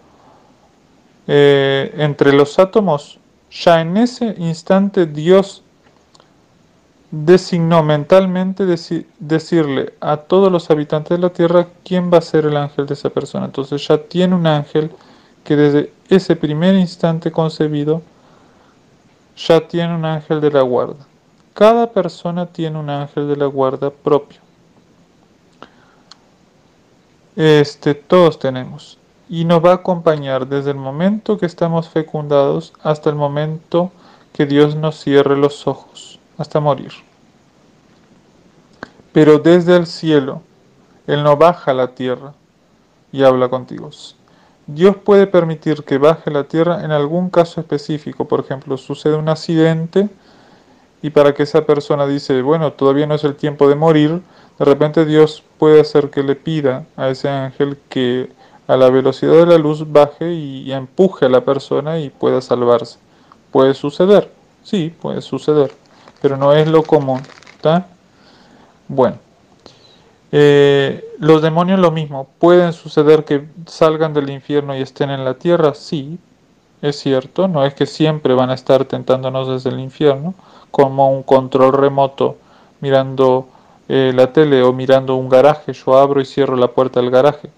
eh, 1.28 1.96
entre 1.98 2.34
los 2.34 2.60
átomos, 2.60 3.20
ya 3.50 3.80
en 3.80 3.96
ese 3.96 4.36
instante 4.38 5.06
Dios 5.06 5.64
designó 7.24 7.82
mentalmente 7.82 8.66
decirle 8.66 9.94
a 10.02 10.18
todos 10.18 10.52
los 10.52 10.70
habitantes 10.70 11.18
de 11.18 11.22
la 11.22 11.30
tierra 11.30 11.68
quién 11.86 12.12
va 12.12 12.18
a 12.18 12.22
ser 12.22 12.46
el 12.46 12.58
ángel 12.58 12.88
de 12.88 12.94
esa 12.96 13.10
persona. 13.10 13.46
Entonces 13.46 13.88
ya 13.88 13.98
tiene 13.98 14.36
un 14.36 14.46
ángel 14.46 14.92
que 15.46 15.56
desde 15.56 15.94
ese 16.10 16.36
primer 16.36 16.76
instante 16.76 17.32
concebido 17.32 18.02
ya 19.38 19.66
tiene 19.66 19.96
un 19.96 20.04
ángel 20.04 20.42
de 20.42 20.52
la 20.52 20.62
guarda. 20.62 21.08
Cada 21.54 21.92
persona 21.92 22.48
tiene 22.48 22.78
un 22.80 22.90
ángel 22.90 23.30
de 23.30 23.38
la 23.38 23.46
guarda 23.46 23.92
propio. 23.92 24.40
Este, 27.38 27.96
todos 27.96 28.40
tenemos. 28.40 28.98
Y 29.30 29.46
nos 29.46 29.64
va 29.64 29.72
a 29.72 29.76
acompañar 29.76 30.48
desde 30.48 30.72
el 30.72 30.78
momento 30.78 31.38
que 31.38 31.46
estamos 31.46 31.88
fecundados 31.88 32.74
hasta 32.84 33.10
el 33.10 33.16
momento 33.16 33.92
que 34.34 34.46
Dios 34.46 34.76
nos 34.76 35.00
cierre 35.00 35.38
los 35.38 35.66
ojos, 35.66 36.20
hasta 36.38 36.60
morir. 36.60 37.05
Pero 39.16 39.40
desde 39.40 39.78
el 39.78 39.88
cielo, 39.88 40.42
Él 41.08 41.24
no 41.24 41.38
baja 41.38 41.72
a 41.72 41.74
la 41.74 41.96
tierra 41.96 42.34
y 43.14 43.24
habla 43.24 43.48
contigo. 43.48 43.90
Dios 44.68 44.98
puede 44.98 45.26
permitir 45.26 45.86
que 45.86 45.98
baje 45.98 46.30
la 46.30 46.44
tierra 46.44 46.84
en 46.84 46.92
algún 46.92 47.30
caso 47.30 47.62
específico. 47.62 48.28
Por 48.28 48.42
ejemplo, 48.42 48.76
sucede 48.76 49.16
un 49.16 49.30
accidente 49.30 50.10
y 51.02 51.12
para 51.12 51.34
que 51.34 51.44
esa 51.44 51.66
persona 51.66 52.06
dice, 52.06 52.42
bueno, 52.42 52.74
todavía 52.74 53.08
no 53.08 53.16
es 53.16 53.24
el 53.24 53.38
tiempo 53.38 53.70
de 53.70 53.76
morir, 53.76 54.22
de 54.60 54.66
repente 54.66 55.06
Dios 55.06 55.44
puede 55.60 55.80
hacer 55.80 56.10
que 56.10 56.22
le 56.22 56.36
pida 56.36 56.86
a 56.98 57.08
ese 57.08 57.30
ángel 57.30 57.78
que 57.88 58.30
a 58.68 58.76
la 58.76 58.90
velocidad 58.90 59.36
de 59.36 59.46
la 59.46 59.58
luz 59.58 59.90
baje 59.90 60.34
y, 60.34 60.74
empuje 60.74 61.28
a 61.28 61.30
la 61.30 61.46
persona 61.46 62.00
y 62.00 62.10
pueda 62.10 62.42
salvarse. 62.42 63.00
Puede 63.50 63.76
suceder, 63.76 64.30
sí, 64.62 64.94
puede 65.02 65.22
suceder, 65.22 65.72
pero 66.22 66.36
no 66.36 66.52
es 66.52 66.68
lo 66.68 66.84
común. 66.84 67.22
¿está? 67.56 67.88
Bueno, 68.88 69.18
eh, 70.32 71.04
los 71.20 71.42
demonios 71.42 71.80
lo 71.80 71.92
mismo, 71.92 72.28
pueden 72.40 72.74
suceder 72.74 73.24
que 73.26 73.46
salgan 73.68 74.14
del 74.14 74.30
infierno 74.30 74.76
y 74.76 74.82
estén 74.82 75.10
en 75.10 75.24
la 75.24 75.36
tierra, 75.36 75.74
sí, 75.74 76.20
es 76.82 77.00
cierto, 77.00 77.48
no 77.48 77.66
es 77.66 77.74
que 77.74 77.86
siempre 77.86 78.34
van 78.34 78.50
a 78.50 78.54
estar 78.54 78.86
tentándonos 78.86 79.48
desde 79.48 79.70
el 79.70 79.80
infierno, 79.80 80.34
como 80.72 81.10
un 81.10 81.24
control 81.24 81.74
remoto 81.74 82.38
mirando 82.82 83.48
eh, 83.88 84.12
la 84.14 84.34
tele 84.34 84.62
o 84.62 84.74
mirando 84.74 85.16
un 85.16 85.30
garaje, 85.30 85.74
yo 85.74 85.98
abro 85.98 86.22
y 86.22 86.26
cierro 86.26 86.56
la 86.56 86.68
puerta 86.68 87.00
del 87.00 87.12
garaje. 87.12 87.50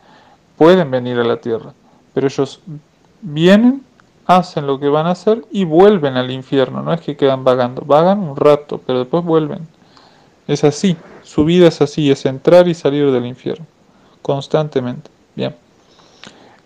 Pueden 0.57 0.91
venir 0.91 1.17
a 1.19 1.23
la 1.23 1.38
tierra, 1.38 1.73
pero 2.13 2.28
ellos 2.28 2.61
vienen, 3.21 3.84
hacen 4.25 4.67
lo 4.67 4.80
que 4.80 4.89
van 4.89 5.07
a 5.07 5.11
hacer 5.11 5.43
y 5.51 5.65
vuelven 5.65 6.15
al 6.15 6.32
infierno. 6.32 6.82
No 6.84 6.93
es 6.93 7.01
que 7.01 7.17
quedan 7.17 7.43
vagando, 7.43 7.82
vagan 7.86 8.19
un 8.19 8.36
rato, 8.36 8.80
pero 8.86 8.99
después 8.99 9.23
vuelven. 9.23 9.67
Es 10.47 10.63
así, 10.63 10.95
su 11.28 11.45
vida 11.45 11.67
es 11.67 11.82
así, 11.82 12.09
es 12.09 12.25
entrar 12.25 12.67
y 12.67 12.73
salir 12.73 13.11
del 13.11 13.25
infierno, 13.25 13.65
constantemente. 14.21 15.09
Bien. 15.36 15.55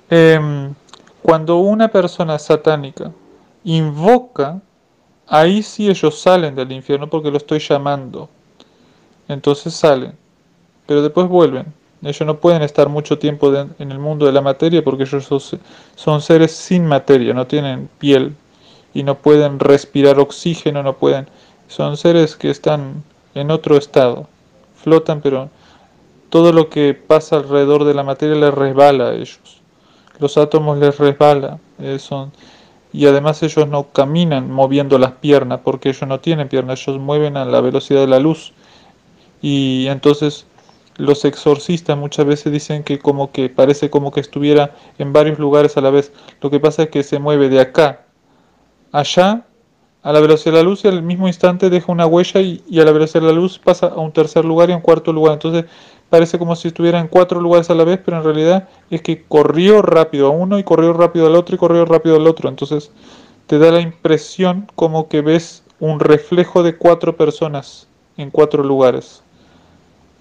Em, 0.10 0.74
cuando 1.22 1.58
una 1.58 1.88
persona 1.88 2.38
satánica 2.38 3.12
invoca 3.64 4.62
Ahí 5.34 5.64
sí 5.64 5.90
ellos 5.90 6.20
salen 6.20 6.56
del 6.56 6.74
infierno 6.74 7.10
porque 7.10 7.32
lo 7.32 7.38
estoy 7.38 7.60
llamando. 7.60 8.28
Entonces 9.30 9.74
salen. 9.74 10.12
Pero 10.86 11.02
después 11.02 11.30
vuelven. 11.30 11.68
Ellos 12.04 12.28
no 12.28 12.36
pueden 12.38 12.64
estar 12.64 12.90
mucho 12.90 13.18
tiempo 13.18 13.50
en 13.56 13.92
el 13.92 13.98
mundo 13.98 14.26
de 14.26 14.34
la 14.34 14.42
materia 14.42 14.84
porque 14.84 15.04
ellos 15.04 15.30
son, 15.96 16.22
seres 16.22 16.52
sin 16.52 16.86
materia, 16.86 17.34
no 17.34 17.48
tienen 17.48 17.90
piel 17.98 18.36
y 18.94 19.04
no 19.04 19.20
pueden 19.20 19.58
respirar 19.60 20.20
oxígeno, 20.20 20.84
no 20.84 20.98
pueden. 20.98 21.30
Son 21.70 21.96
seres 21.96 22.36
que 22.36 22.50
están 22.50 23.02
en 23.34 23.52
otro 23.52 23.78
estado. 23.78 24.28
Flotan 24.82 25.22
pero 25.22 25.50
todo 26.30 26.54
lo 26.54 26.70
que 26.70 26.94
pasa 26.94 27.38
alrededor 27.38 27.84
de 27.84 27.94
la 27.94 28.04
materia 28.04 28.36
les 28.36 28.54
resbala 28.54 29.10
a 29.10 29.14
ellos. 29.14 29.62
Los 30.20 30.38
átomos 30.38 30.78
les 30.78 30.98
resbala. 30.98 31.60
Eh, 31.80 32.00
son, 32.00 32.32
y 32.94 33.06
además 33.06 33.42
ellos 33.44 33.68
no 33.68 33.92
caminan 33.92 34.52
moviendo 34.52 34.98
las 34.98 35.14
piernas 35.14 35.62
porque 35.64 35.90
ellos 35.90 36.08
no 36.08 36.20
tienen 36.20 36.50
piernas, 36.50 36.86
ellos 36.88 37.02
mueven 37.02 37.38
a 37.38 37.46
la 37.46 37.62
velocidad 37.62 38.02
de 38.02 38.08
la 38.08 38.20
luz. 38.20 38.54
Y 39.42 39.88
entonces 39.88 40.46
los 40.98 41.26
exorcistas 41.26 41.98
muchas 41.98 42.26
veces 42.26 42.52
dicen 42.52 42.84
que 42.84 43.00
como 43.00 43.32
que 43.32 43.50
parece 43.50 43.90
como 43.90 44.12
que 44.12 44.20
estuviera 44.20 44.76
en 45.00 45.14
varios 45.14 45.40
lugares 45.40 45.78
a 45.78 45.82
la 45.82 45.90
vez. 45.90 46.12
Lo 46.42 46.50
que 46.50 46.60
pasa 46.60 46.84
es 46.84 46.90
que 46.90 47.04
se 47.04 47.20
mueve 47.20 47.50
de 47.50 47.60
acá, 47.60 48.06
allá, 48.92 49.46
a 50.04 50.12
la 50.12 50.20
velocidad 50.20 50.56
de 50.56 50.64
la 50.64 50.70
luz 50.70 50.84
y 50.84 50.88
al 50.88 51.04
mismo 51.04 51.28
instante 51.28 51.70
deja 51.70 51.92
una 51.92 52.06
huella 52.06 52.42
y, 52.42 52.62
a 52.80 52.84
la 52.84 52.92
velocidad 52.92 53.22
de 53.22 53.28
la 53.28 53.34
luz 53.34 53.60
pasa 53.60 53.88
a 53.88 54.00
un 54.00 54.12
tercer 54.12 54.46
lugar 54.46 54.70
y 54.70 54.74
a 54.74 54.76
un 54.76 54.82
cuarto 54.82 55.14
lugar. 55.14 55.34
Entonces 55.34 55.66
parece 56.10 56.40
como 56.40 56.56
si 56.56 56.70
estuviera 56.70 57.00
en 57.00 57.08
cuatro 57.08 57.40
lugares 57.40 57.70
a 57.70 57.76
la 57.76 57.84
vez, 57.84 58.00
pero 58.04 58.18
en 58.18 58.24
realidad 58.24 58.68
es 58.90 59.02
que 59.02 59.24
corrió 59.24 59.82
rápido 59.82 60.28
a 60.28 60.32
uno 60.32 60.58
y 60.60 60.64
corrió 60.64 60.94
rápido 60.94 61.28
al 61.28 61.36
otro 61.36 61.56
y 61.56 61.58
corrió 61.58 61.86
rápido 61.86 62.16
al 62.16 62.28
otro. 62.28 62.50
Entonces 62.50 62.92
te 63.48 63.60
da 63.60 63.72
la 63.72 63.82
impresión 63.82 64.68
como 64.76 65.08
que 65.08 65.22
ves 65.22 65.64
un 65.80 66.00
reflejo 66.00 66.64
de 66.64 66.78
cuatro 66.78 67.16
personas 67.16 67.88
en 68.18 68.32
cuatro 68.32 68.64
lugares 68.64 69.24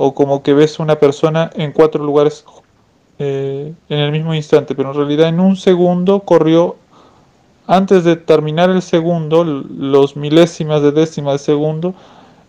o 0.03 0.15
como 0.15 0.43
que 0.43 0.55
ves 0.55 0.79
una 0.79 0.97
persona 0.97 1.51
en 1.55 1.73
cuatro 1.73 2.03
lugares 2.03 2.45
eh, 3.19 3.75
en 3.91 3.99
el 3.99 4.13
mismo 4.13 4.35
instante, 4.35 4.75
pero 4.75 4.93
en 4.93 4.97
realidad 4.97 5.29
en 5.29 5.41
un 5.41 5.57
segundo 5.57 6.21
corrió, 6.21 6.77
antes 7.71 8.03
de 8.03 8.17
terminar 8.17 8.69
el 8.69 8.83
segundo, 8.83 9.45
los 9.45 10.17
milésimas 10.17 10.83
de 10.83 10.91
décima 10.91 11.31
de 11.31 11.39
segundo, 11.39 11.95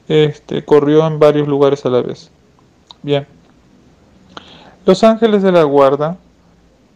este, 0.08 0.66
corrió 0.66 1.06
en 1.06 1.20
varios 1.20 1.48
lugares 1.48 1.86
a 1.86 1.90
la 1.90 2.02
vez. 2.02 2.32
Bien. 3.04 3.28
Los 4.84 5.04
ángeles 5.04 5.44
de 5.44 5.52
la 5.52 5.62
guarda, 5.62 6.18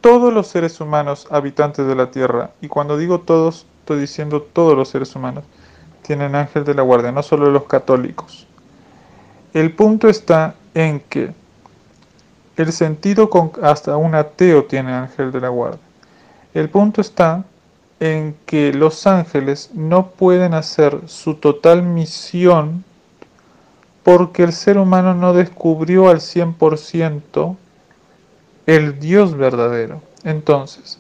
todos 0.01 0.34
los 0.34 0.47
seres 0.47 0.82
humanos 0.82 1.28
habitantes 1.30 1.86
de 1.86 1.93
la 1.93 2.09
tierra, 2.09 2.49
y 2.61 2.67
cuando 2.67 2.97
digo 2.97 3.19
todos, 3.19 3.67
estoy 3.82 3.99
diciendo 3.99 4.41
todos 4.41 4.76
los 4.76 4.89
seres 4.89 5.15
humanos, 5.15 5.43
tienen 6.01 6.34
ángel 6.34 6.63
de 6.63 6.73
la 6.73 6.82
guardia, 6.82 7.11
no 7.11 7.21
solo 7.21 7.51
los 7.51 7.65
católicos. 7.65 8.47
El 9.53 9.71
punto 9.71 10.09
está 10.09 10.55
en 10.73 10.99
que 10.99 11.32
el 12.57 12.71
sentido 12.71 13.30
con 13.30 13.51
hasta 13.61 13.95
un 13.97 14.15
ateo 14.15 14.63
tiene 14.63 14.93
ángel 14.93 15.32
de 15.32 15.41
la 15.41 15.49
guarda. 15.49 15.78
El 16.55 16.71
punto 16.71 17.01
está 17.01 17.45
en 17.99 18.35
que 18.45 18.73
los 18.73 19.07
ángeles 19.07 19.71
no 19.73 20.07
pueden 20.07 20.53
hacer 20.53 21.01
su 21.07 21.35
total 21.35 21.83
misión 21.83 22.83
porque 24.03 24.43
el 24.43 24.53
ser 24.53 24.77
humano 24.77 25.13
no 25.13 25.33
descubrió 25.33 26.09
al 26.09 26.19
100% 26.19 27.55
el 28.67 28.99
Dios 28.99 29.35
verdadero. 29.35 30.01
Entonces, 30.23 30.99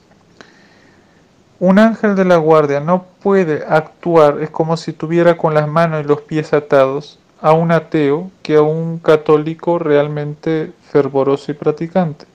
un 1.59 1.79
ángel 1.79 2.15
de 2.15 2.25
la 2.25 2.37
guardia 2.37 2.79
no 2.79 3.05
puede 3.21 3.63
actuar, 3.67 4.41
es 4.41 4.49
como 4.49 4.75
si 4.75 4.91
tuviera 4.91 5.37
con 5.37 5.53
las 5.53 5.67
manos 5.67 6.03
y 6.03 6.07
los 6.07 6.21
pies 6.21 6.53
atados, 6.53 7.19
a 7.41 7.53
un 7.53 7.71
ateo 7.71 8.31
que 8.41 8.55
a 8.55 8.61
un 8.61 8.97
católico 8.97 9.77
realmente 9.77 10.71
fervoroso 10.89 11.51
y 11.51 11.55
practicante. 11.55 12.25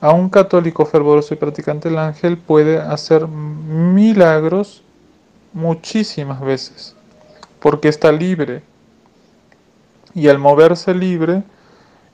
A 0.00 0.12
un 0.12 0.30
católico 0.30 0.86
fervoroso 0.86 1.34
y 1.34 1.36
practicante 1.36 1.88
el 1.88 1.98
ángel 1.98 2.38
puede 2.38 2.78
hacer 2.78 3.28
milagros 3.28 4.82
muchísimas 5.52 6.40
veces, 6.40 6.96
porque 7.60 7.88
está 7.88 8.10
libre. 8.10 8.62
Y 10.14 10.28
al 10.28 10.38
moverse 10.38 10.94
libre, 10.94 11.42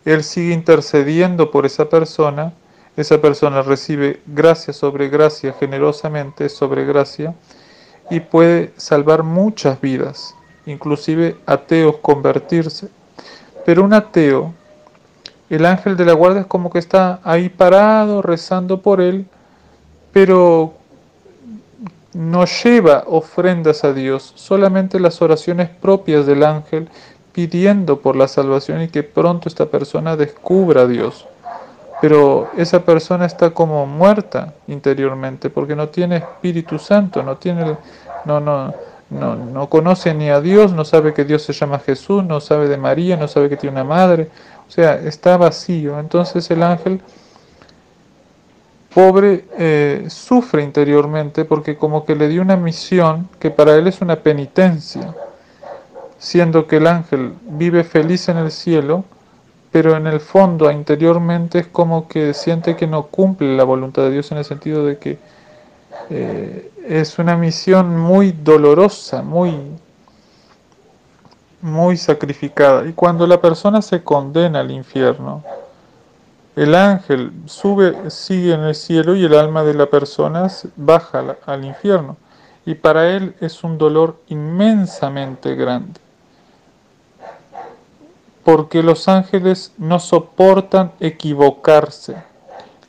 él 0.04 0.24
sigue 0.24 0.52
intercediendo 0.52 1.50
por 1.50 1.64
esa 1.64 1.88
persona, 1.88 2.52
esa 2.96 3.20
persona 3.20 3.62
recibe 3.62 4.20
gracia 4.26 4.72
sobre 4.72 5.08
gracia, 5.08 5.54
generosamente 5.58 6.48
sobre 6.48 6.84
gracia, 6.84 7.34
y 8.10 8.20
puede 8.20 8.72
salvar 8.76 9.22
muchas 9.22 9.80
vidas 9.80 10.34
inclusive 10.66 11.36
ateos 11.46 11.96
convertirse. 11.98 12.88
Pero 13.64 13.84
un 13.84 13.94
ateo, 13.94 14.52
el 15.48 15.66
ángel 15.66 15.96
de 15.96 16.04
la 16.04 16.12
guardia 16.12 16.40
es 16.42 16.46
como 16.46 16.70
que 16.70 16.78
está 16.78 17.20
ahí 17.22 17.48
parado, 17.48 18.22
rezando 18.22 18.82
por 18.82 19.00
él, 19.00 19.26
pero 20.12 20.74
no 22.12 22.46
lleva 22.46 23.04
ofrendas 23.06 23.84
a 23.84 23.92
Dios, 23.92 24.32
solamente 24.34 24.98
las 24.98 25.20
oraciones 25.20 25.68
propias 25.68 26.26
del 26.26 26.42
ángel 26.42 26.88
pidiendo 27.32 28.00
por 28.00 28.16
la 28.16 28.26
salvación 28.26 28.80
y 28.82 28.88
que 28.88 29.02
pronto 29.02 29.48
esta 29.48 29.66
persona 29.66 30.16
descubra 30.16 30.82
a 30.82 30.86
Dios. 30.86 31.26
Pero 32.00 32.50
esa 32.56 32.84
persona 32.84 33.26
está 33.26 33.50
como 33.50 33.86
muerta 33.86 34.54
interiormente 34.66 35.50
porque 35.50 35.76
no 35.76 35.88
tiene 35.88 36.16
Espíritu 36.16 36.78
Santo, 36.78 37.22
no 37.22 37.36
tiene 37.36 37.76
no 38.24 38.40
no 38.40 38.74
no, 39.08 39.36
no 39.36 39.68
conoce 39.68 40.14
ni 40.14 40.30
a 40.30 40.40
Dios, 40.40 40.72
no 40.72 40.84
sabe 40.84 41.14
que 41.14 41.24
Dios 41.24 41.42
se 41.42 41.52
llama 41.52 41.78
Jesús, 41.78 42.24
no 42.24 42.40
sabe 42.40 42.68
de 42.68 42.76
María, 42.76 43.16
no 43.16 43.28
sabe 43.28 43.48
que 43.48 43.56
tiene 43.56 43.74
una 43.74 43.84
madre, 43.84 44.30
o 44.68 44.70
sea, 44.70 44.94
está 44.96 45.36
vacío. 45.36 45.98
Entonces 45.98 46.50
el 46.50 46.62
ángel 46.62 47.00
pobre 48.94 49.44
eh, 49.58 50.06
sufre 50.08 50.62
interiormente 50.62 51.44
porque 51.44 51.76
como 51.76 52.04
que 52.04 52.16
le 52.16 52.28
dio 52.28 52.40
una 52.40 52.56
misión 52.56 53.28
que 53.38 53.50
para 53.50 53.76
él 53.76 53.86
es 53.86 54.00
una 54.00 54.16
penitencia, 54.16 55.14
siendo 56.18 56.66
que 56.66 56.78
el 56.78 56.86
ángel 56.86 57.34
vive 57.42 57.84
feliz 57.84 58.28
en 58.28 58.38
el 58.38 58.50
cielo, 58.50 59.04
pero 59.70 59.94
en 59.96 60.06
el 60.06 60.20
fondo, 60.20 60.70
interiormente, 60.70 61.58
es 61.58 61.66
como 61.66 62.08
que 62.08 62.32
siente 62.32 62.76
que 62.76 62.86
no 62.86 63.08
cumple 63.08 63.54
la 63.54 63.64
voluntad 63.64 64.04
de 64.04 64.12
Dios 64.12 64.32
en 64.32 64.38
el 64.38 64.46
sentido 64.46 64.86
de 64.86 64.96
que 64.96 65.18
eh, 66.08 66.70
es 66.88 67.18
una 67.18 67.36
misión 67.36 67.98
muy 67.98 68.32
dolorosa, 68.32 69.20
muy, 69.20 69.52
muy 71.66 71.96
sacrificada. 71.96 72.86
Y 72.88 72.92
cuando 72.92 73.26
la 73.26 73.40
persona 73.40 73.82
se 73.82 74.02
condena 74.02 74.60
al 74.60 74.70
infierno, 74.70 75.42
el 76.54 76.74
ángel 76.74 77.32
sube, 77.46 78.10
sigue 78.10 78.54
en 78.54 78.60
el 78.60 78.74
cielo 78.74 79.14
y 79.14 79.24
el 79.24 79.34
alma 79.34 79.62
de 79.62 79.74
la 79.74 79.86
persona 79.86 80.50
baja 80.76 81.36
al 81.44 81.64
infierno. 81.64 82.16
Y 82.64 82.74
para 82.74 83.10
él 83.10 83.34
es 83.40 83.62
un 83.62 83.78
dolor 83.78 84.16
inmensamente 84.28 85.54
grande. 85.54 86.00
Porque 88.44 88.82
los 88.82 89.08
ángeles 89.08 89.72
no 89.76 90.00
soportan 90.00 90.92
equivocarse. 91.00 92.16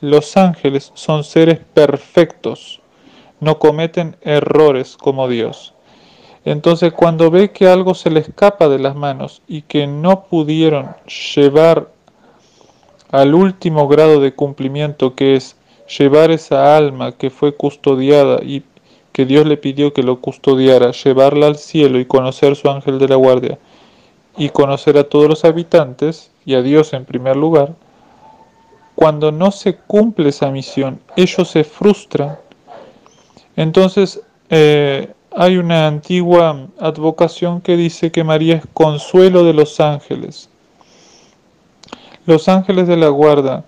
Los 0.00 0.36
ángeles 0.36 0.92
son 0.94 1.24
seres 1.24 1.58
perfectos 1.74 2.80
no 3.40 3.58
cometen 3.58 4.16
errores 4.22 4.96
como 4.96 5.28
Dios. 5.28 5.74
Entonces 6.44 6.92
cuando 6.92 7.30
ve 7.30 7.50
que 7.50 7.68
algo 7.68 7.94
se 7.94 8.10
le 8.10 8.20
escapa 8.20 8.68
de 8.68 8.78
las 8.78 8.94
manos 8.94 9.42
y 9.48 9.62
que 9.62 9.86
no 9.86 10.24
pudieron 10.24 10.94
llevar 11.34 11.88
al 13.10 13.34
último 13.34 13.88
grado 13.88 14.20
de 14.20 14.34
cumplimiento 14.34 15.14
que 15.14 15.36
es 15.36 15.56
llevar 15.98 16.30
esa 16.30 16.76
alma 16.76 17.12
que 17.12 17.30
fue 17.30 17.54
custodiada 17.54 18.40
y 18.42 18.62
que 19.12 19.26
Dios 19.26 19.46
le 19.46 19.56
pidió 19.56 19.92
que 19.92 20.02
lo 20.02 20.20
custodiara, 20.20 20.92
llevarla 20.92 21.46
al 21.46 21.56
cielo 21.56 21.98
y 21.98 22.04
conocer 22.04 22.54
su 22.54 22.70
ángel 22.70 22.98
de 22.98 23.08
la 23.08 23.16
guardia 23.16 23.58
y 24.36 24.50
conocer 24.50 24.96
a 24.96 25.04
todos 25.04 25.28
los 25.28 25.44
habitantes 25.44 26.30
y 26.44 26.54
a 26.54 26.62
Dios 26.62 26.92
en 26.92 27.04
primer 27.04 27.36
lugar, 27.36 27.74
cuando 28.94 29.32
no 29.32 29.50
se 29.50 29.76
cumple 29.76 30.28
esa 30.28 30.50
misión, 30.50 31.00
ellos 31.16 31.48
se 31.48 31.64
frustran. 31.64 32.38
Entonces, 33.56 34.22
eh, 34.50 35.12
hay 35.30 35.56
una 35.58 35.86
antigua 35.86 36.66
advocación 36.80 37.60
que 37.60 37.76
dice 37.76 38.10
que 38.10 38.24
María 38.24 38.56
es 38.56 38.64
consuelo 38.72 39.44
de 39.44 39.52
los 39.52 39.80
ángeles. 39.80 40.48
Los 42.26 42.48
ángeles 42.48 42.88
de 42.88 42.96
la 42.96 43.08
guarda 43.08 43.64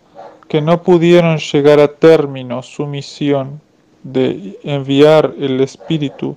que 0.48 0.60
no 0.60 0.82
pudieron 0.82 1.38
llegar 1.38 1.80
a 1.80 1.88
término 1.88 2.62
su 2.62 2.86
misión 2.86 3.60
de 4.02 4.58
enviar 4.64 5.34
el 5.38 5.60
espíritu 5.60 6.36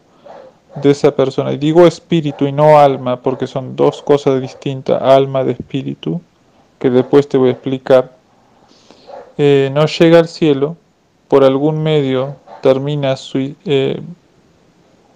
de 0.81 0.91
esa 0.91 1.15
persona. 1.15 1.51
Y 1.51 1.57
digo 1.57 1.87
espíritu 1.87 2.45
y 2.45 2.51
no 2.51 2.77
alma 2.79 3.21
porque 3.21 3.47
son 3.47 3.75
dos 3.75 4.01
cosas 4.01 4.41
distintas, 4.41 5.01
alma 5.01 5.43
de 5.43 5.53
espíritu, 5.53 6.21
que 6.79 6.89
después 6.89 7.27
te 7.27 7.37
voy 7.37 7.49
a 7.49 7.53
explicar. 7.53 8.11
Eh, 9.37 9.71
no 9.73 9.85
llega 9.87 10.19
al 10.19 10.27
cielo 10.27 10.77
por 11.27 11.43
algún 11.43 11.81
medio 11.81 12.35
termina 12.63 13.15
eh, 13.65 14.01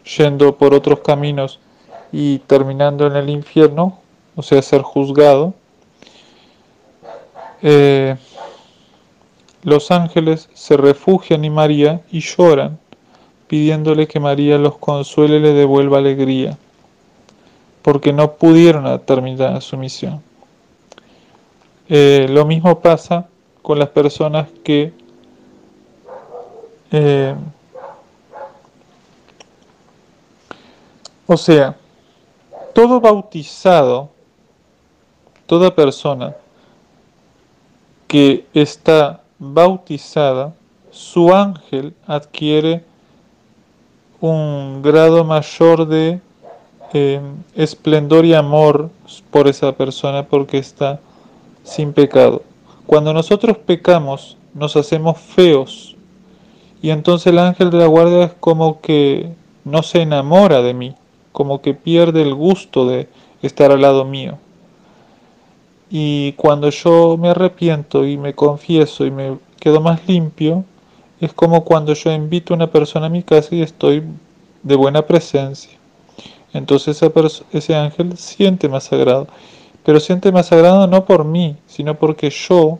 yendo 0.07 0.55
por 0.57 0.73
otros 0.73 0.99
caminos 1.01 1.59
y 2.11 2.39
terminando 2.39 3.07
en 3.07 3.15
el 3.15 3.29
infierno, 3.29 3.99
o 4.35 4.41
sea, 4.41 4.61
ser 4.61 4.81
juzgado, 4.81 5.53
eh, 7.61 8.15
los 9.63 9.91
ángeles 9.91 10.49
se 10.53 10.77
refugian 10.77 11.43
en 11.43 11.53
María 11.53 12.01
y 12.11 12.21
lloran, 12.21 12.79
pidiéndole 13.47 14.07
que 14.07 14.19
María 14.19 14.57
los 14.57 14.77
consuele 14.77 15.37
y 15.37 15.41
le 15.41 15.53
devuelva 15.53 15.97
alegría, 15.97 16.57
porque 17.81 18.13
no 18.13 18.33
pudieron 18.33 18.99
terminar 19.01 19.61
su 19.61 19.77
misión. 19.77 20.21
Eh, 21.89 22.27
lo 22.29 22.45
mismo 22.45 22.79
pasa 22.79 23.27
con 23.61 23.79
las 23.79 23.89
personas 23.89 24.47
que 24.63 24.93
eh, 26.91 27.33
o 31.27 31.37
sea, 31.37 31.75
todo 32.73 33.01
bautizado, 33.01 34.09
toda 35.45 35.75
persona 35.75 36.35
que 38.07 38.45
está 38.53 39.21
bautizada, 39.37 40.53
su 40.89 41.33
ángel 41.33 41.93
adquiere 42.07 42.83
un 44.21 44.81
grado 44.81 45.23
mayor 45.23 45.87
de 45.87 46.21
eh, 46.93 47.21
esplendor 47.55 48.25
y 48.25 48.33
amor 48.33 48.89
por 49.29 49.47
esa 49.47 49.73
persona 49.73 50.23
porque 50.23 50.57
está 50.57 50.99
sin 51.63 51.91
pecado. 51.91 52.41
Cuando 52.85 53.13
nosotros 53.13 53.57
pecamos, 53.57 54.37
nos 54.53 54.75
hacemos 54.77 55.19
feos 55.19 55.95
y 56.81 56.89
entonces 56.91 57.27
el 57.27 57.39
ángel 57.39 57.69
de 57.69 57.79
la 57.79 57.87
guardia 57.87 58.23
es 58.23 58.33
como 58.39 58.79
que 58.79 59.33
no 59.65 59.83
se 59.83 60.01
enamora 60.01 60.61
de 60.61 60.73
mí, 60.73 60.95
como 61.37 61.61
que 61.61 61.75
pierde 61.75 62.23
el 62.23 62.33
gusto 62.33 62.87
de 62.87 63.07
estar 63.43 63.71
al 63.71 63.81
lado 63.81 64.05
mío. 64.05 64.39
Y 65.87 66.31
cuando 66.31 66.71
yo 66.71 67.15
me 67.15 67.29
arrepiento 67.29 68.07
y 68.07 68.17
me 68.17 68.33
confieso 68.33 69.05
y 69.05 69.11
me 69.11 69.37
quedo 69.59 69.79
más 69.79 70.07
limpio, 70.07 70.65
es 71.21 71.31
como 71.33 71.63
cuando 71.63 71.93
yo 71.93 72.11
invito 72.11 72.55
a 72.55 72.57
una 72.57 72.71
persona 72.71 73.05
a 73.05 73.09
mi 73.09 73.21
casa 73.21 73.53
y 73.53 73.61
estoy 73.61 74.01
de 74.63 74.75
buena 74.75 75.03
presencia. 75.03 75.77
Entonces 76.53 76.99
ese 77.51 77.75
ángel 77.75 78.17
siente 78.17 78.67
más 78.67 78.85
sagrado. 78.85 79.27
Pero 79.85 79.99
siente 79.99 80.31
más 80.31 80.47
sagrado 80.47 80.87
no 80.87 81.05
por 81.05 81.23
mí, 81.23 81.55
sino 81.67 81.93
porque 81.99 82.31
yo 82.31 82.79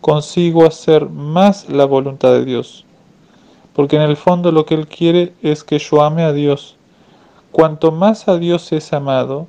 consigo 0.00 0.66
hacer 0.66 1.08
más 1.08 1.68
la 1.68 1.84
voluntad 1.84 2.32
de 2.32 2.44
Dios. 2.44 2.84
Porque 3.74 3.94
en 3.94 4.02
el 4.02 4.16
fondo 4.16 4.50
lo 4.50 4.66
que 4.66 4.74
Él 4.74 4.88
quiere 4.88 5.34
es 5.40 5.62
que 5.62 5.78
yo 5.78 6.02
ame 6.02 6.24
a 6.24 6.32
Dios. 6.32 6.75
Cuanto 7.56 7.90
más 7.90 8.28
a 8.28 8.36
Dios 8.36 8.70
es 8.72 8.92
amado, 8.92 9.46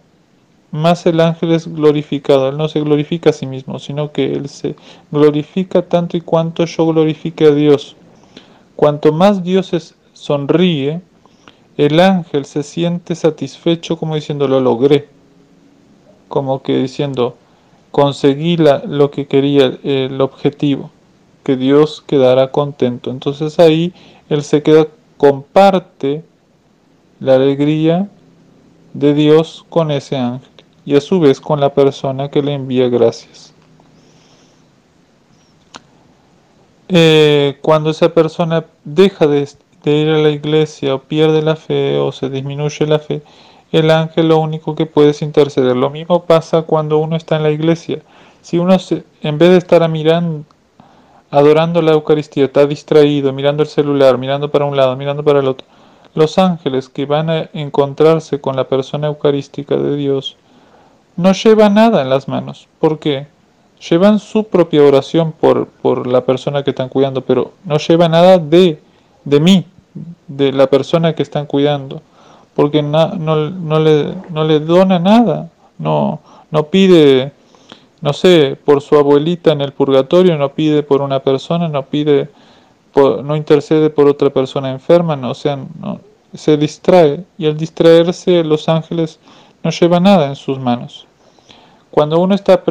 más 0.71 1.05
el 1.05 1.19
ángel 1.19 1.51
es 1.51 1.67
glorificado. 1.67 2.47
Él 2.47 2.55
no 2.55 2.69
se 2.69 2.79
glorifica 2.79 3.31
a 3.31 3.33
sí 3.33 3.45
mismo, 3.45 3.79
sino 3.79 4.13
que 4.13 4.31
Él 4.31 4.47
se 4.47 4.77
glorifica 5.11 5.81
tanto 5.81 6.15
y 6.15 6.21
cuanto 6.21 6.63
yo 6.63 6.87
glorifique 6.87 7.47
a 7.47 7.51
Dios. 7.51 7.97
Cuanto 8.77 9.11
más 9.11 9.43
Dios 9.43 9.93
sonríe, 10.13 11.01
el 11.75 11.99
ángel 11.99 12.45
se 12.45 12.63
siente 12.63 13.13
satisfecho 13.13 13.97
como 13.97 14.15
diciendo 14.15 14.47
lo 14.47 14.61
logré. 14.61 15.09
Como 16.29 16.61
que 16.61 16.77
diciendo 16.77 17.35
conseguí 17.91 18.55
lo 18.55 19.11
que 19.11 19.27
quería, 19.27 19.79
el 19.83 20.21
objetivo, 20.21 20.91
que 21.43 21.57
Dios 21.57 22.05
quedará 22.07 22.53
contento. 22.53 23.11
Entonces 23.11 23.59
ahí 23.59 23.93
Él 24.29 24.43
se 24.43 24.63
queda, 24.63 24.87
comparte 25.17 26.23
la 27.19 27.35
alegría 27.35 28.07
de 28.93 29.13
Dios 29.13 29.65
con 29.69 29.91
ese 29.91 30.17
ángel 30.17 30.49
y 30.85 30.95
a 30.95 31.01
su 31.01 31.19
vez 31.19 31.41
con 31.41 31.59
la 31.59 31.73
persona 31.73 32.29
que 32.29 32.41
le 32.41 32.53
envía 32.53 32.87
gracias. 32.89 33.53
Eh, 36.89 37.57
cuando 37.61 37.89
esa 37.89 38.13
persona 38.13 38.65
deja 38.85 39.27
de, 39.27 39.47
ir 39.83 40.09
a 40.09 40.17
la 40.17 40.29
iglesia 40.29 40.95
o 40.95 41.01
pierde 41.01 41.41
la 41.41 41.55
fe 41.55 41.97
o 41.97 42.11
se 42.11 42.29
disminuye 42.29 42.85
la 42.85 42.99
fe, 42.99 43.21
el 43.71 43.91
ángel 43.91 44.29
lo 44.29 44.37
único 44.37 44.75
que 44.75 44.85
puede 44.85 45.09
es 45.09 45.21
interceder. 45.21 45.75
Lo 45.75 45.89
mismo 45.89 46.23
pasa 46.23 46.61
cuando 46.61 46.97
uno 46.99 47.17
está 47.17 47.35
en 47.35 47.43
la 47.43 47.51
iglesia. 47.51 47.99
Si 48.41 48.57
uno 48.57 48.77
en 49.21 49.37
vez 49.37 49.49
de 49.49 49.57
estar 49.57 49.89
adorando 51.29 51.81
la 51.81 51.91
Eucaristía, 51.91 52.45
está 52.45 52.65
distraído, 52.65 53.33
mirando 53.33 53.63
el 53.63 53.69
celular, 53.69 54.17
mirando 54.17 54.49
para 54.49 54.63
un 54.63 54.77
lado, 54.77 54.95
mirando 54.95 55.23
para 55.23 55.39
el 55.39 55.47
otro, 55.47 55.67
los 56.17 56.39
ángeles 56.39 56.89
que 56.89 57.05
van 57.05 57.29
a 57.29 57.49
encontrarse 57.53 58.41
con 58.41 58.55
la 58.55 58.67
persona 58.67 59.05
eucarística 59.05 59.77
de 59.77 59.95
Dios 59.95 60.35
no 61.15 61.31
llevan 61.31 61.75
nada 61.75 62.01
en 62.01 62.09
las 62.09 62.27
manos. 62.27 62.67
¿Por 62.79 62.97
qué? 62.97 63.27
Llevan 63.87 64.17
su 64.17 64.45
propia 64.45 64.81
oración 64.81 65.31
por, 65.31 65.67
por 65.67 66.07
la 66.07 66.21
persona 66.21 66.63
que 66.63 66.71
están 66.71 66.89
cuidando, 66.89 67.21
pero 67.21 67.53
no 67.65 67.77
llevan 67.77 68.13
nada 68.13 68.39
de, 68.39 68.79
de 69.25 69.39
mí, 69.39 69.65
de 70.27 70.51
la 70.53 70.65
persona 70.65 71.13
que 71.13 71.21
están 71.21 71.45
cuidando, 71.45 72.01
porque 72.55 72.81
no, 72.81 73.13
no, 73.13 73.79
le, 73.79 74.15
no 74.31 74.43
le 74.43 74.59
dona 74.59 74.97
nada, 74.97 75.51
no, 75.77 76.19
no 76.49 76.63
pide, 76.63 77.31
no 78.01 78.11
sé, 78.13 78.57
por 78.65 78.81
su 78.81 78.95
abuelita 78.95 79.51
en 79.51 79.61
el 79.61 79.71
purgatorio, 79.71 80.35
no 80.35 80.49
pide 80.53 80.81
por 80.81 81.03
una 81.03 81.19
persona, 81.19 81.67
no 81.67 81.83
pide, 81.83 82.29
no 82.97 83.35
intercede 83.35 83.89
por 83.89 84.07
otra 84.07 84.29
persona 84.29 84.71
enferma, 84.71 85.15
no, 85.15 85.31
o 85.31 85.35
sea, 85.35 85.55
no, 85.55 85.99
se 86.33 86.57
distrae 86.57 87.23
y 87.37 87.45
al 87.45 87.57
distraerse 87.57 88.43
los 88.43 88.67
ángeles 88.69 89.19
no 89.63 89.71
llevan 89.71 90.03
nada 90.03 90.27
en 90.27 90.35
sus 90.35 90.59
manos. 90.59 91.07
Cuando 91.91 92.19
uno 92.19 92.35
está 92.35 92.63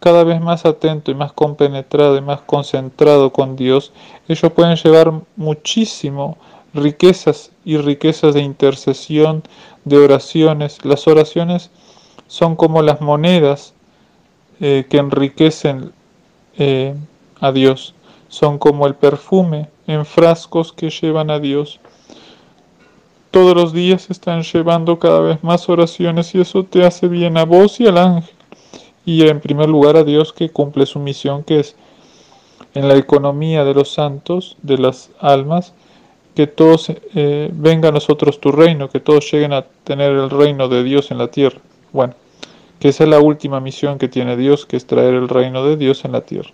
cada 0.00 0.24
vez 0.24 0.40
más 0.40 0.64
atento 0.66 1.10
y 1.10 1.14
más 1.14 1.32
compenetrado 1.32 2.16
y 2.16 2.20
más 2.20 2.40
concentrado 2.40 3.32
con 3.32 3.54
Dios, 3.54 3.92
ellos 4.28 4.52
pueden 4.52 4.76
llevar 4.76 5.12
muchísimo 5.36 6.36
riquezas 6.74 7.52
y 7.64 7.76
riquezas 7.76 8.34
de 8.34 8.40
intercesión, 8.40 9.42
de 9.84 9.98
oraciones. 9.98 10.84
Las 10.84 11.06
oraciones 11.06 11.70
son 12.26 12.56
como 12.56 12.82
las 12.82 13.00
monedas 13.00 13.74
eh, 14.60 14.86
que 14.88 14.98
enriquecen 14.98 15.92
eh, 16.58 16.94
a 17.40 17.52
Dios, 17.52 17.94
son 18.28 18.58
como 18.58 18.86
el 18.86 18.94
perfume 18.94 19.68
en 19.86 20.04
frascos 20.06 20.72
que 20.72 20.90
llevan 20.90 21.30
a 21.30 21.38
Dios. 21.38 21.80
Todos 23.30 23.56
los 23.56 23.72
días 23.72 24.10
están 24.10 24.42
llevando 24.42 24.98
cada 24.98 25.20
vez 25.20 25.42
más 25.42 25.68
oraciones 25.68 26.34
y 26.34 26.40
eso 26.40 26.64
te 26.64 26.84
hace 26.84 27.08
bien 27.08 27.38
a 27.38 27.44
vos 27.44 27.80
y 27.80 27.86
al 27.86 27.98
ángel 27.98 28.34
y 29.04 29.26
en 29.26 29.40
primer 29.40 29.68
lugar 29.68 29.96
a 29.96 30.04
Dios 30.04 30.32
que 30.32 30.50
cumple 30.50 30.86
su 30.86 30.98
misión 30.98 31.42
que 31.42 31.60
es 31.60 31.76
en 32.74 32.88
la 32.88 32.96
economía 32.96 33.64
de 33.64 33.74
los 33.74 33.92
santos, 33.92 34.56
de 34.62 34.78
las 34.78 35.10
almas, 35.20 35.74
que 36.34 36.46
todos 36.46 36.90
eh, 37.14 37.50
venga 37.52 37.90
a 37.90 37.92
nosotros 37.92 38.40
tu 38.40 38.50
reino, 38.50 38.88
que 38.88 39.00
todos 39.00 39.30
lleguen 39.30 39.52
a 39.52 39.66
tener 39.84 40.12
el 40.12 40.30
reino 40.30 40.68
de 40.68 40.82
Dios 40.82 41.10
en 41.10 41.18
la 41.18 41.28
tierra. 41.28 41.58
Bueno, 41.92 42.14
que 42.78 42.88
esa 42.88 43.04
es 43.04 43.10
la 43.10 43.20
última 43.20 43.60
misión 43.60 43.98
que 43.98 44.08
tiene 44.08 44.38
Dios, 44.38 44.64
que 44.64 44.78
es 44.78 44.86
traer 44.86 45.12
el 45.12 45.28
reino 45.28 45.64
de 45.64 45.76
Dios 45.76 46.06
en 46.06 46.12
la 46.12 46.22
tierra. 46.22 46.50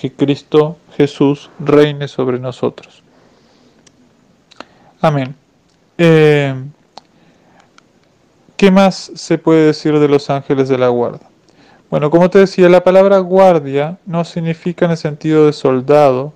Que 0.00 0.10
Cristo 0.10 0.78
Jesús 0.96 1.50
reine 1.58 2.08
sobre 2.08 2.38
nosotros. 2.38 3.02
Amén. 4.98 5.34
Eh, 5.98 6.54
¿Qué 8.56 8.70
más 8.70 9.12
se 9.14 9.36
puede 9.36 9.66
decir 9.66 9.98
de 9.98 10.08
los 10.08 10.30
ángeles 10.30 10.70
de 10.70 10.78
la 10.78 10.88
guarda? 10.88 11.28
Bueno, 11.90 12.08
como 12.10 12.30
te 12.30 12.38
decía, 12.38 12.70
la 12.70 12.82
palabra 12.82 13.18
guardia 13.18 13.98
no 14.06 14.24
significa 14.24 14.86
en 14.86 14.92
el 14.92 14.96
sentido 14.96 15.44
de 15.44 15.52
soldado 15.52 16.32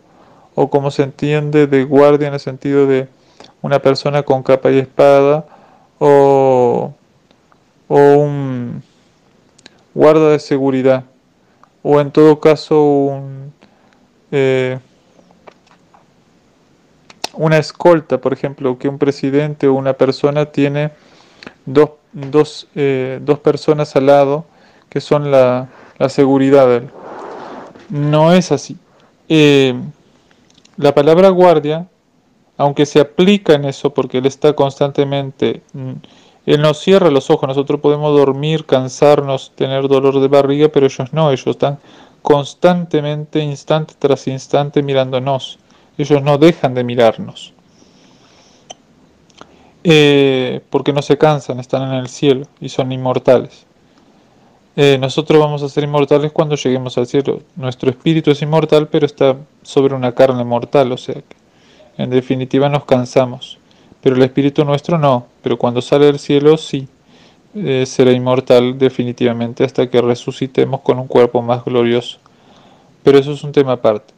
o 0.55 0.69
como 0.69 0.91
se 0.91 1.05
entiende 1.05 1.67
de 1.67 1.85
guardia 1.85 2.29
en 2.29 2.35
el 2.35 2.41
sentido 2.41 2.87
de 2.87 3.09
una 3.63 3.79
persona 3.79 4.25
con 4.25 4.43
capa 4.43 4.71
y 4.73 4.79
espada 4.79 5.47
o, 5.99 6.93
un 7.89 8.83
guarda 9.95 10.33
de 10.33 10.39
seguridad 10.39 11.05
o 11.85 12.01
en 12.01 12.11
todo 12.11 12.41
caso 12.41 12.83
un, 12.83 13.53
eh, 14.33 14.81
una 17.35 17.59
escolta, 17.59 18.19
por 18.19 18.33
ejemplo, 18.33 18.79
que 18.79 18.89
un 18.89 18.99
presidente 18.99 19.69
o 19.69 19.75
una 19.75 19.93
persona 19.93 20.47
tiene 20.47 20.91
dos, 21.67 21.91
dos, 22.13 22.69
eh, 22.75 23.21
dos 23.23 23.39
personas 23.39 23.95
al 23.95 24.07
lado 24.07 24.47
que 24.89 25.01
son 25.01 25.31
la, 25.31 25.69
seguridad 26.09 26.67
de 26.69 26.77
él. 26.77 26.91
No 27.91 28.33
es 28.33 28.53
así. 28.53 28.77
Eh, 29.29 29.75
la 30.77 30.95
palabra 30.95 31.29
guardia, 31.29 31.89
aunque 32.57 32.87
se 32.87 33.01
aplica 33.01 33.55
en 33.55 33.65
eso 33.65 33.93
porque 33.93 34.19
él 34.19 34.27
está 34.27 34.55
constantemente, 34.55 35.63
mm, 35.73 35.93
él 36.47 36.61
no 36.61 36.75
cierra 36.75 37.11
los 37.11 37.31
ojos, 37.31 37.49
nosotros 37.49 37.81
podemos 37.81 38.17
dormir, 38.17 38.67
cansarnos, 38.67 39.53
tener 39.55 39.89
dolor 39.89 40.21
de 40.21 40.29
barriga, 40.29 40.69
pero 40.69 40.87
ellos 40.87 41.13
no, 41.13 41.31
ellos 41.31 41.47
están 41.47 41.79
constantemente, 42.21 43.41
instante 43.41 43.95
tras 43.99 44.27
instante 44.29 44.83
mirándonos. 44.83 45.59
Ellos 45.97 46.23
no 46.23 46.39
dejan 46.39 46.75
de 46.75 46.85
mirarnos. 46.85 47.53
Eh, 49.85 50.63
porque 50.71 50.93
no 50.93 51.03
se 51.03 51.19
cansan, 51.19 51.61
están 51.61 51.83
en 51.93 51.95
el 51.95 52.09
cielo 52.09 52.47
y 52.61 52.71
son 52.71 52.93
inmortales. 52.93 53.67
Eh, 54.77 54.99
nosotros 54.99 55.39
vamos 55.39 55.63
a 55.63 55.69
ser 55.69 55.85
inmortales 55.85 56.33
cuando 56.33 56.57
lleguemos 56.57 56.99
al 56.99 57.07
cielo. 57.07 57.43
Nuestro 57.57 57.91
espíritu 57.91 58.31
es 58.31 58.43
inmortal, 58.43 58.89
pero 58.89 59.07
está 59.07 59.37
sobre 59.63 59.95
una 59.95 60.13
carne 60.13 60.45
mortal, 60.45 60.93
o 60.93 60.97
sea 60.97 61.15
que 61.15 61.37
en 61.97 62.11
definitiva 62.11 62.69
nos 62.69 62.85
cansamos. 62.85 63.59
Pero 64.05 64.17
el 64.17 64.23
espíritu 64.23 64.67
nuestro 64.67 64.99
no, 64.99 65.29
pero 65.43 65.57
cuando 65.57 65.81
sale 65.81 66.05
del 66.05 66.19
cielo 66.19 66.59
sí. 66.59 66.87
eh, 67.55 67.87
será 67.87 68.13
inmortal 68.13 68.79
definitivamente 68.79 69.65
hasta 69.65 69.89
que 69.89 70.03
resucitemos 70.03 70.83
con 70.83 70.99
un 70.99 71.07
cuerpo 71.07 71.41
más 71.41 71.65
glorioso. 71.65 72.19
Pero 73.03 73.19
eso 73.19 73.33
es 73.33 73.43
un 73.45 73.53
tema 73.53 73.73
aparte. 73.73 74.13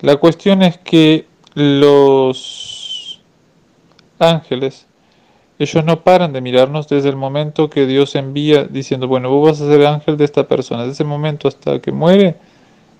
La 0.00 0.14
cuestión 0.14 0.62
es 0.62 0.78
que 0.78 1.26
los 1.54 3.20
ángeles, 4.20 4.86
ellos 5.58 5.84
no 5.84 6.02
paran 6.02 6.32
de 6.32 6.40
mirarnos 6.40 6.86
desde 6.86 7.08
el 7.08 7.16
momento 7.16 7.68
que 7.68 7.86
Dios 7.86 8.14
envía 8.14 8.62
diciendo, 8.62 9.08
bueno, 9.08 9.28
vos 9.28 9.50
vas 9.50 9.60
a 9.60 9.66
ser 9.68 9.84
ángel 9.86 10.16
de 10.16 10.24
esta 10.24 10.46
persona. 10.46 10.82
Desde 10.82 10.92
ese 10.92 11.04
momento 11.04 11.48
hasta 11.48 11.80
que 11.80 11.90
muere, 11.90 12.36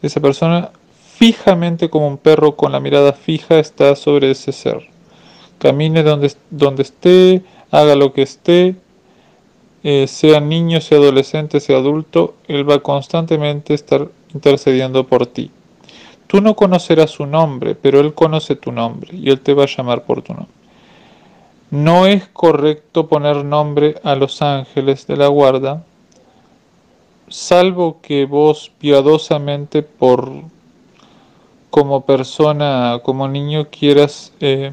esa 0.02 0.18
persona 0.20 0.70
fijamente 1.14 1.88
como 1.88 2.08
un 2.08 2.18
perro 2.18 2.56
con 2.56 2.72
la 2.72 2.80
mirada 2.80 3.12
fija 3.12 3.60
está 3.60 3.94
sobre 3.94 4.32
ese 4.32 4.50
ser. 4.50 4.95
Camine 5.58 6.02
donde, 6.02 6.32
donde 6.50 6.82
esté, 6.82 7.42
haga 7.70 7.94
lo 7.94 8.12
que 8.12 8.22
esté, 8.22 8.76
eh, 9.82 10.06
sea 10.08 10.40
niño, 10.40 10.80
sea 10.80 10.98
adolescente, 10.98 11.60
sea 11.60 11.78
adulto, 11.78 12.34
Él 12.48 12.68
va 12.68 12.80
constantemente 12.80 13.72
a 13.72 13.76
estar 13.76 14.08
intercediendo 14.34 15.06
por 15.06 15.26
ti. 15.26 15.50
Tú 16.26 16.40
no 16.40 16.56
conocerás 16.56 17.10
su 17.10 17.26
nombre, 17.26 17.74
pero 17.74 18.00
Él 18.00 18.12
conoce 18.12 18.56
tu 18.56 18.72
nombre 18.72 19.14
y 19.14 19.30
Él 19.30 19.40
te 19.40 19.54
va 19.54 19.64
a 19.64 19.68
llamar 19.68 20.04
por 20.04 20.22
tu 20.22 20.34
nombre. 20.34 20.52
No 21.70 22.06
es 22.06 22.26
correcto 22.28 23.08
poner 23.08 23.44
nombre 23.44 23.96
a 24.02 24.14
los 24.14 24.42
ángeles 24.42 25.06
de 25.06 25.16
la 25.16 25.28
guarda, 25.28 25.84
salvo 27.28 28.00
que 28.02 28.24
vos 28.24 28.70
piadosamente 28.78 29.82
por 29.82 30.30
como 31.70 32.06
persona, 32.06 33.00
como 33.02 33.28
niño 33.28 33.68
quieras, 33.70 34.32
eh, 34.40 34.72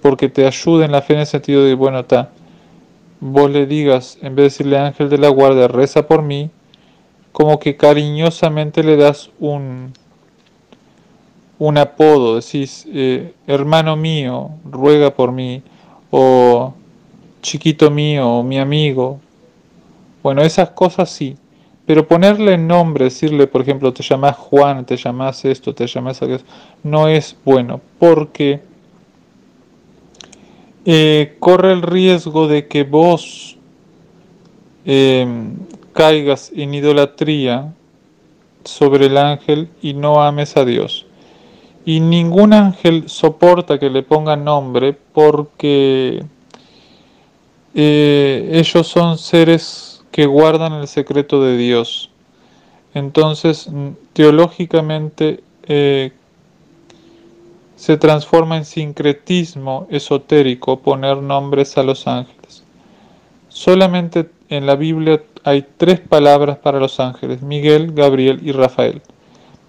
porque 0.00 0.28
te 0.28 0.46
ayude 0.46 0.84
en 0.84 0.92
la 0.92 1.02
fe 1.02 1.14
en 1.14 1.20
el 1.20 1.26
sentido 1.26 1.64
de, 1.64 1.74
bueno, 1.74 2.00
está, 2.00 2.30
vos 3.20 3.50
le 3.50 3.66
digas, 3.66 4.18
en 4.22 4.34
vez 4.34 4.36
de 4.36 4.42
decirle 4.44 4.78
ángel 4.78 5.08
de 5.08 5.18
la 5.18 5.28
guardia, 5.28 5.68
reza 5.68 6.06
por 6.06 6.22
mí, 6.22 6.50
como 7.32 7.58
que 7.58 7.76
cariñosamente 7.76 8.82
le 8.82 8.96
das 8.96 9.30
un, 9.38 9.92
un 11.58 11.78
apodo, 11.78 12.36
decís, 12.36 12.86
eh, 12.92 13.34
hermano 13.46 13.96
mío, 13.96 14.50
ruega 14.64 15.14
por 15.14 15.32
mí, 15.32 15.62
o 16.10 16.74
chiquito 17.42 17.90
mío, 17.90 18.28
o 18.28 18.42
mi 18.42 18.58
amigo. 18.58 19.20
Bueno, 20.22 20.42
esas 20.42 20.70
cosas 20.70 21.10
sí, 21.10 21.36
pero 21.86 22.06
ponerle 22.06 22.56
nombre, 22.56 23.04
decirle, 23.04 23.46
por 23.46 23.62
ejemplo, 23.62 23.92
te 23.92 24.02
llamas 24.02 24.36
Juan, 24.36 24.84
te 24.86 24.96
llamas 24.96 25.44
esto, 25.44 25.74
te 25.74 25.86
llamas 25.86 26.22
aquello, 26.22 26.44
no 26.82 27.08
es 27.08 27.36
bueno, 27.44 27.80
porque 27.98 28.60
eh, 30.84 31.36
corre 31.38 31.72
el 31.72 31.82
riesgo 31.82 32.48
de 32.48 32.66
que 32.66 32.84
vos 32.84 33.58
em, 34.84 35.56
caigas 35.92 36.52
en 36.54 36.74
idolatría 36.74 37.72
sobre 38.64 39.06
el 39.06 39.16
ángel 39.16 39.68
y 39.82 39.94
no 39.94 40.22
ames 40.22 40.56
a 40.56 40.64
Dios. 40.64 41.06
Y 41.84 42.00
ningún 42.00 42.52
ángel 42.52 43.08
soporta 43.08 43.78
que 43.78 43.90
le 43.90 44.02
pongan 44.02 44.44
nombre 44.44 44.96
porque 45.12 46.24
eh, 47.74 48.50
ellos 48.52 48.86
son 48.86 49.18
seres 49.18 50.04
que 50.10 50.26
guardan 50.26 50.74
el 50.74 50.88
secreto 50.88 51.42
de 51.42 51.56
Dios. 51.56 52.10
Entonces, 52.94 53.68
teológicamente, 54.12 55.42
eh, 55.66 56.12
se 57.80 57.96
transforma 57.96 58.58
en 58.58 58.66
sincretismo 58.66 59.86
esotérico 59.88 60.80
poner 60.80 61.16
nombres 61.16 61.78
a 61.78 61.82
los 61.82 62.06
ángeles. 62.06 62.62
Solamente 63.48 64.28
en 64.50 64.66
la 64.66 64.76
Biblia 64.76 65.22
hay 65.44 65.66
tres 65.78 65.98
palabras 65.98 66.58
para 66.58 66.78
los 66.78 67.00
ángeles, 67.00 67.40
Miguel, 67.40 67.92
Gabriel 67.92 68.40
y 68.42 68.52
Rafael. 68.52 69.00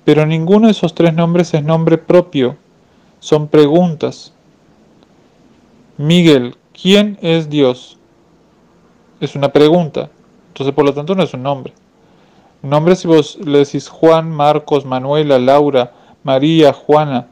Pero 0.04 0.26
ninguno 0.26 0.68
de 0.68 0.74
esos 0.74 0.94
tres 0.94 1.14
nombres 1.14 1.54
es 1.54 1.64
nombre 1.64 1.98
propio, 1.98 2.58
son 3.22 3.48
preguntas. 3.48 4.34
Miguel, 5.98 6.58
¿quién 6.74 7.18
es 7.22 7.50
Dios? 7.50 7.98
Es 9.22 9.38
una 9.38 9.54
pregunta, 9.54 10.10
entonces 10.50 10.76
por 10.76 10.84
lo 10.84 10.94
tanto 10.94 11.16
no 11.16 11.24
es 11.24 11.34
un 11.34 11.44
nombre. 11.44 11.72
nombre 12.62 12.98
si 12.98 13.08
vos 13.08 13.40
le 13.42 13.60
decís 13.60 13.88
Juan, 13.88 14.30
Marcos, 14.30 14.84
Manuela, 14.84 15.40
Laura, 15.40 15.94
María, 16.24 16.74
Juana, 16.74 17.28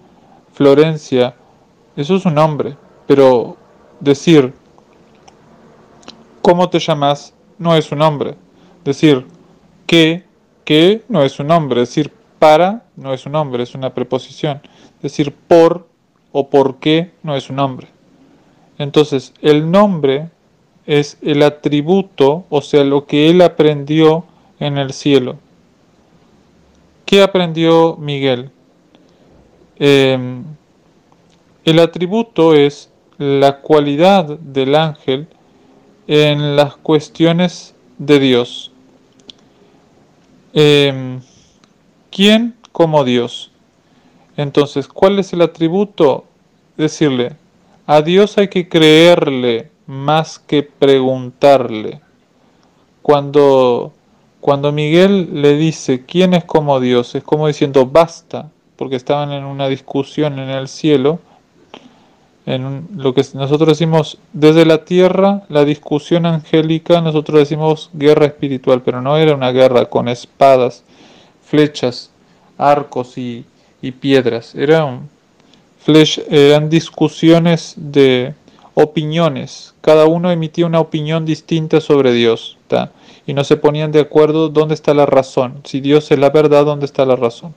Florencia, 0.60 1.36
eso 1.96 2.18
es 2.18 2.26
un 2.26 2.34
nombre, 2.36 2.76
pero 3.08 3.56
decir 4.02 4.54
¿cómo 6.42 6.70
te 6.70 6.80
llamas? 6.80 7.34
no 7.58 7.78
es 7.78 7.90
un 7.94 8.00
nombre. 8.00 8.36
Decir 8.84 9.26
que, 9.88 10.26
que 10.66 11.02
no 11.08 11.24
es 11.24 11.40
un 11.40 11.48
nombre. 11.48 11.80
Decir 11.80 12.12
para 12.40 12.84
no 12.98 13.14
es 13.14 13.26
un 13.26 13.32
nombre, 13.32 13.64
es 13.64 13.74
una 13.74 13.94
preposición. 13.94 14.62
Decir 15.02 15.34
por 15.34 15.88
o 16.34 16.50
por 16.50 16.80
qué 16.80 17.14
no 17.24 17.38
es 17.38 17.50
un 17.50 17.56
nombre. 17.56 17.88
Entonces, 18.78 19.34
el 19.42 19.72
nombre 19.72 20.28
es 20.86 21.18
el 21.22 21.42
atributo, 21.42 22.44
o 22.50 22.62
sea, 22.62 22.84
lo 22.84 23.06
que 23.06 23.30
él 23.30 23.42
aprendió 23.42 24.26
en 24.60 24.78
el 24.78 24.92
cielo. 24.92 25.38
¿Qué 27.06 27.22
aprendió 27.22 27.96
Miguel? 27.96 28.52
Em, 29.80 30.44
el 31.64 31.80
atributo 31.80 32.54
es 32.54 32.92
la 33.18 33.62
cualidad 33.62 34.26
del 34.26 34.76
ángel 34.76 35.28
en 36.08 36.56
las 36.56 36.76
cuestiones 36.76 37.76
de 37.98 38.20
Dios. 38.20 38.72
Em, 40.54 41.22
¿Quién 42.12 42.56
como 42.72 43.04
Dios? 43.04 43.52
Entonces, 44.36 44.88
¿cuál 44.88 45.20
es 45.20 45.32
el 45.34 45.42
atributo? 45.42 46.26
Decirle, 46.76 47.36
a 47.86 48.02
Dios 48.02 48.38
hay 48.38 48.48
que 48.48 48.68
creerle 48.68 49.70
más 49.86 50.40
que 50.40 50.64
preguntarle. 50.64 52.02
Cuando, 53.02 53.94
cuando 54.40 54.72
Miguel 54.72 55.42
le 55.42 55.56
dice, 55.56 56.06
¿quién 56.06 56.34
es 56.34 56.46
como 56.46 56.80
Dios? 56.80 57.16
Es 57.16 57.24
como 57.24 57.48
diciendo, 57.48 57.86
basta, 57.86 58.50
porque 58.80 58.96
estaban 58.96 59.34
en 59.34 59.44
una 59.44 59.68
discusión 59.68 60.40
en 60.40 60.50
el 60.50 60.70
cielo, 60.70 61.20
en 62.46 62.88
lo 62.96 63.14
que 63.14 63.26
nosotros 63.34 63.68
decimos 63.68 64.20
desde 64.32 64.66
la 64.66 64.86
tierra, 64.86 65.44
la 65.50 65.66
discusión 65.66 66.26
angélica, 66.26 67.02
nosotros 67.02 67.40
decimos 67.40 67.90
guerra 67.92 68.26
espiritual, 68.28 68.82
pero 68.82 69.02
no 69.02 69.18
era 69.18 69.36
una 69.36 69.52
guerra 69.52 69.88
con 69.88 70.08
espadas, 70.08 70.86
flechas, 71.44 72.10
arcos 72.58 73.18
y, 73.18 73.44
piedras, 74.00 74.56
eran, 74.56 75.10
eran 76.30 76.70
discusiones 76.70 77.74
de 77.76 78.34
opiniones, 78.76 79.76
cada 79.82 80.06
uno 80.06 80.32
emitía 80.32 80.66
una 80.66 80.80
opinión 80.80 81.26
distinta 81.26 81.82
sobre 81.82 82.14
Dios, 82.14 82.58
y 83.28 83.34
no 83.34 83.44
se 83.44 83.58
ponían 83.58 83.92
de 83.92 84.00
acuerdo 84.00 84.48
dónde 84.48 84.74
está 84.74 84.94
la 84.94 85.06
razón, 85.06 85.60
si 85.66 85.82
Dios 85.82 86.10
es 86.12 86.18
la 86.18 86.30
verdad, 86.30 86.64
dónde 86.64 86.86
está 86.86 87.06
la 87.06 87.18
razón. 87.18 87.54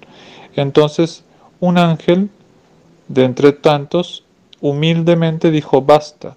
Entonces, 0.56 1.24
un 1.60 1.78
ángel, 1.78 2.30
de 3.08 3.24
entre 3.24 3.52
tantos, 3.52 4.24
humildemente 4.60 5.50
dijo, 5.50 5.82
basta. 5.82 6.36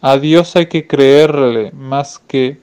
A 0.00 0.18
Dios 0.18 0.54
hay 0.56 0.66
que 0.66 0.86
creerle 0.86 1.72
más 1.72 2.18
que 2.18 2.58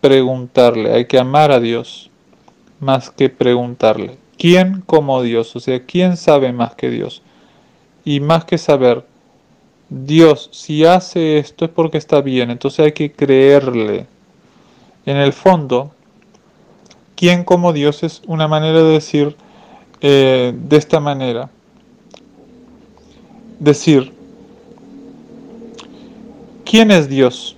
preguntarle, 0.00 0.92
hay 0.92 1.06
que 1.06 1.18
amar 1.18 1.50
a 1.52 1.60
Dios 1.60 2.10
más 2.80 3.10
que 3.10 3.28
preguntarle. 3.28 4.16
¿Quién 4.38 4.82
como 4.82 5.22
Dios? 5.22 5.54
O 5.56 5.60
sea, 5.60 5.84
¿quién 5.84 6.16
sabe 6.16 6.52
más 6.52 6.74
que 6.74 6.90
Dios? 6.90 7.22
Y 8.04 8.20
más 8.20 8.44
que 8.44 8.56
saber, 8.56 9.04
Dios, 9.88 10.48
si 10.52 10.84
hace 10.84 11.38
esto 11.38 11.64
es 11.64 11.70
porque 11.70 11.98
está 11.98 12.20
bien, 12.20 12.50
entonces 12.50 12.86
hay 12.86 12.92
que 12.92 13.12
creerle. 13.12 14.06
En 15.06 15.16
el 15.16 15.32
fondo, 15.32 15.92
¿quién 17.18 17.42
como 17.42 17.72
Dios 17.72 18.04
es 18.04 18.22
una 18.28 18.46
manera 18.46 18.80
de 18.80 18.92
decir 18.92 19.34
eh, 20.00 20.54
de 20.56 20.76
esta 20.76 21.00
manera? 21.00 21.50
Decir, 23.58 24.12
¿quién 26.64 26.92
es 26.92 27.08
Dios? 27.08 27.56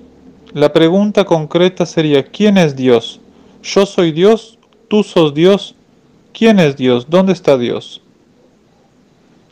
La 0.54 0.72
pregunta 0.72 1.26
concreta 1.26 1.84
sería, 1.84 2.24
¿quién 2.24 2.56
es 2.56 2.74
Dios? 2.74 3.20
¿Yo 3.62 3.84
soy 3.84 4.12
Dios? 4.12 4.58
¿Tú 4.88 5.02
sos 5.02 5.34
Dios? 5.34 5.74
¿Quién 6.32 6.58
es 6.58 6.78
Dios? 6.78 7.10
¿Dónde 7.10 7.34
está 7.34 7.58
Dios? 7.58 8.00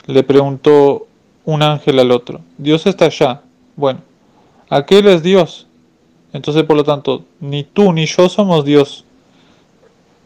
Le 0.07 0.23
preguntó 0.23 1.05
un 1.45 1.61
ángel 1.61 1.99
al 1.99 2.09
otro. 2.09 2.41
Dios 2.57 2.87
está 2.87 3.05
allá. 3.05 3.43
Bueno, 3.75 3.99
aquel 4.69 5.07
es 5.07 5.21
Dios. 5.21 5.67
Entonces, 6.33 6.63
por 6.63 6.77
lo 6.77 6.83
tanto, 6.83 7.25
ni 7.39 7.63
tú 7.63 7.93
ni 7.93 8.07
yo 8.07 8.27
somos 8.27 8.65
Dios. 8.65 9.05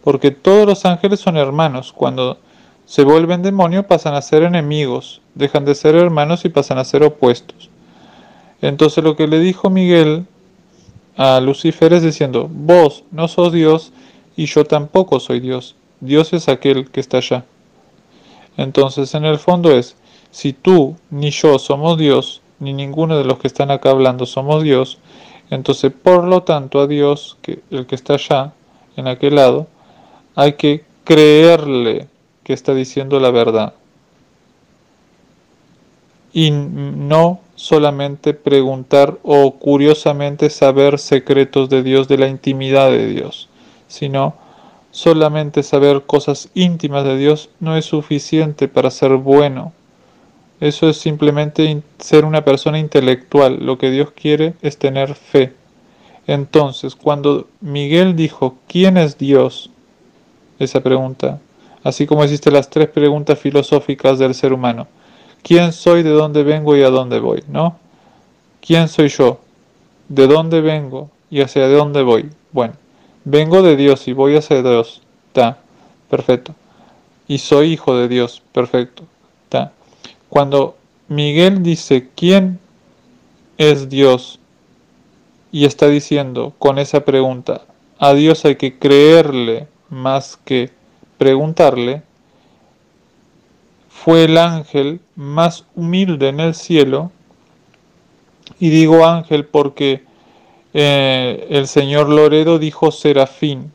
Porque 0.03 0.31
todos 0.31 0.65
los 0.65 0.85
ángeles 0.85 1.19
son 1.19 1.37
hermanos. 1.37 1.93
Cuando 1.93 2.37
se 2.85 3.03
vuelven 3.03 3.41
demonios 3.41 3.85
pasan 3.85 4.15
a 4.15 4.21
ser 4.21 4.43
enemigos, 4.43 5.21
dejan 5.35 5.65
de 5.65 5.75
ser 5.75 5.95
hermanos 5.95 6.45
y 6.45 6.49
pasan 6.49 6.77
a 6.77 6.83
ser 6.83 7.03
opuestos. 7.03 7.69
Entonces 8.61 9.03
lo 9.03 9.15
que 9.15 9.27
le 9.27 9.39
dijo 9.39 9.69
Miguel 9.69 10.25
a 11.15 11.39
Lucifer 11.39 11.93
es 11.93 12.03
diciendo, 12.03 12.49
vos 12.51 13.03
no 13.11 13.27
sos 13.27 13.51
Dios 13.53 13.93
y 14.35 14.45
yo 14.45 14.65
tampoco 14.65 15.19
soy 15.19 15.39
Dios. 15.39 15.75
Dios 15.99 16.33
es 16.33 16.49
aquel 16.49 16.89
que 16.89 16.99
está 16.99 17.17
allá. 17.17 17.45
Entonces, 18.57 19.15
en 19.15 19.25
el 19.25 19.39
fondo 19.39 19.71
es, 19.71 19.95
si 20.31 20.53
tú 20.53 20.95
ni 21.09 21.31
yo 21.31 21.57
somos 21.59 21.97
Dios, 21.97 22.41
ni 22.59 22.73
ninguno 22.73 23.17
de 23.17 23.23
los 23.23 23.39
que 23.39 23.47
están 23.47 23.71
acá 23.71 23.91
hablando 23.91 24.25
somos 24.25 24.63
Dios, 24.63 24.99
entonces 25.49 25.91
por 25.91 26.23
lo 26.25 26.43
tanto 26.43 26.79
a 26.79 26.87
Dios, 26.87 27.37
que 27.41 27.61
el 27.71 27.85
que 27.85 27.95
está 27.95 28.13
allá, 28.13 28.53
en 28.95 29.07
aquel 29.07 29.35
lado, 29.35 29.67
hay 30.35 30.53
que 30.53 30.83
creerle 31.03 32.07
que 32.43 32.53
está 32.53 32.73
diciendo 32.73 33.19
la 33.19 33.31
verdad. 33.31 33.73
Y 36.33 36.51
no 36.51 37.41
solamente 37.55 38.33
preguntar 38.33 39.19
o 39.23 39.51
curiosamente 39.55 40.49
saber 40.49 40.97
secretos 40.99 41.69
de 41.69 41.83
Dios, 41.83 42.07
de 42.07 42.17
la 42.17 42.27
intimidad 42.27 42.89
de 42.89 43.07
Dios, 43.07 43.49
sino 43.87 44.35
solamente 44.91 45.61
saber 45.63 46.03
cosas 46.03 46.49
íntimas 46.53 47.03
de 47.03 47.17
Dios 47.17 47.49
no 47.59 47.77
es 47.77 47.85
suficiente 47.85 48.67
para 48.67 48.89
ser 48.89 49.11
bueno 49.17 49.73
eso 50.63 50.87
es 50.87 50.95
simplemente 50.95 51.83
ser 51.99 52.23
una 52.23 52.45
persona 52.45 52.79
intelectual. 52.79 53.65
Lo 53.65 53.77
que 53.77 53.91
Dios 53.91 54.11
quiere 54.11 54.53
es 54.61 54.77
tener 54.77 55.13
fe. 55.13 55.51
Entonces, 56.25 56.95
cuando 56.95 57.49
Miguel 57.59 58.15
dijo, 58.15 58.55
¿quién 58.69 58.95
es 58.95 59.17
Dios? 59.17 59.69
Esa 60.59 60.81
pregunta, 60.81 61.39
así 61.83 62.05
como 62.05 62.23
existe 62.23 62.51
las 62.51 62.69
tres 62.69 62.89
preguntas 62.89 63.39
filosóficas 63.39 64.19
del 64.19 64.33
ser 64.33 64.53
humano. 64.53 64.87
¿Quién 65.41 65.73
soy, 65.73 66.03
de 66.03 66.11
dónde 66.11 66.43
vengo 66.43 66.75
y 66.77 66.83
a 66.83 66.89
dónde 66.89 67.19
voy? 67.19 67.43
¿No? 67.49 67.77
¿Quién 68.65 68.87
soy 68.87 69.09
yo? 69.09 69.39
¿De 70.07 70.27
dónde 70.27 70.61
vengo 70.61 71.09
y 71.29 71.41
hacia 71.41 71.67
dónde 71.67 72.01
voy? 72.01 72.29
Bueno, 72.51 72.75
vengo 73.25 73.61
de 73.61 73.75
Dios 73.75 74.07
y 74.07 74.13
voy 74.13 74.37
hacia 74.37 74.61
Dios. 74.61 75.01
Está, 75.27 75.57
perfecto. 76.09 76.55
Y 77.27 77.39
soy 77.39 77.73
hijo 77.73 77.97
de 77.97 78.07
Dios. 78.07 78.41
Perfecto. 78.53 79.03
Está. 79.45 79.73
Cuando 80.29 80.77
Miguel 81.09 81.61
dice 81.61 82.09
quién 82.15 82.59
es 83.57 83.89
Dios 83.89 84.39
y 85.51 85.65
está 85.65 85.87
diciendo 85.87 86.53
con 86.57 86.79
esa 86.79 87.03
pregunta, 87.03 87.61
a 87.99 88.13
Dios 88.13 88.45
hay 88.45 88.55
que 88.55 88.79
creerle 88.79 89.67
más 89.93 90.37
que 90.43 90.71
preguntarle, 91.17 92.03
fue 93.89 94.25
el 94.25 94.37
ángel 94.37 94.99
más 95.15 95.65
humilde 95.75 96.27
en 96.27 96.39
el 96.39 96.55
cielo, 96.55 97.11
y 98.59 98.69
digo 98.69 99.05
ángel 99.05 99.45
porque 99.45 100.03
eh, 100.73 101.47
el 101.49 101.67
señor 101.67 102.09
Loredo 102.09 102.59
dijo 102.59 102.91
serafín, 102.91 103.71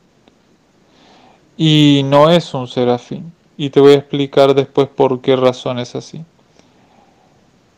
y 1.56 2.02
no 2.04 2.30
es 2.30 2.52
un 2.52 2.68
serafín, 2.68 3.32
y 3.56 3.70
te 3.70 3.80
voy 3.80 3.92
a 3.92 3.96
explicar 3.96 4.54
después 4.54 4.88
por 4.88 5.20
qué 5.20 5.36
razón 5.36 5.78
es 5.78 5.94
así. 5.94 6.24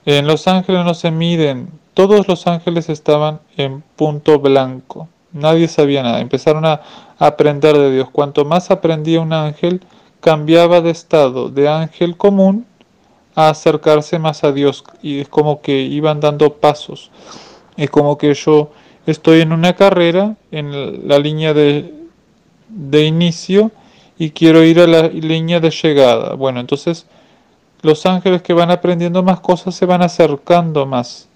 En 0.04 0.26
los 0.26 0.48
ángeles 0.48 0.84
no 0.84 0.94
se 0.94 1.10
miden, 1.10 1.70
todos 1.94 2.26
los 2.26 2.46
ángeles 2.46 2.88
estaban 2.88 3.40
en 3.56 3.82
punto 3.94 4.38
blanco, 4.40 5.08
nadie 5.32 5.68
sabía 5.68 6.02
nada, 6.02 6.20
empezaron 6.20 6.64
a 6.64 6.80
aprender 7.20 7.76
de 7.76 7.92
Dios. 7.92 8.08
Cuanto 8.10 8.44
más 8.44 8.72
aprendía 8.72 9.20
un 9.20 9.32
ángel, 9.32 9.82
cambiaba 10.20 10.80
de 10.80 10.90
estado 10.90 11.48
de 11.50 11.68
ángel 11.68 12.16
común 12.16 12.66
a 13.36 13.50
acercarse 13.50 14.18
más 14.18 14.42
a 14.42 14.50
Dios 14.50 14.82
y 15.02 15.20
es 15.20 15.28
como 15.28 15.60
que 15.60 15.82
iban 15.82 16.18
dando 16.18 16.54
pasos. 16.54 17.10
Es 17.76 17.90
como 17.90 18.18
que 18.18 18.34
yo 18.34 18.72
estoy 19.06 19.42
en 19.42 19.52
una 19.52 19.74
carrera, 19.74 20.36
en 20.50 21.06
la 21.06 21.18
línea 21.18 21.54
de, 21.54 21.94
de 22.68 23.04
inicio 23.04 23.70
y 24.18 24.30
quiero 24.30 24.64
ir 24.64 24.80
a 24.80 24.86
la 24.86 25.02
línea 25.08 25.60
de 25.60 25.70
llegada. 25.70 26.34
Bueno, 26.34 26.58
entonces 26.60 27.06
los 27.82 28.04
ángeles 28.06 28.42
que 28.42 28.54
van 28.54 28.70
aprendiendo 28.70 29.22
más 29.22 29.40
cosas 29.40 29.74
se 29.74 29.86
van 29.86 30.02
acercando 30.02 30.86
más 30.86 31.28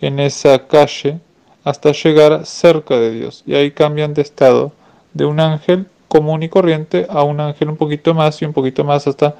en 0.00 0.18
esa 0.18 0.66
calle 0.66 1.20
hasta 1.62 1.92
llegar 1.92 2.46
cerca 2.46 2.96
de 2.96 3.10
Dios. 3.10 3.42
Y 3.46 3.54
ahí 3.54 3.70
cambian 3.70 4.14
de 4.14 4.22
estado 4.22 4.72
de 5.16 5.24
un 5.24 5.40
ángel 5.40 5.86
común 6.08 6.42
y 6.42 6.48
corriente 6.48 7.06
a 7.08 7.22
un 7.22 7.40
ángel 7.40 7.70
un 7.70 7.76
poquito 7.76 8.14
más 8.14 8.40
y 8.42 8.44
un 8.44 8.52
poquito 8.52 8.84
más 8.84 9.06
hasta 9.06 9.34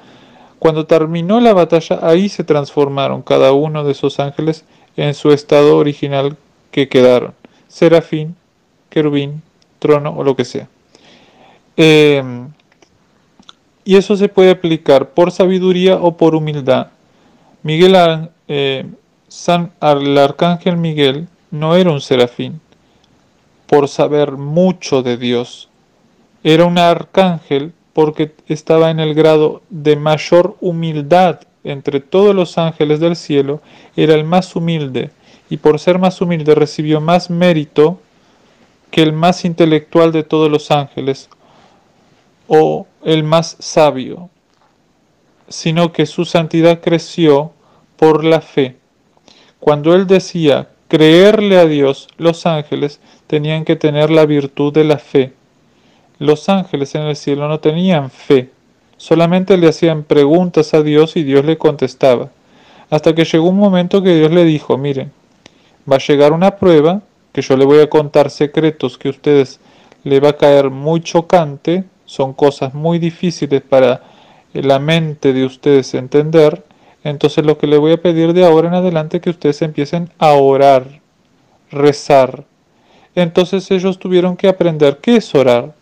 cuando 0.59 0.87
terminó 0.87 1.39
la 1.39 1.53
batalla, 1.53 2.01
ahí 2.03 2.29
se 2.29 2.43
transformaron 2.43 3.23
cada 3.23 3.53
uno 3.53 3.85
de 3.85 3.93
esos 3.93 4.19
ángeles 4.21 4.65
en 4.97 5.13
su 5.15 5.31
estado 5.31 5.77
original 5.77 6.37
que 6.71 6.89
quedaron. 6.89 7.35
Serafín, 7.69 8.35
querubín, 8.89 9.43
trono 9.79 10.15
o 10.17 10.25
lo 10.25 10.35
que 10.35 10.47
sea. 10.47 10.67
Eh, 11.77 12.23
y 13.85 13.97
eso 13.97 14.17
se 14.17 14.29
puede 14.29 14.51
aplicar 14.51 15.11
por 15.11 15.31
sabiduría 15.31 15.97
o 15.97 16.17
por 16.17 16.35
humildad. 16.35 16.89
Miguel, 17.63 18.31
eh, 18.49 18.87
San, 19.29 19.73
el 19.83 20.17
arcángel 20.17 20.79
Miguel 20.79 21.29
no 21.51 21.77
era 21.77 21.91
un 21.91 22.01
serafín 22.01 22.61
por 23.67 23.89
saber 23.89 24.33
mucho 24.33 25.03
de 25.03 25.17
Dios. 25.17 25.69
Era 26.45 26.65
un 26.65 26.79
arcángel 26.79 27.73
porque 27.93 28.35
estaba 28.47 28.91
en 28.91 29.01
el 29.01 29.15
grado 29.15 29.63
de 29.71 29.97
mayor 29.97 30.57
humildad 30.61 31.41
entre 31.65 32.01
todos 32.01 32.35
los 32.35 32.59
ángeles 32.59 33.01
del 33.01 33.17
cielo, 33.17 33.61
era 33.97 34.15
el 34.15 34.25
más 34.25 34.55
humilde 34.55 35.11
y 35.51 35.57
por 35.57 35.79
ser 35.81 35.99
más 35.99 36.21
humilde 36.21 36.55
recibió 36.55 37.01
más 37.01 37.31
mérito 37.31 38.01
que 38.91 39.03
el 39.03 39.13
más 39.13 39.45
intelectual 39.45 40.13
de 40.13 40.23
todos 40.23 40.51
los 40.51 40.71
ángeles 40.71 41.29
o 42.47 42.87
el 43.05 43.25
más 43.25 43.57
sabio, 43.59 44.31
sino 45.49 45.93
que 45.93 46.07
su 46.07 46.25
santidad 46.25 46.81
creció 46.81 47.53
por 47.97 48.25
la 48.25 48.41
fe. 48.41 48.77
Cuando 49.59 49.95
él 49.95 50.07
decía 50.07 50.69
creerle 50.89 51.59
a 51.59 51.67
Dios, 51.67 52.09
los 52.17 52.47
ángeles 52.47 53.01
tenían 53.27 53.65
que 53.65 53.77
tener 53.77 54.11
la 54.11 54.27
virtud 54.27 54.73
de 54.73 54.85
la 54.85 54.99
fe. 54.99 55.33
Los 56.19 56.49
ángeles 56.49 56.95
en 56.95 57.03
el 57.03 57.17
cielo 57.17 57.49
no 57.49 57.61
tenían 57.61 58.11
fe, 58.11 58.51
solamente 58.97 59.57
le 59.57 59.69
hacían 59.69 60.03
preguntas 60.03 60.73
a 60.75 60.83
Dios 60.83 61.17
y 61.17 61.23
Dios 61.23 61.45
le 61.45 61.59
contestaba. 61.59 62.31
Hasta 62.89 63.15
que 63.15 63.25
llegó 63.25 63.49
un 63.49 63.59
momento 63.59 64.03
que 64.03 64.15
Dios 64.15 64.31
le 64.31 64.45
dijo, 64.45 64.79
miren, 64.79 65.13
va 65.91 65.97
a 65.97 66.07
llegar 66.07 66.33
una 66.33 66.57
prueba, 66.57 67.03
que 67.33 67.43
yo 67.43 67.57
le 67.57 67.65
voy 67.65 67.81
a 67.81 67.91
contar 67.91 68.31
secretos 68.31 68.97
que 68.97 69.09
a 69.09 69.11
ustedes 69.11 69.61
le 70.05 70.21
va 70.21 70.31
a 70.31 70.37
caer 70.37 70.71
muy 70.71 71.01
chocante, 71.01 71.85
son 72.07 72.33
cosas 72.33 72.73
muy 72.75 72.99
difíciles 72.99 73.61
para 73.61 74.03
la 74.53 74.79
mente 74.79 75.33
de 75.33 75.45
ustedes 75.45 75.93
entender, 75.95 76.65
entonces 77.05 77.45
lo 77.45 77.59
que 77.59 77.67
le 77.67 77.77
voy 77.77 77.93
a 77.93 78.01
pedir 78.01 78.33
de 78.33 78.45
ahora 78.45 78.69
en 78.69 78.75
adelante 78.75 79.19
es 79.19 79.23
que 79.23 79.31
ustedes 79.31 79.61
empiecen 79.63 80.11
a 80.19 80.33
orar, 80.33 81.01
rezar. 81.71 82.45
Entonces 83.17 83.69
ellos 83.71 83.99
tuvieron 83.99 84.37
que 84.37 84.47
aprender 84.47 84.99
qué 84.99 85.17
es 85.17 85.35
orar. 85.35 85.75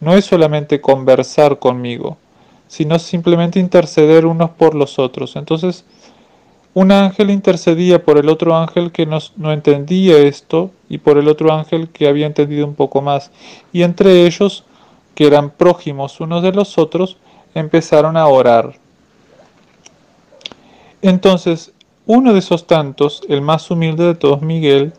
No 0.00 0.14
es 0.14 0.24
solamente 0.24 0.80
conversar 0.80 1.58
conmigo, 1.58 2.16
sino 2.66 2.98
simplemente 2.98 3.60
interceder 3.60 4.24
unos 4.24 4.50
por 4.50 4.74
los 4.74 4.98
otros. 4.98 5.36
Entonces, 5.36 5.84
un 6.72 6.90
ángel 6.90 7.30
intercedía 7.30 8.02
por 8.02 8.18
el 8.18 8.28
otro 8.28 8.56
ángel 8.56 8.90
que 8.90 9.04
no, 9.04 9.20
entendía 9.52 10.16
esto 10.18 10.70
y 10.88 10.98
por 10.98 11.18
el 11.18 11.28
otro 11.28 11.52
ángel 11.52 11.88
que 11.88 12.08
había 12.08 12.26
entendido 12.26 12.66
un 12.66 12.74
poco 12.74 13.02
más. 13.02 13.30
Y 13.72 13.82
entre 13.82 14.26
ellos 14.26 14.64
que 15.14 15.26
eran 15.26 15.50
prójimos 15.50 16.20
unos 16.20 16.42
de 16.42 16.52
los 16.52 16.78
otros, 16.78 17.18
empezaron 17.54 18.16
a 18.16 18.26
orar. 18.28 18.76
Entonces, 21.02 21.72
uno 22.06 22.32
de 22.32 22.38
esos 22.38 22.66
tantos, 22.66 23.22
el 23.28 23.42
más 23.42 23.70
humilde 23.70 24.04
de 24.04 24.14
todos, 24.14 24.40
Miguel, 24.40 24.94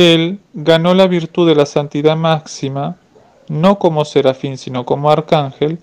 él 0.00 0.40
ganó 0.54 0.94
la 0.94 1.06
virtud 1.06 1.48
de 1.48 1.54
la 1.54 1.66
santidad 1.66 2.16
máxima, 2.16 2.96
no 3.48 3.78
como 3.78 4.04
serafín, 4.04 4.58
sino 4.58 4.84
como 4.84 5.10
arcángel, 5.10 5.78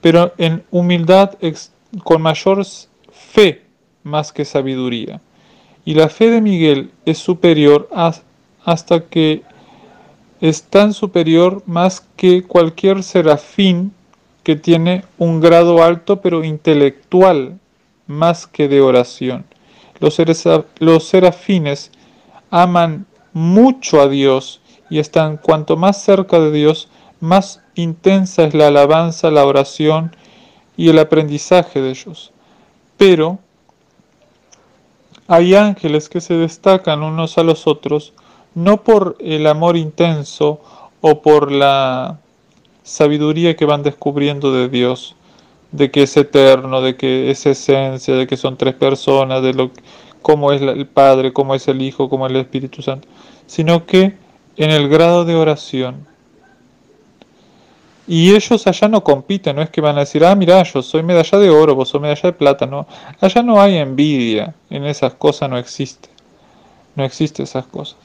pero 0.00 0.32
en 0.38 0.64
humildad 0.70 1.32
con 2.04 2.22
mayor 2.22 2.64
fe 3.10 3.62
más 4.02 4.32
que 4.32 4.44
sabiduría. 4.44 5.20
Y 5.84 5.94
la 5.94 6.08
fe 6.08 6.30
de 6.30 6.40
Miguel 6.40 6.90
es 7.04 7.18
superior 7.18 7.88
hasta 8.64 9.00
que 9.00 9.42
es 10.40 10.64
tan 10.64 10.92
superior 10.92 11.62
más 11.66 12.06
que 12.16 12.42
cualquier 12.42 13.02
serafín 13.02 13.92
que 14.42 14.56
tiene 14.56 15.04
un 15.18 15.40
grado 15.40 15.82
alto 15.82 16.20
pero 16.20 16.44
intelectual 16.44 17.58
más 18.06 18.46
que 18.46 18.68
de 18.68 18.80
oración. 18.80 19.44
Los, 20.00 21.04
serafines 21.04 21.92
aman 22.50 23.06
mucho 23.32 24.00
a 24.00 24.08
Dios 24.08 24.60
y 24.90 24.98
están 24.98 25.36
cuanto 25.36 25.76
más 25.76 26.02
cerca 26.02 26.38
de 26.38 26.52
Dios, 26.52 26.88
más 27.20 27.62
intensa 27.74 28.44
es 28.44 28.54
la 28.54 28.68
alabanza, 28.68 29.30
la 29.30 29.44
oración 29.44 30.14
y 30.76 30.88
el 30.90 30.98
aprendizaje 30.98 31.80
de 31.80 31.90
ellos. 31.90 32.32
Pero 32.96 33.38
hay 35.28 35.54
ángeles 35.54 36.08
que 36.08 36.20
se 36.20 36.34
destacan 36.34 37.02
unos 37.02 37.38
a 37.38 37.42
los 37.42 37.66
otros 37.66 38.12
no 38.54 38.82
por 38.82 39.16
el 39.20 39.46
amor 39.46 39.76
intenso 39.76 40.60
o 41.00 41.22
por 41.22 41.50
la 41.50 42.18
sabiduría 42.82 43.56
que 43.56 43.64
van 43.64 43.82
descubriendo 43.82 44.52
de 44.52 44.68
Dios, 44.68 45.14
de 45.70 45.90
que 45.90 46.02
es 46.02 46.16
eterno, 46.16 46.80
de 46.80 46.96
que 46.96 47.30
es 47.30 47.46
esencia, 47.46 48.14
de 48.14 48.26
que 48.26 48.36
son 48.36 48.56
tres 48.56 48.74
personas, 48.74 49.42
de 49.42 49.54
lo 49.54 49.70
cómo 50.22 50.52
es 50.52 50.62
el 50.62 50.86
Padre, 50.86 51.32
cómo 51.32 51.54
es 51.54 51.68
el 51.68 51.82
Hijo, 51.82 52.08
cómo 52.08 52.26
es 52.26 52.32
el 52.32 52.38
Espíritu 52.38 52.80
Santo, 52.80 53.08
sino 53.46 53.84
que 53.84 54.14
en 54.56 54.70
el 54.70 54.88
grado 54.88 55.24
de 55.24 55.34
oración. 55.34 56.06
Y 58.06 58.34
ellos 58.34 58.66
allá 58.66 58.88
no 58.88 59.04
compiten, 59.04 59.56
no 59.56 59.62
es 59.62 59.70
que 59.70 59.80
van 59.80 59.96
a 59.96 60.00
decir, 60.00 60.24
ah, 60.24 60.34
mira, 60.34 60.62
yo 60.64 60.82
soy 60.82 61.02
medalla 61.02 61.38
de 61.38 61.50
oro, 61.50 61.74
vos 61.74 61.88
sos 61.88 62.00
medalla 62.00 62.22
de 62.22 62.32
plata, 62.32 62.66
no. 62.66 62.86
Allá 63.20 63.42
no 63.42 63.60
hay 63.60 63.76
envidia, 63.76 64.54
en 64.70 64.84
esas 64.84 65.14
cosas 65.14 65.48
no 65.48 65.56
existe. 65.56 66.08
No 66.96 67.04
existe 67.04 67.42
esas 67.44 67.66
cosas. 67.66 67.96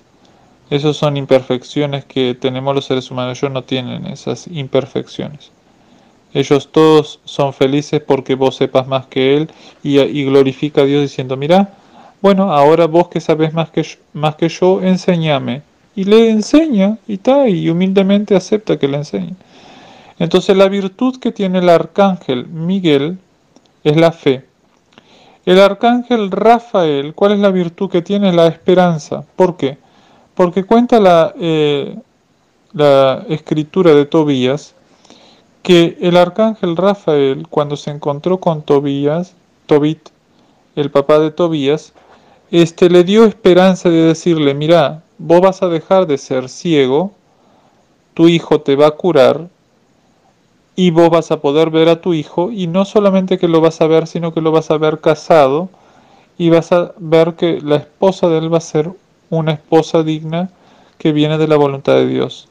Esas 0.69 0.95
son 0.97 1.17
imperfecciones 1.17 2.05
que 2.05 2.35
tenemos 2.35 2.75
los 2.75 2.85
seres 2.85 3.09
humanos, 3.09 3.37
ellos 3.37 3.51
no 3.51 3.63
tienen 3.63 4.05
esas 4.05 4.47
imperfecciones. 4.47 5.51
Ellos 6.33 6.69
todos 6.71 7.19
son 7.23 7.53
felices 7.53 8.01
porque 8.05 8.35
vos 8.35 8.55
sepas 8.55 8.87
más 8.87 9.07
que 9.07 9.37
Él 9.37 9.49
y, 9.81 9.99
y 9.99 10.25
glorifica 10.25 10.81
a 10.81 10.85
Dios 10.85 11.01
diciendo, 11.01 11.37
mira, 11.37 11.73
bueno, 12.21 12.51
ahora 12.53 12.87
vos 12.87 13.07
que 13.09 13.21
sabes 13.21 13.53
más 13.53 13.69
que, 13.69 13.85
más 14.13 14.35
que 14.35 14.49
yo, 14.49 14.81
enséñame. 14.81 15.61
Y 15.95 16.03
le 16.03 16.29
enseña 16.29 16.97
y 17.07 17.13
está, 17.15 17.47
y 17.47 17.69
humildemente 17.69 18.35
acepta 18.35 18.77
que 18.77 18.87
le 18.87 18.97
enseñe. 18.97 19.35
Entonces 20.19 20.55
la 20.55 20.67
virtud 20.67 21.19
que 21.19 21.31
tiene 21.31 21.59
el 21.59 21.69
arcángel 21.69 22.47
Miguel 22.47 23.17
es 23.83 23.97
la 23.97 24.11
fe. 24.11 24.45
El 25.45 25.59
arcángel 25.59 26.29
Rafael, 26.31 27.13
¿cuál 27.13 27.33
es 27.33 27.39
la 27.39 27.51
virtud 27.51 27.89
que 27.89 28.01
tiene? 28.01 28.33
La 28.33 28.47
esperanza. 28.47 29.23
¿Por 29.35 29.55
qué? 29.57 29.77
Porque 30.35 30.65
cuenta 30.65 30.99
la, 30.99 31.33
eh, 31.39 31.95
la 32.73 33.25
escritura 33.29 33.93
de 33.93 34.05
Tobías 34.05 34.75
que 35.63 35.97
el 35.99 36.15
arcángel 36.15 36.77
Rafael, 36.77 37.47
cuando 37.49 37.75
se 37.75 37.91
encontró 37.91 38.39
con 38.39 38.61
Tobías, 38.61 39.35
Tobit, 39.65 40.09
el 40.77 40.91
papá 40.91 41.19
de 41.19 41.31
Tobías, 41.31 41.93
este 42.51 42.89
le 42.89 43.03
dio 43.03 43.25
esperanza 43.25 43.89
de 43.89 44.03
decirle, 44.03 44.53
mira, 44.53 45.03
vos 45.17 45.41
vas 45.41 45.61
a 45.63 45.67
dejar 45.67 46.07
de 46.07 46.17
ser 46.17 46.49
ciego, 46.49 47.11
tu 48.13 48.29
hijo 48.29 48.61
te 48.61 48.75
va 48.75 48.87
a 48.87 48.91
curar 48.91 49.47
y 50.75 50.91
vos 50.91 51.09
vas 51.09 51.31
a 51.31 51.41
poder 51.41 51.69
ver 51.69 51.89
a 51.89 52.01
tu 52.01 52.13
hijo 52.13 52.51
y 52.51 52.67
no 52.67 52.85
solamente 52.85 53.37
que 53.37 53.47
lo 53.47 53.61
vas 53.61 53.81
a 53.81 53.87
ver, 53.87 54.07
sino 54.07 54.33
que 54.33 54.41
lo 54.41 54.51
vas 54.51 54.71
a 54.71 54.77
ver 54.77 54.99
casado 54.99 55.69
y 56.37 56.49
vas 56.49 56.71
a 56.71 56.93
ver 56.97 57.33
que 57.33 57.61
la 57.61 57.77
esposa 57.77 58.27
de 58.27 58.37
él 58.37 58.53
va 58.53 58.59
a 58.59 58.61
ser 58.61 58.91
una 59.29 59.53
esposa 59.53 60.03
digna 60.03 60.49
que 60.97 61.11
viene 61.11 61.37
de 61.37 61.47
la 61.47 61.57
voluntad 61.57 61.95
de 61.95 62.07
Dios. 62.07 62.47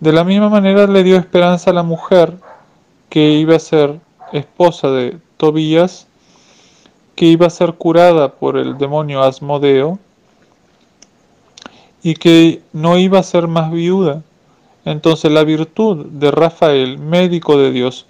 De 0.00 0.12
la 0.12 0.24
misma 0.24 0.48
manera 0.48 0.86
le 0.86 1.02
dio 1.02 1.16
esperanza 1.16 1.70
a 1.70 1.74
la 1.74 1.82
mujer 1.82 2.34
que 3.08 3.30
iba 3.32 3.56
a 3.56 3.60
ser 3.60 4.00
esposa 4.32 4.90
de 4.90 5.16
Tobías, 5.36 6.08
que 7.14 7.26
iba 7.26 7.46
a 7.46 7.50
ser 7.50 7.74
curada 7.74 8.32
por 8.32 8.56
el 8.56 8.78
demonio 8.78 9.22
Asmodeo 9.22 9.98
y 12.02 12.14
que 12.14 12.62
no 12.72 12.98
iba 12.98 13.18
a 13.18 13.22
ser 13.22 13.48
más 13.48 13.70
viuda. 13.70 14.22
Entonces 14.84 15.30
la 15.32 15.44
virtud 15.44 16.06
de 16.06 16.30
Rafael, 16.30 16.98
médico 16.98 17.56
de 17.56 17.70
Dios, 17.70 18.06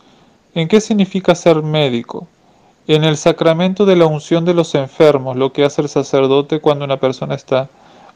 ¿en 0.55 0.69
qué 0.69 0.81
significa 0.81 1.35
ser 1.35 1.63
médico? 1.63 2.27
En 2.87 3.05
el 3.05 3.17
sacramento 3.17 3.87
de 3.87 3.97
la 3.97 4.07
unción 4.07 4.45
de 4.45 4.55
los 4.55 4.75
enfermos, 4.75 5.37
lo 5.37 5.53
que 5.53 5.65
hace 5.65 5.83
el 5.83 5.89
sacerdote 5.89 6.61
cuando 6.61 6.85
una 6.85 6.99
persona 6.99 7.35
está 7.35 7.69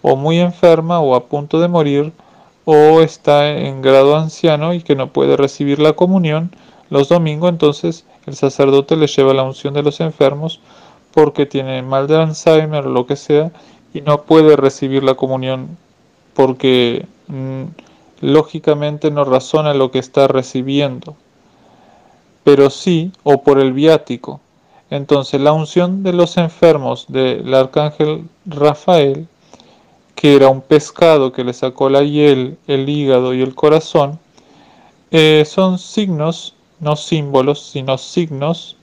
o 0.03 0.17
muy 0.17 0.39
enferma 0.39 1.01
o 1.01 1.15
a 1.15 1.25
punto 1.27 1.61
de 1.61 1.69
morir 1.69 2.13
o 2.65 3.01
está 3.01 3.49
en 3.49 3.81
grado 3.81 4.17
anciano 4.17 4.75
y 4.75 4.83
que 4.83 4.95
no 4.95 5.13
puede 5.13 5.37
recibir 5.37 5.79
la 5.79 5.95
comunión 5.95 6.51
los 6.91 7.09
domingos, 7.09 7.51
entonces 7.51 8.05
el 8.27 8.35
sacerdote 8.35 8.97
le 8.97 9.07
lleva 9.07 9.35
la 9.35 9.43
unción 9.43 9.75
de 9.75 9.83
los 9.83 10.01
enfermos 10.01 10.61
porque 11.13 11.47
tiene 11.47 11.83
mal 11.83 12.07
de 12.07 12.17
Alzheimer 12.17 12.87
o 12.87 12.91
lo 12.91 13.07
que 13.07 13.17
sea 13.17 13.51
y 13.93 14.01
no 14.01 14.23
puede 14.23 14.57
recibir 14.57 15.03
la 15.03 15.15
comunión 15.15 15.77
porque 16.35 17.07
mm, 17.29 17.65
lógicamente 18.21 19.11
no 19.11 19.25
razona 19.25 19.75
lo 19.75 19.91
que 19.91 19.99
está 19.99 20.29
recibiendo, 20.29 21.17
pero 22.45 22.71
sí 22.71 23.13
o 23.23 23.43
por 23.43 23.59
el 23.59 23.73
viático. 23.73 24.41
Entonces 24.91 25.41
la 25.41 25.53
unción 25.53 26.03
de 26.03 26.13
los 26.13 26.37
enfermos 26.37 27.07
del 27.09 27.53
arcángel 27.55 28.25
Rafael 28.47 29.27
que 30.19 30.35
era 30.35 30.49
un 30.49 30.63
pescado 30.63 31.31
que 31.31 31.45
le 31.45 31.53
sacó 31.53 31.89
la 31.89 32.03
hiel, 32.03 32.59
el 32.67 32.89
hígado 32.89 33.35
y 33.35 33.41
el 33.41 33.55
corazón, 33.55 34.19
eh, 35.13 35.45
son 35.47 35.79
signos, 35.79 36.57
no 36.81 36.97
símbolos, 36.97 37.71
sino 37.71 37.99
signos, 37.99 38.77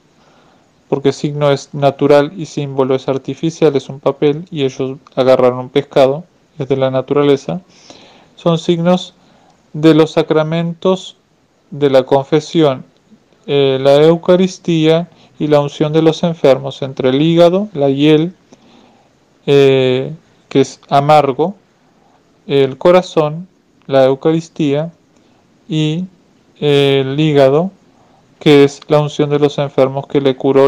porque 0.90 1.14
signo 1.14 1.52
es 1.52 1.74
natural 1.74 2.34
y 2.38 2.46
símbolo 2.46 2.96
es 2.96 3.08
artificial, 3.08 3.76
es 3.76 3.90
un 3.90 4.00
papel, 4.00 4.46
y 4.52 4.64
ellos 4.64 4.98
agarraron 5.16 5.60
un 5.60 5.70
pescado, 5.70 6.24
es 6.60 6.68
de 6.68 6.78
la 6.78 6.92
naturaleza, 6.92 7.62
son 8.36 8.58
signos 8.60 9.14
de 9.74 9.94
los 9.94 10.12
sacramentos 10.12 11.18
de 11.72 11.90
la 11.90 12.04
confesión, 12.04 12.86
eh, 13.48 13.78
la 13.82 13.96
Eucaristía 14.04 15.10
y 15.40 15.48
la 15.48 15.60
unción 15.60 15.92
de 15.92 16.02
los 16.02 16.24
enfermos, 16.24 16.82
entre 16.82 17.10
el 17.10 17.22
hígado, 17.22 17.68
la 17.74 17.90
hiel, 17.90 18.34
eh, 19.46 20.14
que 20.50 20.62
es 20.62 20.80
amargo, 20.90 21.56
el 22.48 22.78
corazón, 22.78 23.48
la 23.88 24.06
Eucaristía 24.06 24.92
y 25.68 26.06
el 26.60 27.20
hígado, 27.20 27.72
que 28.46 28.64
es 28.64 28.82
la 28.90 29.00
unción 29.00 29.32
de 29.32 29.40
los 29.40 29.58
enfermos 29.58 30.06
que 30.06 30.22
le 30.22 30.36
curó 30.36 30.68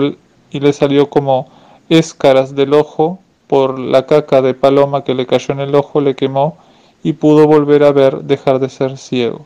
y 0.49 0.59
le 0.59 0.73
salió 0.73 1.11
como 1.11 1.47
escaras 1.89 2.55
del 2.55 2.73
ojo 2.73 3.19
por 3.45 3.78
la 3.78 4.07
caca 4.07 4.41
de 4.41 4.55
paloma 4.55 5.03
que 5.03 5.13
le 5.13 5.28
cayó 5.28 5.53
en 5.53 5.59
el 5.59 5.75
ojo, 5.75 6.01
le 6.01 6.15
quemó 6.15 6.57
y 7.03 7.13
pudo 7.13 7.45
volver 7.45 7.84
a 7.84 7.91
ver, 7.91 8.23
dejar 8.23 8.57
de 8.57 8.69
ser 8.69 8.97
ciego. 8.97 9.45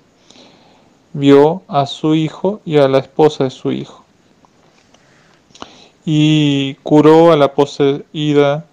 Vio 1.11 1.63
a 1.67 1.85
su 1.85 2.15
hijo 2.15 2.61
y 2.63 2.77
a 2.77 2.87
la 2.87 2.99
esposa 2.99 3.43
de 3.43 3.49
su 3.49 3.73
hijo. 3.73 4.01
Y 6.05 6.75
curó 6.83 7.33
a 7.33 7.35
la 7.35 7.53
poseída 7.53 8.63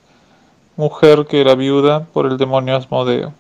mujer 0.77 1.27
que 1.27 1.41
era 1.41 1.57
viuda 1.57 2.07
por 2.13 2.27
el 2.27 2.37
demonio 2.39 2.77
Asmodeo. 2.77 3.33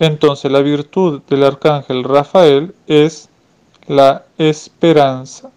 Entonces 0.00 0.50
la 0.50 0.62
virtud 0.62 1.22
del 1.28 1.44
arcángel 1.44 2.02
Rafael 2.02 2.74
es 2.88 3.28
la 3.86 4.24
esperanza. 4.38 5.50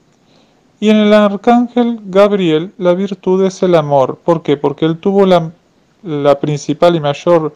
Y 0.80 0.90
en 0.90 0.98
el 0.98 1.14
arcángel 1.14 2.00
Gabriel 2.06 2.74
la 2.78 2.94
virtud 2.94 3.44
es 3.46 3.64
el 3.64 3.76
amor. 3.76 4.20
¿Por 4.24 4.44
qué? 4.44 4.58
Porque 4.58 4.86
él 4.86 4.98
tuvo 4.98 5.26
la, 5.26 5.52
la 6.04 6.40
principal 6.40 6.96
y 6.96 7.00
mayor 7.00 7.56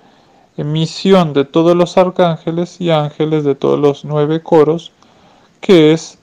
misión 0.57 1.33
de 1.33 1.45
todos 1.45 1.75
los 1.75 1.97
arcángeles 1.97 2.81
y 2.81 2.89
ángeles 2.89 3.43
de 3.43 3.55
todos 3.55 3.79
los 3.79 4.03
nueve 4.05 4.41
coros, 4.41 4.91
que 5.61 5.93
es 5.93 6.17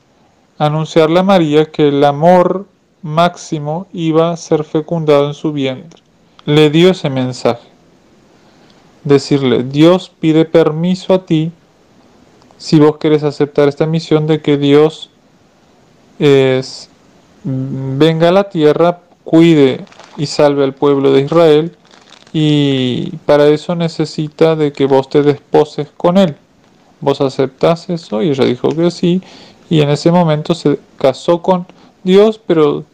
anunciarle 0.58 1.20
a 1.20 1.22
María 1.22 1.66
que 1.66 1.88
el 1.88 2.04
amor 2.04 2.66
máximo 3.02 3.86
iba 3.92 4.30
a 4.30 4.36
ser 4.36 4.64
fecundado 4.64 5.26
en 5.28 5.34
su 5.34 5.52
vientre 5.52 6.06
le 6.46 6.70
dio 6.70 6.90
ese 6.90 7.10
mensaje. 7.10 7.68
Decirle, 9.04 9.64
Dios 9.64 10.10
pide 10.20 10.44
permiso 10.44 11.12
a 11.12 11.26
ti 11.26 11.52
si 12.58 12.78
vos 12.78 12.96
querés 12.98 13.22
aceptar 13.22 13.68
esta 13.68 13.86
misión 13.86 14.26
de 14.26 14.40
que 14.40 14.56
Dios 14.56 15.10
es, 16.18 16.88
venga 17.44 18.28
a 18.28 18.32
la 18.32 18.48
tierra, 18.48 19.00
cuide 19.24 19.84
y 20.16 20.26
salve 20.26 20.64
al 20.64 20.74
pueblo 20.74 21.12
de 21.12 21.22
Israel 21.22 21.76
y 22.32 23.10
para 23.26 23.46
eso 23.48 23.74
necesita 23.74 24.56
de 24.56 24.72
que 24.72 24.86
vos 24.86 25.08
te 25.08 25.22
desposes 25.22 25.88
con 25.96 26.16
él. 26.18 26.36
Vos 27.00 27.20
aceptás 27.20 27.90
eso 27.90 28.22
y 28.22 28.30
ella 28.30 28.44
dijo 28.44 28.68
que 28.70 28.90
sí 28.90 29.22
y 29.68 29.80
en 29.80 29.90
ese 29.90 30.10
momento 30.10 30.54
se 30.54 30.78
casó 30.98 31.42
con 31.42 31.66
Dios, 32.04 32.40
pero 32.44 32.84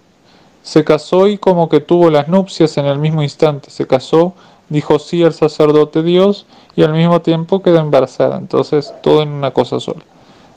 se 0.62 0.84
casó 0.84 1.28
y 1.28 1.38
como 1.38 1.68
que 1.68 1.80
tuvo 1.80 2.10
las 2.10 2.28
nupcias 2.28 2.76
en 2.78 2.86
el 2.86 2.98
mismo 2.98 3.22
instante. 3.22 3.70
Se 3.70 3.86
casó, 3.86 4.34
dijo 4.72 4.98
sí 4.98 5.22
al 5.22 5.34
sacerdote 5.34 6.02
Dios 6.02 6.46
y 6.74 6.82
al 6.82 6.92
mismo 6.92 7.20
tiempo 7.20 7.62
quedó 7.62 7.78
embarazada. 7.78 8.38
Entonces 8.38 8.92
todo 9.02 9.22
en 9.22 9.28
una 9.28 9.52
cosa 9.52 9.78
sola, 9.78 10.02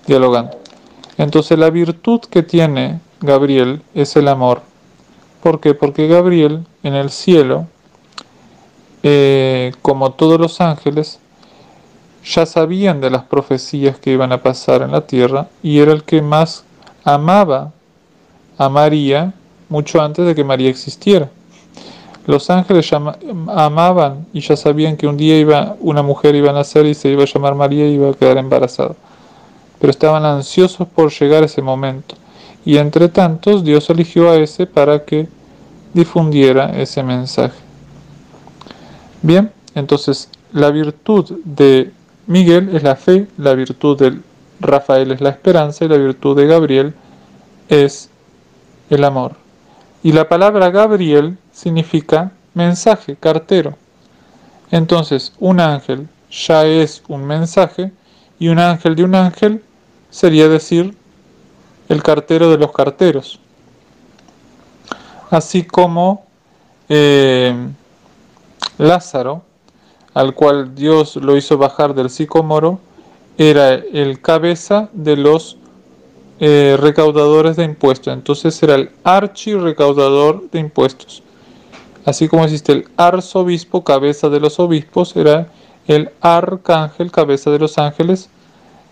dialogando. 0.08 0.58
Entonces 1.18 1.60
la 1.60 1.70
virtud 1.70 2.22
que 2.22 2.44
tiene 2.44 3.00
Gabriel 3.22 3.82
es 3.94 4.16
el 4.16 4.28
amor. 4.28 4.62
¿Por 5.44 5.60
qué? 5.60 5.74
Porque 5.74 6.08
Gabriel 6.08 6.66
en 6.84 6.96
el 6.96 7.10
cielo, 7.10 7.68
eh, 9.04 9.74
como 9.82 10.14
todos 10.14 10.40
los 10.40 10.62
ángeles, 10.62 11.20
ya 12.24 12.46
sabían 12.46 13.02
de 13.02 13.12
las 13.12 13.24
profecías 13.24 14.00
que 14.00 14.12
iban 14.12 14.32
a 14.32 14.42
pasar 14.42 14.82
en 14.82 14.92
la 14.92 15.06
tierra 15.06 15.48
y 15.62 15.80
era 15.80 15.92
el 15.92 16.04
que 16.04 16.22
más 16.22 16.64
amaba 17.04 17.72
a 18.58 18.70
María 18.70 19.34
mucho 19.70 20.02
antes 20.02 20.26
de 20.26 20.34
que 20.34 20.44
María 20.44 20.70
existiera. 20.70 21.30
Los 22.28 22.50
ángeles 22.50 22.92
amaban 22.92 24.26
y 24.34 24.40
ya 24.42 24.56
sabían 24.56 24.98
que 24.98 25.08
un 25.08 25.16
día 25.16 25.38
iba, 25.38 25.76
una 25.80 26.02
mujer 26.02 26.34
iba 26.36 26.50
a 26.50 26.54
nacer 26.54 26.86
y 26.88 26.96
se 26.96 27.10
iba 27.10 27.24
a 27.24 27.28
llamar 27.28 27.54
María 27.54 27.88
y 27.88 27.94
iba 27.94 28.10
a 28.10 28.14
quedar 28.14 28.38
embarazada. 28.38 28.96
Pero 29.80 29.92
estaban 29.92 30.26
ansiosos 30.26 30.88
por 30.88 31.12
llegar 31.12 31.44
a 31.44 31.46
ese 31.46 31.62
momento. 31.62 32.16
Y 32.66 32.78
entre 32.78 33.10
tantos 33.10 33.64
Dios 33.64 33.90
eligió 33.92 34.32
a 34.32 34.38
ese 34.38 34.66
para 34.66 35.06
que 35.06 35.28
difundiera 35.94 36.72
ese 36.80 37.04
mensaje. 37.04 37.60
Bien, 39.22 39.52
entonces 39.76 40.30
la 40.52 40.72
virtud 40.72 41.40
de 41.44 41.92
Miguel 42.26 42.76
es 42.76 42.82
la 42.82 42.96
fe, 42.96 43.28
la 43.38 43.54
virtud 43.54 44.00
de 44.00 44.20
Rafael 44.60 45.12
es 45.12 45.22
la 45.22 45.30
esperanza 45.30 45.86
y 45.86 45.90
la 45.90 45.98
virtud 45.98 46.36
de 46.36 46.48
Gabriel 46.48 46.94
es 47.70 48.10
el 48.90 49.04
amor. 49.04 49.45
Y 50.06 50.12
la 50.12 50.30
palabra 50.30 50.70
Gabriel 50.70 51.36
significa 51.52 52.32
mensaje, 52.54 53.16
cartero. 53.16 53.76
Entonces, 54.70 55.34
un 55.40 55.60
ángel 55.60 56.08
ya 56.30 56.64
es 56.64 57.02
un 57.08 57.26
mensaje 57.26 57.92
y 58.38 58.50
un 58.50 58.60
ángel 58.60 58.96
de 58.96 59.04
un 59.04 59.16
ángel 59.16 59.64
sería 60.12 60.48
decir 60.48 60.96
el 61.90 62.04
cartero 62.04 62.52
de 62.52 62.60
los 62.60 62.72
carteros. 62.72 63.40
Así 65.32 65.64
como 65.64 66.28
eh, 66.88 67.56
Lázaro, 68.78 69.42
al 70.14 70.36
cual 70.36 70.76
Dios 70.76 71.16
lo 71.16 71.36
hizo 71.36 71.58
bajar 71.58 71.96
del 71.96 72.12
sicomoro, 72.12 72.80
era 73.40 73.74
el 73.74 74.22
cabeza 74.22 74.88
de 74.94 75.18
los 75.18 75.58
eh, 76.40 76.78
recaudadores 76.80 77.56
de 77.56 77.64
impuestos. 77.64 78.14
Entonces 78.14 78.62
era 78.62 78.76
el 78.76 78.90
archi 79.04 79.54
recaudador 79.54 80.50
de 80.52 80.60
impuestos. 80.60 81.24
Así 82.06 82.28
como 82.28 82.44
existe 82.44 82.72
el 82.72 82.88
arzobispo, 82.98 83.84
cabeza 83.84 84.30
de 84.30 84.40
los 84.40 84.60
obispos, 84.60 85.16
era 85.16 85.48
el 85.88 86.12
arcángel, 86.22 87.12
cabeza 87.12 87.52
de 87.52 87.60
los 87.60 87.78
ángeles, 87.78 88.30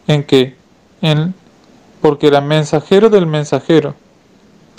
en 0.08 0.24
que, 0.24 0.56
en, 1.02 1.34
porque 2.02 2.28
era 2.28 2.42
mensajero 2.42 3.10
del 3.10 3.28
mensajero. 3.28 3.96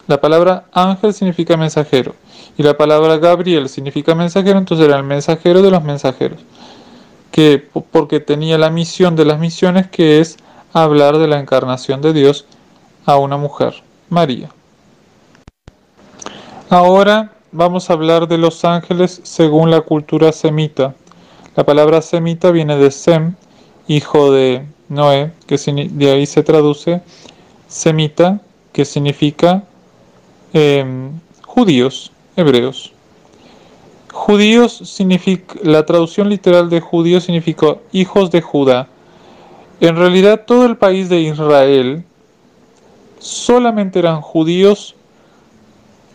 La 0.06 0.20
palabra 0.20 0.64
ángel 0.72 1.14
significa 1.14 1.56
mensajero 1.56 2.14
y 2.58 2.62
la 2.62 2.76
palabra 2.76 3.16
Gabriel 3.18 3.68
significa 3.68 4.14
mensajero, 4.14 4.58
entonces 4.58 4.86
era 4.86 4.98
el 4.98 5.04
mensajero 5.04 5.62
de 5.62 5.70
los 5.70 5.82
mensajeros, 5.82 6.40
que 7.30 7.66
porque 7.90 8.20
tenía 8.20 8.58
la 8.58 8.70
misión 8.70 9.16
de 9.16 9.24
las 9.24 9.38
misiones 9.38 9.88
que 9.88 10.20
es 10.20 10.36
hablar 10.72 11.18
de 11.18 11.26
la 11.26 11.40
encarnación 11.40 12.02
de 12.02 12.12
Dios 12.12 12.46
a 13.04 13.16
una 13.16 13.36
mujer, 13.36 13.74
María. 14.08 14.50
Ahora 16.70 17.32
vamos 17.52 17.88
a 17.88 17.92
hablar 17.92 18.26
de 18.26 18.38
los 18.38 18.64
ángeles 18.64 19.20
según 19.22 19.70
la 19.70 19.82
cultura 19.82 20.32
semita. 20.32 20.94
La 21.56 21.64
palabra 21.64 22.02
semita 22.02 22.50
viene 22.50 22.76
de 22.76 22.90
Sem, 22.90 23.34
hijo 23.86 24.32
de 24.32 24.66
Noé, 24.88 25.30
que 25.46 25.56
de 25.56 26.10
ahí 26.10 26.26
se 26.26 26.42
traduce 26.42 27.00
semita, 27.68 28.40
que 28.72 28.84
significa 28.84 29.62
em, 30.52 31.10
judíos, 31.42 32.10
hebreos. 32.36 32.92
Judíos 34.12 34.72
significa, 34.84 35.54
la 35.62 35.86
traducción 35.86 36.28
literal 36.28 36.70
de 36.70 36.80
judíos 36.80 37.24
significa 37.24 37.76
hijos 37.92 38.30
de 38.30 38.40
Judá. 38.40 38.88
En 39.80 39.96
realidad 39.96 40.44
todo 40.46 40.66
el 40.66 40.76
país 40.76 41.08
de 41.08 41.20
Israel 41.20 42.04
solamente 43.24 43.98
eran 43.98 44.20
judíos, 44.20 44.94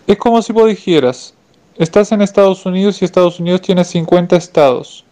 es 0.05 0.18
como 0.18 0.43
si 0.43 0.53
vos 0.53 0.68
dijeras, 0.68 1.34
estás 1.76 2.12
en 2.12 2.22
Estados 2.22 2.66
Unidos 2.68 3.01
y 3.01 3.05
Estados 3.05 3.39
Unidos 3.39 3.62
tiene 3.62 3.84
50 3.84 4.36
estados. 4.36 5.05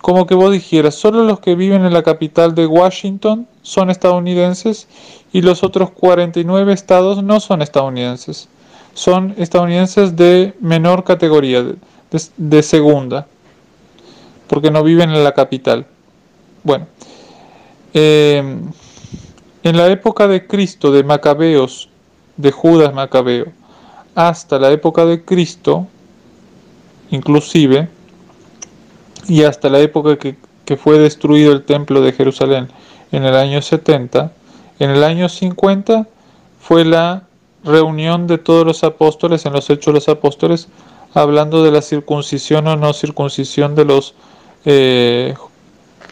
Como 0.00 0.26
que 0.26 0.34
vos 0.34 0.50
dijeras, 0.50 0.96
solo 0.96 1.22
los 1.24 1.38
que 1.38 1.54
viven 1.54 1.84
en 1.84 1.92
la 1.92 2.02
capital 2.02 2.54
de 2.54 2.66
Washington 2.66 3.46
son 3.62 3.90
estadounidenses 3.90 4.88
y 5.32 5.42
los 5.42 5.62
otros 5.62 5.90
49 5.90 6.72
estados 6.72 7.22
no 7.22 7.38
son 7.38 7.62
estadounidenses. 7.62 8.48
Son 8.94 9.34
estadounidenses 9.38 10.16
de 10.16 10.54
menor 10.60 11.04
categoría, 11.04 11.64
de, 12.36 12.62
segunda, 12.64 13.28
porque 14.48 14.72
no 14.72 14.82
viven 14.82 15.10
en 15.10 15.22
la 15.22 15.32
capital. 15.32 15.86
Bueno, 16.64 16.86
eh, 17.94 18.42
en 19.62 19.76
la 19.76 19.88
época 19.88 20.28
de 20.28 20.46
Cristo, 20.46 20.92
de 20.92 21.04
Macabeos, 21.04 21.88
de 22.36 22.52
Judas 22.52 22.94
Macabeo, 22.94 23.46
hasta 24.14 24.58
la 24.58 24.70
época 24.70 25.04
de 25.04 25.24
Cristo, 25.24 25.86
inclusive, 27.10 27.88
y 29.26 29.42
hasta 29.42 29.68
la 29.68 29.80
época 29.80 30.16
que, 30.16 30.36
que 30.64 30.76
fue 30.76 30.98
destruido 30.98 31.52
el 31.52 31.64
templo 31.64 32.00
de 32.00 32.12
Jerusalén 32.12 32.68
en 33.12 33.24
el 33.24 33.34
año 33.34 33.60
70, 33.60 34.32
en 34.78 34.90
el 34.90 35.02
año 35.02 35.28
50 35.28 36.06
fue 36.60 36.84
la 36.84 37.24
reunión 37.64 38.26
de 38.26 38.38
todos 38.38 38.64
los 38.64 38.84
apóstoles 38.84 39.44
en 39.44 39.52
los 39.52 39.68
Hechos 39.68 39.86
de 39.86 39.92
los 39.94 40.08
Apóstoles, 40.08 40.68
hablando 41.14 41.62
de 41.62 41.72
la 41.72 41.82
circuncisión 41.82 42.66
o 42.68 42.76
no 42.76 42.92
circuncisión 42.92 43.74
de 43.74 43.84
los 43.84 44.14
eh, 44.64 45.34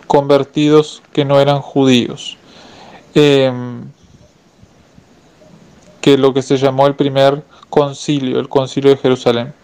convertidos 0.07 1.03
que 1.13 1.25
no 1.25 1.41
eran 1.41 1.61
judíos. 1.61 2.37
Em, 3.19 3.81
que 6.03 6.19
lo 6.19 6.35
que 6.35 6.43
se 6.43 6.59
llamó 6.59 6.87
el 6.87 6.95
primer 6.95 7.43
concilio, 7.71 8.39
el 8.39 8.51
concilio 8.51 8.91
de 8.91 8.99
Jerusalén. 8.99 9.55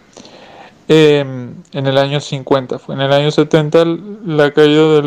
Em, 0.88 1.54
en 1.72 1.86
el 1.86 1.98
año 1.98 2.18
50, 2.18 2.78
fue 2.78 2.94
en 2.94 3.02
el 3.02 3.12
año 3.12 3.30
70 3.30 3.84
la 4.24 4.52
caída 4.52 5.02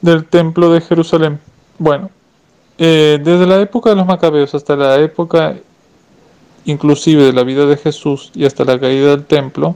del, 0.00 0.24
templo 0.26 0.70
de 0.70 0.82
Jerusalén. 0.82 1.40
Bueno, 1.78 2.10
eh, 2.78 3.18
desde 3.20 3.44
la 3.44 3.60
época 3.60 3.90
de 3.90 3.96
los 3.96 4.06
macabeos 4.06 4.54
hasta 4.54 4.76
la 4.76 5.00
época 5.00 5.56
inclusive 6.66 7.24
de 7.24 7.32
la 7.32 7.42
vida 7.42 7.66
de 7.66 7.76
Jesús 7.76 8.30
y 8.36 8.44
hasta 8.44 8.64
la 8.64 8.78
caída 8.78 9.10
del 9.10 9.24
templo, 9.24 9.74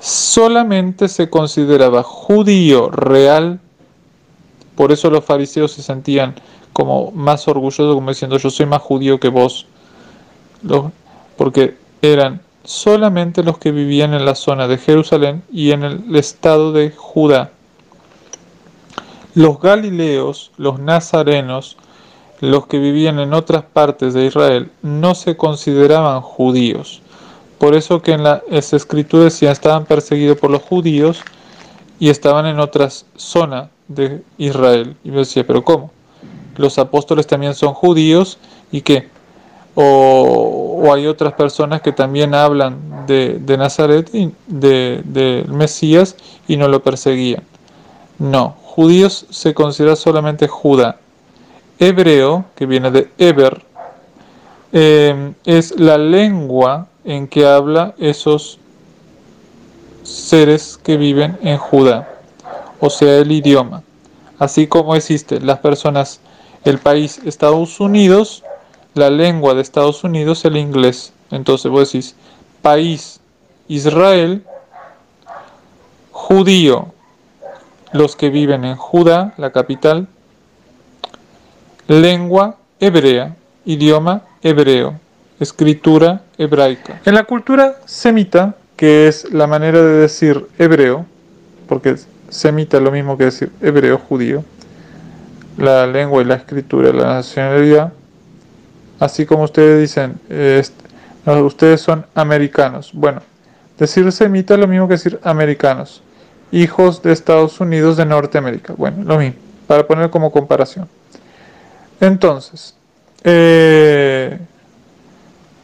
solamente 0.00 1.08
se 1.08 1.30
consideraba 1.30 2.02
judío 2.02 2.90
real, 2.90 3.58
por 4.76 4.92
eso 4.92 5.08
los 5.10 5.24
fariseos 5.24 5.72
se 5.72 5.82
sentían 5.82 6.34
como 6.78 7.10
más 7.10 7.48
orgulloso, 7.48 7.92
como 7.92 8.10
diciendo 8.10 8.38
yo 8.38 8.50
soy 8.50 8.64
más 8.64 8.80
judío 8.80 9.18
que 9.18 9.30
vos, 9.30 9.66
porque 11.36 11.76
eran 12.02 12.40
solamente 12.62 13.42
los 13.42 13.58
que 13.58 13.72
vivían 13.72 14.14
en 14.14 14.24
la 14.24 14.36
zona 14.36 14.68
de 14.68 14.78
Jerusalén 14.78 15.42
y 15.50 15.72
en 15.72 15.82
el 15.82 16.14
estado 16.14 16.70
de 16.70 16.92
Judá. 16.92 17.50
Los 19.34 19.60
galileos, 19.60 20.52
los 20.56 20.78
nazarenos, 20.78 21.76
los 22.38 22.68
que 22.68 22.78
vivían 22.78 23.18
en 23.18 23.34
otras 23.34 23.64
partes 23.64 24.14
de 24.14 24.26
Israel, 24.26 24.70
no 24.80 25.16
se 25.16 25.36
consideraban 25.36 26.20
judíos. 26.20 27.02
Por 27.58 27.74
eso 27.74 28.02
que 28.02 28.12
en 28.12 28.22
la 28.22 28.44
escritura 28.52 29.24
decía 29.24 29.50
estaban 29.50 29.84
perseguidos 29.84 30.38
por 30.38 30.50
los 30.50 30.62
judíos 30.62 31.24
y 31.98 32.10
estaban 32.10 32.46
en 32.46 32.60
otras 32.60 33.04
zonas 33.16 33.68
de 33.88 34.22
Israel. 34.38 34.94
Y 35.02 35.10
me 35.10 35.18
decía, 35.18 35.44
pero 35.44 35.64
¿cómo? 35.64 35.97
Los 36.58 36.78
apóstoles 36.78 37.26
también 37.26 37.54
son 37.54 37.72
judíos 37.72 38.38
y 38.70 38.82
que 38.82 39.08
o, 39.80 40.92
hay 40.92 41.06
otras 41.06 41.34
personas 41.34 41.80
que 41.82 41.92
también 41.92 42.34
hablan 42.34 43.06
de, 43.06 43.56
Nazaret, 43.56 44.12
y 44.12 44.32
de, 44.48 45.44
Mesías 45.48 46.16
y 46.48 46.56
no 46.56 46.66
lo 46.66 46.82
perseguían. 46.82 47.44
No, 48.18 48.56
judíos 48.64 49.26
se 49.30 49.54
considera 49.54 49.94
solamente 49.94 50.48
Judá. 50.48 50.98
Hebreo, 51.78 52.44
que 52.56 52.66
viene 52.66 52.90
de 52.90 53.08
Eber, 53.18 53.62
eh, 54.72 55.32
es 55.44 55.78
la 55.78 55.96
lengua 55.96 56.88
en 57.04 57.28
que 57.28 57.46
habla 57.46 57.94
esos 57.98 58.58
seres 60.02 60.76
que 60.82 60.96
viven 60.96 61.38
en 61.40 61.56
Judá, 61.56 62.08
o 62.80 62.90
sea, 62.90 63.18
el 63.18 63.30
idioma. 63.30 63.84
Así 64.40 64.66
como 64.66 64.96
existen 64.96 65.46
las 65.46 65.60
personas 65.60 66.20
el 66.68 66.78
país 66.78 67.20
Estados 67.24 67.80
Unidos, 67.80 68.44
la 68.94 69.10
lengua 69.10 69.54
de 69.54 69.62
Estados 69.62 70.04
Unidos 70.04 70.44
el 70.44 70.56
inglés. 70.56 71.12
Entonces 71.30 71.70
vos 71.70 71.92
decís, 71.92 72.14
país 72.62 73.20
Israel, 73.68 74.44
judío, 76.10 76.92
los 77.92 78.16
que 78.16 78.30
viven 78.30 78.64
en 78.64 78.76
Judá, 78.76 79.34
la 79.36 79.50
capital, 79.50 80.08
lengua 81.86 82.56
hebrea, 82.80 83.36
idioma 83.64 84.22
hebreo, 84.42 84.98
escritura 85.40 86.22
hebraica. 86.36 87.00
En 87.04 87.14
la 87.14 87.24
cultura 87.24 87.76
semita, 87.86 88.56
que 88.76 89.08
es 89.08 89.32
la 89.32 89.46
manera 89.46 89.82
de 89.82 89.92
decir 89.92 90.46
hebreo, 90.58 91.06
porque 91.66 91.96
semita 92.28 92.76
es 92.76 92.82
lo 92.82 92.90
mismo 92.90 93.16
que 93.16 93.24
decir 93.24 93.52
hebreo 93.60 93.98
judío, 93.98 94.44
la 95.58 95.86
lengua 95.86 96.22
y 96.22 96.24
la 96.24 96.36
escritura, 96.36 96.92
la 96.92 97.14
nacionalidad, 97.14 97.92
así 98.98 99.26
como 99.26 99.42
ustedes 99.42 99.80
dicen, 99.80 100.18
ustedes 101.26 101.80
son 101.80 102.06
americanos. 102.14 102.90
Bueno, 102.94 103.20
Decir 103.78 104.10
semita 104.10 104.54
es 104.54 104.60
lo 104.60 104.66
mismo 104.66 104.88
que 104.88 104.94
decir 104.94 105.20
americanos, 105.22 106.02
hijos 106.50 107.00
de 107.00 107.12
Estados 107.12 107.60
Unidos 107.60 107.96
de 107.96 108.04
Norteamérica. 108.04 108.74
Bueno, 108.76 109.04
lo 109.04 109.18
mismo, 109.18 109.38
para 109.68 109.86
poner 109.86 110.10
como 110.10 110.32
comparación. 110.32 110.88
Entonces, 112.00 112.74
eh, 113.22 114.36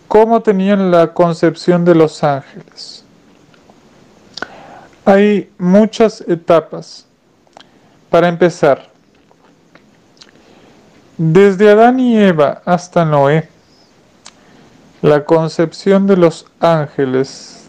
¿cómo 0.07 0.41
tenían 0.43 0.93
la 0.93 1.13
concepción 1.13 1.85
de 1.85 1.97
los 1.97 2.23
ángeles? 2.23 3.05
Hay 5.05 5.51
muchas 5.59 6.21
etapas. 6.21 7.07
Para 8.11 8.29
empezar, 8.29 8.91
desde 11.17 11.71
Adán 11.71 12.01
y 12.01 12.19
Eva 12.19 12.63
hasta 12.65 13.05
Noé, 13.05 13.49
la 15.03 15.25
concepción 15.25 16.07
de 16.07 16.17
los 16.17 16.47
ángeles 16.61 17.69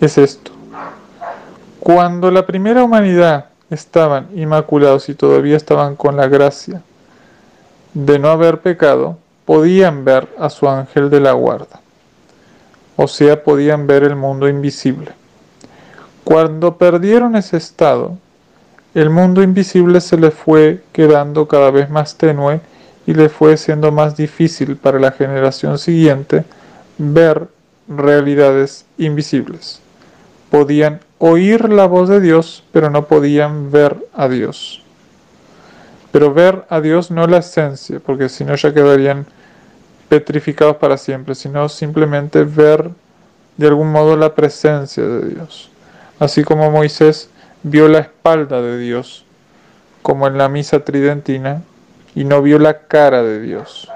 es 0.00 0.18
esto. 0.18 0.50
Cuando 1.78 2.30
la 2.30 2.46
primera 2.46 2.82
humanidad 2.84 3.46
estaban 3.70 4.28
inmaculados 4.34 5.08
y 5.08 5.14
todavía 5.14 5.56
estaban 5.56 5.96
con 5.96 6.16
la 6.16 6.26
gracia 6.26 6.82
de 7.94 8.18
no 8.18 8.28
haber 8.28 8.60
pecado, 8.60 9.18
podían 9.44 10.04
ver 10.04 10.28
a 10.38 10.50
su 10.50 10.68
ángel 10.68 11.10
de 11.10 11.20
la 11.20 11.32
guarda. 11.32 11.80
O 12.96 13.08
sea, 13.08 13.42
podían 13.42 13.86
ver 13.86 14.04
el 14.04 14.14
mundo 14.14 14.48
invisible. 14.48 15.12
Cuando 16.24 16.76
perdieron 16.76 17.34
ese 17.34 17.56
estado, 17.56 18.18
el 18.94 19.10
mundo 19.10 19.42
invisible 19.42 20.00
se 20.00 20.16
le 20.16 20.30
fue 20.30 20.82
quedando 20.92 21.46
cada 21.46 21.70
vez 21.70 21.90
más 21.90 22.16
tenue 22.16 22.60
y 23.06 23.14
le 23.14 23.28
fue 23.28 23.56
siendo 23.56 23.92
más 23.92 24.16
difícil 24.16 24.76
para 24.76 24.98
la 24.98 25.12
generación 25.12 25.78
siguiente 25.78 26.44
ver 26.98 27.48
realidades 27.88 28.84
invisibles. 28.98 29.80
Podían 30.50 31.00
oír 31.18 31.70
la 31.70 31.86
voz 31.86 32.08
de 32.08 32.20
Dios, 32.20 32.64
pero 32.72 32.90
no 32.90 33.06
podían 33.06 33.70
ver 33.70 33.96
a 34.14 34.28
Dios. 34.28 34.82
Pero 36.10 36.34
ver 36.34 36.64
a 36.68 36.80
Dios 36.80 37.10
no 37.10 37.26
la 37.26 37.38
esencia, 37.38 38.00
porque 38.00 38.28
si 38.28 38.44
no 38.44 38.56
ya 38.56 38.74
quedarían 38.74 39.26
petrificados 40.08 40.76
para 40.76 40.96
siempre, 40.96 41.36
sino 41.36 41.68
simplemente 41.68 42.42
ver 42.42 42.90
de 43.56 43.68
algún 43.68 43.92
modo 43.92 44.16
la 44.16 44.34
presencia 44.34 45.04
de 45.04 45.28
Dios. 45.28 45.70
Así 46.18 46.42
como 46.42 46.70
Moisés 46.70 47.30
vio 47.62 47.88
la 47.88 47.98
espalda 47.98 48.62
de 48.62 48.78
Dios, 48.78 49.24
como 50.02 50.26
en 50.26 50.38
la 50.38 50.48
misa 50.48 50.84
tridentina, 50.84 51.62
y 52.14 52.24
no 52.24 52.42
vio 52.42 52.58
la 52.58 52.86
cara 52.86 53.22
de 53.22 53.40
Dios, 53.40 53.88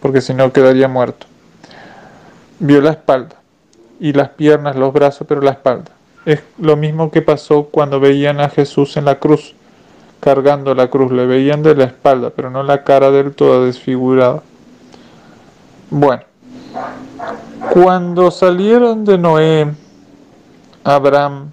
porque 0.00 0.20
si 0.20 0.34
no 0.34 0.52
quedaría 0.52 0.88
muerto. 0.88 1.26
Vio 2.58 2.80
la 2.80 2.90
espalda, 2.90 3.36
y 4.00 4.12
las 4.12 4.30
piernas, 4.30 4.76
los 4.76 4.92
brazos, 4.92 5.26
pero 5.28 5.40
la 5.40 5.52
espalda. 5.52 5.92
Es 6.26 6.42
lo 6.58 6.76
mismo 6.76 7.10
que 7.10 7.22
pasó 7.22 7.64
cuando 7.64 8.00
veían 8.00 8.40
a 8.40 8.50
Jesús 8.50 8.96
en 8.96 9.06
la 9.06 9.18
cruz, 9.18 9.54
cargando 10.20 10.74
la 10.74 10.88
cruz, 10.88 11.10
le 11.12 11.24
veían 11.26 11.62
de 11.62 11.74
la 11.74 11.84
espalda, 11.84 12.30
pero 12.30 12.50
no 12.50 12.62
la 12.62 12.84
cara 12.84 13.10
del 13.10 13.32
todo 13.32 13.64
desfigurada. 13.64 14.42
Bueno, 15.88 16.22
cuando 17.72 18.30
salieron 18.30 19.04
de 19.04 19.18
Noé, 19.18 19.70
Abraham, 20.84 21.52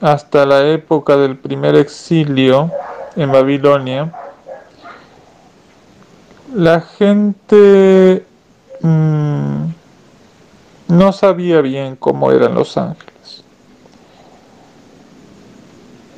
hasta 0.00 0.46
la 0.46 0.66
época 0.66 1.16
del 1.16 1.36
primer 1.36 1.74
exilio 1.74 2.70
en 3.16 3.32
Babilonia, 3.32 4.12
la 6.54 6.80
gente 6.80 8.24
mm, 8.80 9.64
no 10.88 11.12
sabía 11.12 11.60
bien 11.60 11.96
cómo 11.96 12.30
eran 12.30 12.54
los 12.54 12.76
ángeles. 12.76 13.44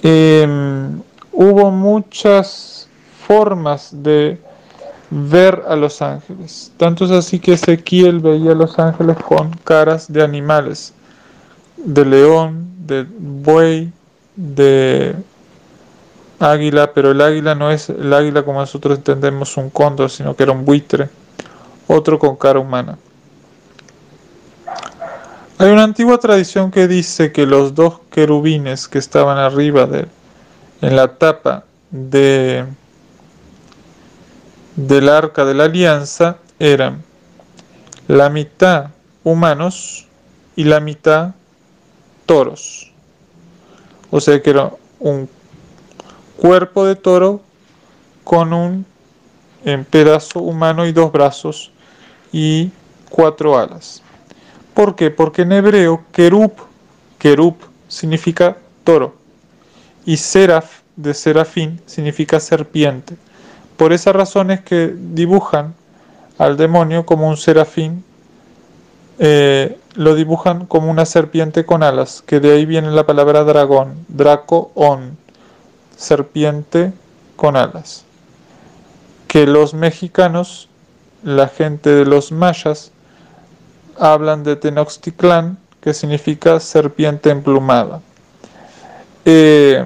Em, 0.02 1.02
hubo 1.32 1.70
muchas 1.70 2.88
formas 3.26 3.90
de 3.92 4.40
ver 5.10 5.64
a 5.66 5.76
los 5.76 6.02
ángeles. 6.02 6.72
Tanto 6.76 7.04
es 7.04 7.10
así 7.10 7.38
que 7.38 7.54
Ezequiel 7.54 8.20
veía 8.20 8.52
a 8.52 8.54
los 8.54 8.78
ángeles 8.78 9.16
con 9.16 9.50
caras 9.64 10.12
de 10.12 10.22
animales, 10.22 10.92
de 11.76 12.04
león, 12.04 12.68
de 12.88 13.06
buey, 13.08 13.92
de 14.34 15.14
águila, 16.40 16.92
pero 16.92 17.12
el 17.12 17.20
águila 17.20 17.54
no 17.54 17.70
es 17.70 17.90
el 17.90 18.12
águila 18.12 18.44
como 18.44 18.60
nosotros 18.60 18.98
entendemos 18.98 19.56
un 19.56 19.70
cóndor, 19.70 20.10
sino 20.10 20.34
que 20.34 20.42
era 20.42 20.52
un 20.52 20.64
buitre, 20.64 21.08
otro 21.86 22.18
con 22.18 22.34
cara 22.36 22.58
humana. 22.58 22.98
Hay 25.58 25.70
una 25.70 25.84
antigua 25.84 26.18
tradición 26.18 26.70
que 26.70 26.88
dice 26.88 27.32
que 27.32 27.44
los 27.44 27.74
dos 27.74 28.00
querubines 28.10 28.88
que 28.88 28.98
estaban 28.98 29.38
arriba 29.38 29.86
de, 29.86 30.06
en 30.80 30.96
la 30.96 31.08
tapa 31.18 31.64
de, 31.90 32.64
del 34.76 35.08
arca 35.08 35.44
de 35.44 35.54
la 35.54 35.64
alianza 35.64 36.36
eran 36.60 37.02
la 38.06 38.30
mitad 38.30 38.90
humanos 39.24 40.06
y 40.54 40.64
la 40.64 40.80
mitad 40.80 41.34
toros. 42.28 42.92
O 44.10 44.20
sea 44.20 44.40
que 44.42 44.50
era 44.50 44.70
un 45.00 45.28
cuerpo 46.36 46.84
de 46.84 46.94
toro 46.94 47.40
con 48.22 48.52
un 48.52 48.84
pedazo 49.90 50.40
humano 50.40 50.86
y 50.86 50.92
dos 50.92 51.10
brazos 51.10 51.72
y 52.30 52.70
cuatro 53.08 53.58
alas. 53.58 54.02
¿Por 54.74 54.94
qué? 54.94 55.10
Porque 55.10 55.42
en 55.42 55.52
hebreo 55.52 56.04
kerub, 56.12 56.52
kerub 57.18 57.56
significa 57.88 58.58
toro 58.84 59.14
y 60.04 60.18
seraf 60.18 60.80
de 60.96 61.14
serafín 61.14 61.80
significa 61.86 62.40
serpiente. 62.40 63.16
Por 63.78 63.92
esa 63.92 64.12
razón 64.12 64.50
es 64.50 64.60
que 64.60 64.94
dibujan 64.94 65.74
al 66.36 66.56
demonio 66.58 67.06
como 67.06 67.28
un 67.28 67.36
serafín 67.38 68.04
eh, 69.18 69.78
lo 69.94 70.14
dibujan 70.14 70.66
como 70.66 70.90
una 70.90 71.04
serpiente 71.04 71.66
con 71.66 71.82
alas, 71.82 72.22
que 72.24 72.38
de 72.38 72.52
ahí 72.52 72.66
viene 72.66 72.90
la 72.90 73.06
palabra 73.06 73.44
dragón, 73.44 74.04
draco-on, 74.08 75.16
serpiente 75.96 76.92
con 77.36 77.56
alas. 77.56 78.04
Que 79.26 79.46
los 79.46 79.74
mexicanos, 79.74 80.68
la 81.24 81.48
gente 81.48 81.90
de 81.90 82.04
los 82.04 82.30
mayas, 82.30 82.92
hablan 83.98 84.44
de 84.44 84.56
Tenochtitlán, 84.56 85.58
que 85.80 85.92
significa 85.94 86.60
serpiente 86.60 87.30
emplumada. 87.30 88.00
Eh, 89.24 89.84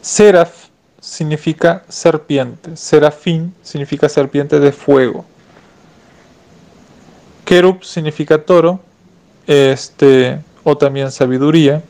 seraf 0.00 0.66
significa 1.00 1.82
serpiente, 1.88 2.76
serafín 2.76 3.54
significa 3.62 4.08
serpiente 4.08 4.60
de 4.60 4.72
fuego. 4.72 5.24
Kerub 7.46 7.84
significa 7.84 8.38
toro, 8.38 8.80
este, 9.46 10.40
o 10.64 10.76
también 10.76 11.12
sabiduría. 11.12 11.80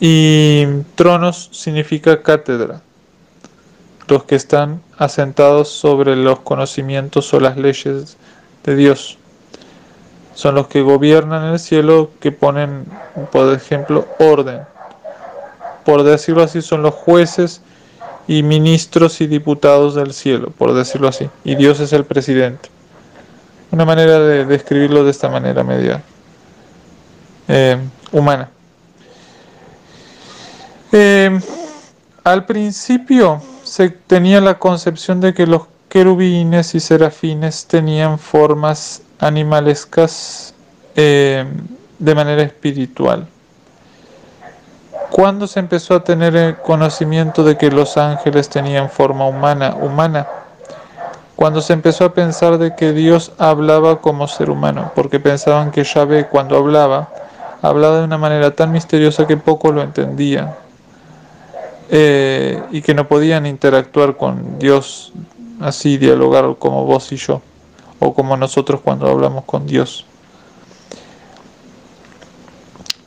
Y 0.00 0.66
tronos 0.96 1.48
significa 1.52 2.20
cátedra, 2.20 2.80
los 4.08 4.24
que 4.24 4.34
están 4.34 4.82
asentados 4.98 5.68
sobre 5.68 6.16
los 6.16 6.40
conocimientos 6.40 7.32
o 7.32 7.38
las 7.38 7.56
leyes 7.56 8.16
de 8.64 8.74
Dios. 8.74 9.16
Son 10.34 10.56
los 10.56 10.66
que 10.66 10.82
gobiernan 10.82 11.52
el 11.52 11.60
cielo, 11.60 12.10
que 12.18 12.32
ponen, 12.32 12.86
por 13.30 13.54
ejemplo, 13.54 14.08
orden. 14.18 14.62
Por 15.84 16.02
decirlo 16.02 16.42
así, 16.42 16.62
son 16.62 16.82
los 16.82 16.94
jueces 16.94 17.60
y 18.26 18.42
ministros 18.42 19.20
y 19.20 19.28
diputados 19.28 19.94
del 19.94 20.12
cielo, 20.14 20.50
por 20.50 20.72
decirlo 20.72 21.06
así. 21.06 21.28
Y 21.44 21.54
Dios 21.54 21.78
es 21.78 21.92
el 21.92 22.04
presidente. 22.04 22.70
Una 23.70 23.84
manera 23.84 24.18
de 24.18 24.44
describirlo 24.44 25.04
de 25.04 25.10
esta 25.10 25.28
manera 25.28 25.62
media 25.62 26.02
eh, 27.46 27.78
humana. 28.12 28.48
Eh, 30.92 31.38
al 32.24 32.44
principio 32.46 33.40
se 33.62 33.90
tenía 33.90 34.40
la 34.40 34.58
concepción 34.58 35.20
de 35.20 35.34
que 35.34 35.46
los 35.46 35.62
querubines 35.88 36.74
y 36.74 36.80
serafines 36.80 37.66
tenían 37.66 38.18
formas 38.18 39.02
animalescas 39.18 40.54
eh, 40.96 41.44
de 41.98 42.14
manera 42.14 42.42
espiritual. 42.42 43.26
Cuando 45.10 45.46
se 45.46 45.60
empezó 45.60 45.94
a 45.96 46.04
tener 46.04 46.36
el 46.36 46.56
conocimiento 46.56 47.42
de 47.42 47.56
que 47.56 47.70
los 47.70 47.96
ángeles 47.96 48.48
tenían 48.48 48.90
forma 48.90 49.26
humana, 49.26 49.74
humana, 49.74 50.26
cuando 51.40 51.62
se 51.62 51.72
empezó 51.72 52.04
a 52.04 52.12
pensar 52.12 52.58
de 52.58 52.76
que 52.76 52.92
Dios 52.92 53.32
hablaba 53.38 54.02
como 54.02 54.28
ser 54.28 54.50
humano, 54.50 54.92
porque 54.94 55.18
pensaban 55.20 55.70
que 55.70 55.84
Yahvé 55.84 56.28
cuando 56.28 56.54
hablaba, 56.54 57.08
hablaba 57.62 58.00
de 58.00 58.04
una 58.04 58.18
manera 58.18 58.54
tan 58.54 58.72
misteriosa 58.72 59.26
que 59.26 59.38
poco 59.38 59.72
lo 59.72 59.80
entendían 59.80 60.54
eh, 61.88 62.62
y 62.70 62.82
que 62.82 62.92
no 62.92 63.08
podían 63.08 63.46
interactuar 63.46 64.18
con 64.18 64.58
Dios 64.58 65.14
así, 65.62 65.96
dialogar 65.96 66.56
como 66.58 66.84
vos 66.84 67.10
y 67.10 67.16
yo, 67.16 67.40
o 68.00 68.12
como 68.12 68.36
nosotros 68.36 68.82
cuando 68.82 69.08
hablamos 69.08 69.44
con 69.46 69.66
Dios. 69.66 70.04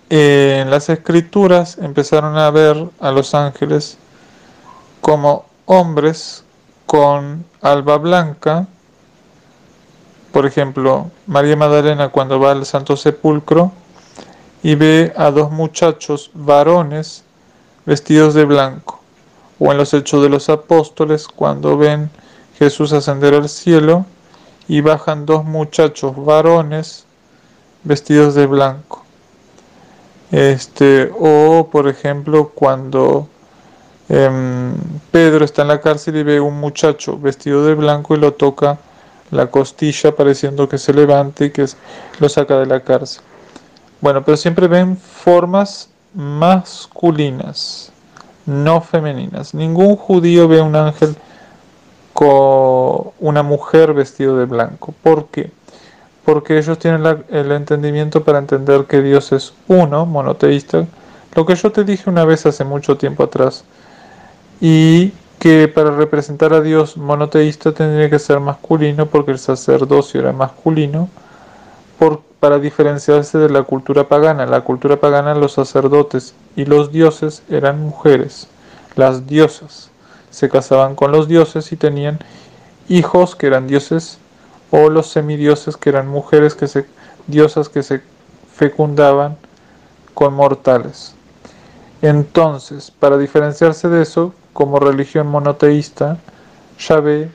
En 0.10 0.72
las 0.72 0.90
escrituras 0.90 1.78
empezaron 1.78 2.36
a 2.40 2.50
ver 2.50 2.84
a 3.00 3.12
los 3.12 3.36
ángeles 3.36 4.00
como 5.02 5.46
hombres 5.68 6.43
con 6.94 7.44
alba 7.64 7.98
blanca. 7.98 8.68
Por 10.32 10.46
ejemplo, 10.46 11.10
María 11.26 11.56
Magdalena 11.56 12.10
cuando 12.10 12.40
va 12.40 12.52
al 12.52 12.68
Santo 12.68 12.96
Sepulcro 12.96 13.72
y 14.62 14.76
ve 14.76 15.12
a 15.18 15.32
dos 15.32 15.50
muchachos 15.50 16.30
varones 16.36 17.24
vestidos 17.88 18.36
de 18.36 18.46
blanco. 18.46 19.00
O 19.58 19.72
en 19.72 19.80
los 19.80 19.92
Hechos 19.96 20.22
de 20.22 20.30
los 20.30 20.50
Apóstoles 20.50 21.28
cuando 21.28 21.80
ven 21.80 22.12
Jesús 22.60 22.94
ascender 22.94 23.34
al 23.34 23.50
cielo 23.50 24.06
y 24.68 24.82
bajan 24.82 25.26
dos 25.26 25.44
muchachos 25.46 26.14
varones 26.16 27.06
vestidos 27.84 28.36
de 28.36 28.46
blanco. 28.46 29.04
Este, 30.30 31.12
o 31.20 31.70
por 31.72 31.88
ejemplo 31.88 32.52
cuando 32.54 33.30
em, 34.14 34.76
Pedro 35.12 35.44
está 35.44 35.64
en 35.64 35.70
la 35.70 35.82
cárcel 35.82 36.18
y 36.18 36.24
ve 36.24 36.40
un 36.40 36.60
muchacho 36.60 37.18
vestido 37.18 37.66
de 37.66 37.76
blanco 37.76 38.16
y 38.16 38.20
lo 38.20 38.34
toca 38.34 38.78
la 39.32 39.48
costilla 39.48 40.16
pareciendo 40.16 40.70
que 40.70 40.78
se 40.78 40.94
levante 40.94 41.46
y 41.46 41.52
que 41.52 41.66
lo 42.20 42.30
saca 42.30 42.60
de 42.60 42.66
la 42.68 42.82
cárcel. 42.82 43.24
Bueno, 44.02 44.24
pero 44.24 44.38
siempre 44.38 44.68
ven 44.68 44.98
formas 44.98 45.90
masculinas, 46.14 47.92
no 48.46 48.82
femeninas. 48.82 49.54
Ningún 49.54 49.96
judío 49.96 50.48
ve 50.48 50.62
un 50.62 50.76
ángel 50.76 51.16
con 52.14 53.12
una 53.20 53.42
mujer 53.42 53.94
vestido 53.94 54.38
de 54.38 54.46
blanco. 54.46 54.94
¿Por 55.02 55.28
qué? 55.28 55.52
Porque 56.26 56.58
ellos 56.58 56.78
tienen 56.78 57.26
el 57.30 57.52
entendimiento 57.52 58.24
para 58.24 58.40
entender 58.40 58.86
que 58.86 59.02
Dios 59.02 59.32
es 59.32 59.54
uno, 59.68 60.06
monoteísta, 60.06 60.86
lo 61.36 61.46
que 61.46 61.56
yo 61.56 61.72
te 61.72 61.84
dije 61.84 62.10
una 62.10 62.26
vez 62.26 62.46
hace 62.46 62.64
mucho 62.64 62.98
tiempo 62.98 63.24
atrás, 63.24 63.64
y 64.62 65.12
que 65.40 65.68
para 65.68 65.92
representar 65.92 66.54
a 66.54 66.62
Dios 66.62 66.96
monoteísta 66.96 67.74
tendría 67.74 68.10
que 68.10 68.20
ser 68.20 68.40
masculino 68.40 69.08
porque 69.08 69.32
el 69.32 69.40
sacerdocio 69.40 70.22
era 70.22 70.32
masculino, 70.32 71.10
por, 72.00 72.22
para 72.40 72.60
diferenciarse 72.60 73.38
de 73.38 73.50
la 73.50 73.64
cultura 73.64 74.08
pagana. 74.08 74.46
La 74.46 74.62
cultura 74.62 74.98
pagana 74.98 75.36
los 75.36 75.54
sacerdotes 75.54 76.34
y 76.56 76.66
los 76.66 76.92
dioses 76.92 77.44
eran 77.50 77.82
mujeres, 77.82 78.48
las 78.96 79.28
diosas 79.28 79.90
se 80.30 80.50
casaban 80.50 80.96
con 80.96 81.12
los 81.12 81.28
dioses 81.28 81.72
y 81.72 81.76
tenían 81.76 82.20
hijos 82.90 83.36
que 83.36 83.48
eran 83.48 83.68
dioses 83.68 84.18
o 84.72 84.90
los 84.90 85.08
semidioses 85.08 85.78
que 85.78 85.90
eran 85.90 86.08
mujeres 86.08 86.56
que 86.56 86.68
se 86.68 86.86
diosas 87.28 87.70
que 87.70 87.84
se 87.84 88.02
fecundaban 88.54 89.38
con 90.14 90.34
mortales. 90.34 91.16
Entonces, 92.02 92.92
para 92.92 93.18
diferenciarse 93.18 93.88
de 93.88 94.02
eso, 94.02 94.34
como 94.54 94.80
religión 94.80 95.28
monoteísta, 95.28 96.18
Yahvé 96.80 97.30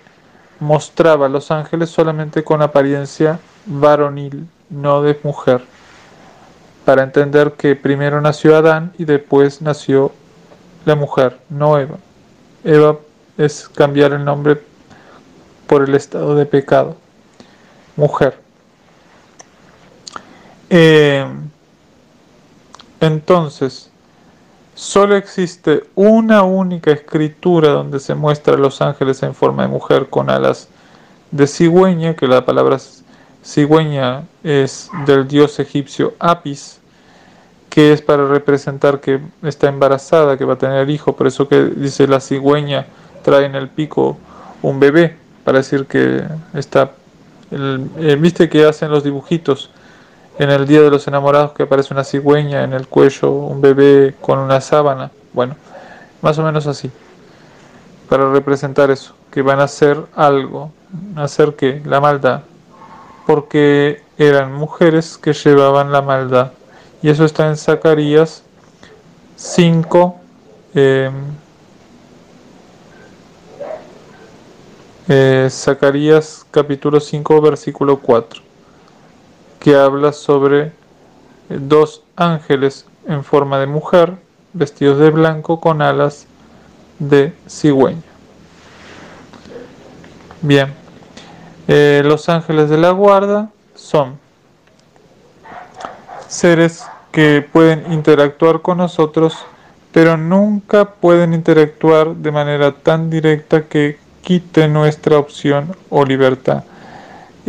mostraba 0.60 1.26
a 1.26 1.28
los 1.28 1.50
ángeles 1.50 1.90
solamente 1.90 2.42
con 2.42 2.62
apariencia 2.62 3.38
varonil, 3.66 4.48
no 4.70 5.02
de 5.02 5.18
mujer, 5.22 5.62
para 6.84 7.02
entender 7.02 7.52
que 7.52 7.76
primero 7.76 8.20
nació 8.20 8.56
Adán 8.56 8.92
y 8.98 9.04
después 9.04 9.60
nació 9.60 10.12
la 10.84 10.94
mujer, 10.94 11.38
no 11.48 11.78
Eva. 11.78 11.98
Eva 12.64 12.98
es 13.36 13.68
cambiar 13.68 14.12
el 14.12 14.24
nombre 14.24 14.60
por 15.66 15.82
el 15.82 15.94
estado 15.94 16.34
de 16.34 16.46
pecado. 16.46 16.96
Mujer. 17.96 18.40
Eh, 20.70 21.26
entonces, 23.00 23.87
solo 24.78 25.16
existe 25.16 25.82
una 25.96 26.44
única 26.44 26.92
escritura 26.92 27.70
donde 27.70 27.98
se 27.98 28.14
muestra 28.14 28.54
a 28.54 28.58
los 28.58 28.80
ángeles 28.80 29.24
en 29.24 29.34
forma 29.34 29.62
de 29.62 29.68
mujer 29.68 30.06
con 30.08 30.30
alas 30.30 30.68
de 31.32 31.48
cigüeña, 31.48 32.14
que 32.14 32.28
la 32.28 32.44
palabra 32.44 32.76
cigüeña 33.44 34.22
es 34.44 34.88
del 35.04 35.26
dios 35.26 35.58
egipcio 35.58 36.14
Apis, 36.20 36.78
que 37.68 37.92
es 37.92 38.02
para 38.02 38.28
representar 38.28 39.00
que 39.00 39.20
está 39.42 39.68
embarazada, 39.68 40.38
que 40.38 40.44
va 40.44 40.54
a 40.54 40.58
tener 40.58 40.88
hijo, 40.90 41.16
por 41.16 41.26
eso 41.26 41.48
que 41.48 41.64
dice 41.64 42.06
la 42.06 42.20
cigüeña 42.20 42.86
trae 43.24 43.46
en 43.46 43.56
el 43.56 43.68
pico 43.68 44.16
un 44.62 44.78
bebé, 44.78 45.16
para 45.42 45.58
decir 45.58 45.86
que 45.86 46.22
está, 46.54 46.92
eh, 47.50 48.16
viste 48.20 48.48
que 48.48 48.64
hacen 48.64 48.92
los 48.92 49.02
dibujitos 49.02 49.70
en 50.38 50.50
el 50.50 50.66
Día 50.66 50.82
de 50.82 50.90
los 50.90 51.06
Enamorados 51.08 51.52
que 51.52 51.64
aparece 51.64 51.92
una 51.92 52.04
cigüeña 52.04 52.62
en 52.62 52.72
el 52.72 52.86
cuello, 52.86 53.30
un 53.30 53.60
bebé 53.60 54.14
con 54.20 54.38
una 54.38 54.60
sábana, 54.60 55.10
bueno, 55.32 55.56
más 56.22 56.38
o 56.38 56.42
menos 56.42 56.66
así, 56.66 56.90
para 58.08 58.30
representar 58.30 58.90
eso, 58.90 59.14
que 59.32 59.42
van 59.42 59.60
a 59.60 59.64
hacer 59.64 60.00
algo, 60.14 60.72
hacer 61.16 61.54
que 61.54 61.82
la 61.84 62.00
maldad, 62.00 62.42
porque 63.26 64.02
eran 64.16 64.52
mujeres 64.52 65.18
que 65.18 65.32
llevaban 65.32 65.92
la 65.92 66.02
maldad. 66.02 66.52
Y 67.02 67.10
eso 67.10 67.24
está 67.24 67.48
en 67.48 67.56
Zacarías 67.56 68.42
5, 69.36 70.20
em, 70.74 71.12
eh, 75.08 75.48
Zacarías 75.50 76.44
capítulo 76.50 77.00
5 77.00 77.40
versículo 77.40 77.98
4, 77.98 78.42
que 79.58 79.74
habla 79.74 80.12
sobre 80.12 80.72
dos 81.48 82.02
ángeles 82.16 82.86
en 83.06 83.24
forma 83.24 83.58
de 83.58 83.66
mujer, 83.66 84.14
vestidos 84.52 84.98
de 84.98 85.10
blanco 85.10 85.60
con 85.60 85.82
alas 85.82 86.26
de 86.98 87.32
cigüeña. 87.48 88.02
Bien, 90.42 90.72
eh, 91.66 92.02
los 92.04 92.28
ángeles 92.28 92.70
de 92.70 92.78
la 92.78 92.90
guarda 92.90 93.50
son 93.74 94.18
seres 96.28 96.84
que 97.10 97.46
pueden 97.52 97.92
interactuar 97.92 98.62
con 98.62 98.78
nosotros, 98.78 99.36
pero 99.92 100.16
nunca 100.16 100.92
pueden 100.92 101.32
interactuar 101.32 102.14
de 102.14 102.30
manera 102.30 102.72
tan 102.72 103.10
directa 103.10 103.66
que 103.66 103.98
quite 104.22 104.68
nuestra 104.68 105.18
opción 105.18 105.74
o 105.88 106.04
libertad. 106.04 106.64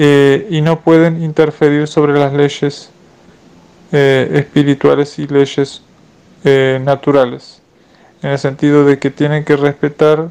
Eh, 0.01 0.47
y 0.49 0.61
no 0.61 0.79
pueden 0.79 1.21
interferir 1.21 1.85
sobre 1.85 2.17
las 2.17 2.31
leyes 2.31 2.89
eh, 3.91 4.31
espirituales 4.35 5.19
y 5.19 5.27
leyes 5.27 5.81
eh, 6.45 6.79
naturales, 6.81 7.61
en 8.21 8.29
el 8.29 8.39
sentido 8.39 8.85
de 8.85 8.97
que 8.97 9.09
tienen 9.09 9.43
que 9.43 9.57
respetar, 9.57 10.29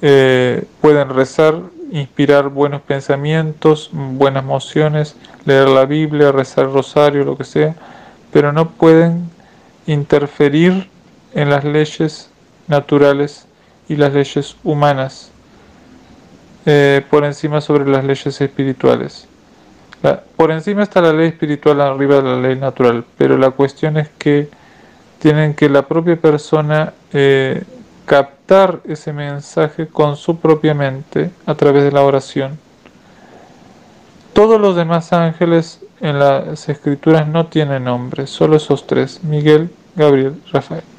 pueden 0.00 1.08
rezar 1.10 1.60
inspirar 1.92 2.48
buenos 2.48 2.82
pensamientos, 2.82 3.90
buenas 3.92 4.42
emociones, 4.42 5.14
leer 5.44 5.68
la 5.68 5.86
Biblia, 5.86 6.32
rezar 6.32 6.70
rosario, 6.70 7.24
lo 7.24 7.38
que 7.38 7.44
sea, 7.44 7.76
pero 8.32 8.52
no 8.52 8.70
pueden 8.70 9.30
interferir 9.86 10.90
en 11.32 11.48
las 11.48 11.62
leyes 11.62 12.28
naturales 12.66 13.46
y 13.88 13.96
las 13.96 14.12
leyes 14.12 14.56
humanas 14.64 15.30
eh, 16.66 17.04
por 17.10 17.24
encima 17.24 17.60
sobre 17.60 17.86
las 17.86 18.04
leyes 18.04 18.40
espirituales. 18.40 19.28
por 20.36 20.50
encima 20.50 20.82
está 20.82 21.00
la 21.00 21.12
ley 21.12 21.28
espiritual 21.28 21.80
arriba 21.80 22.16
de 22.16 22.22
la 22.22 22.36
ley 22.40 22.56
natural, 22.56 23.04
pero 23.16 23.38
la 23.38 23.50
cuestión 23.50 23.96
es 23.96 24.08
que 24.18 24.48
tienen 25.18 25.54
que 25.54 25.70
la 25.70 25.82
propia 25.82 26.16
persona 26.16 26.92
eh, 27.12 27.62
captar 28.04 28.80
ese 28.84 29.12
mensaje 29.12 29.86
con 29.86 30.16
su 30.16 30.38
propia 30.38 30.74
mente 30.74 31.30
a 31.46 31.54
través 31.54 31.84
de 31.84 31.92
la 31.92 32.02
oración. 32.02 32.58
Todos 34.34 34.60
los 34.60 34.76
demás 34.76 35.12
ángeles 35.12 35.80
en 36.00 36.18
las 36.18 36.68
escrituras 36.68 37.26
no 37.26 37.46
tienen 37.46 37.84
nombre, 37.84 38.26
solo 38.26 38.56
esos 38.56 38.86
tres, 38.86 39.22
Miguel, 39.24 39.70
Gabriel, 39.96 40.34
Rafael. 40.52 40.93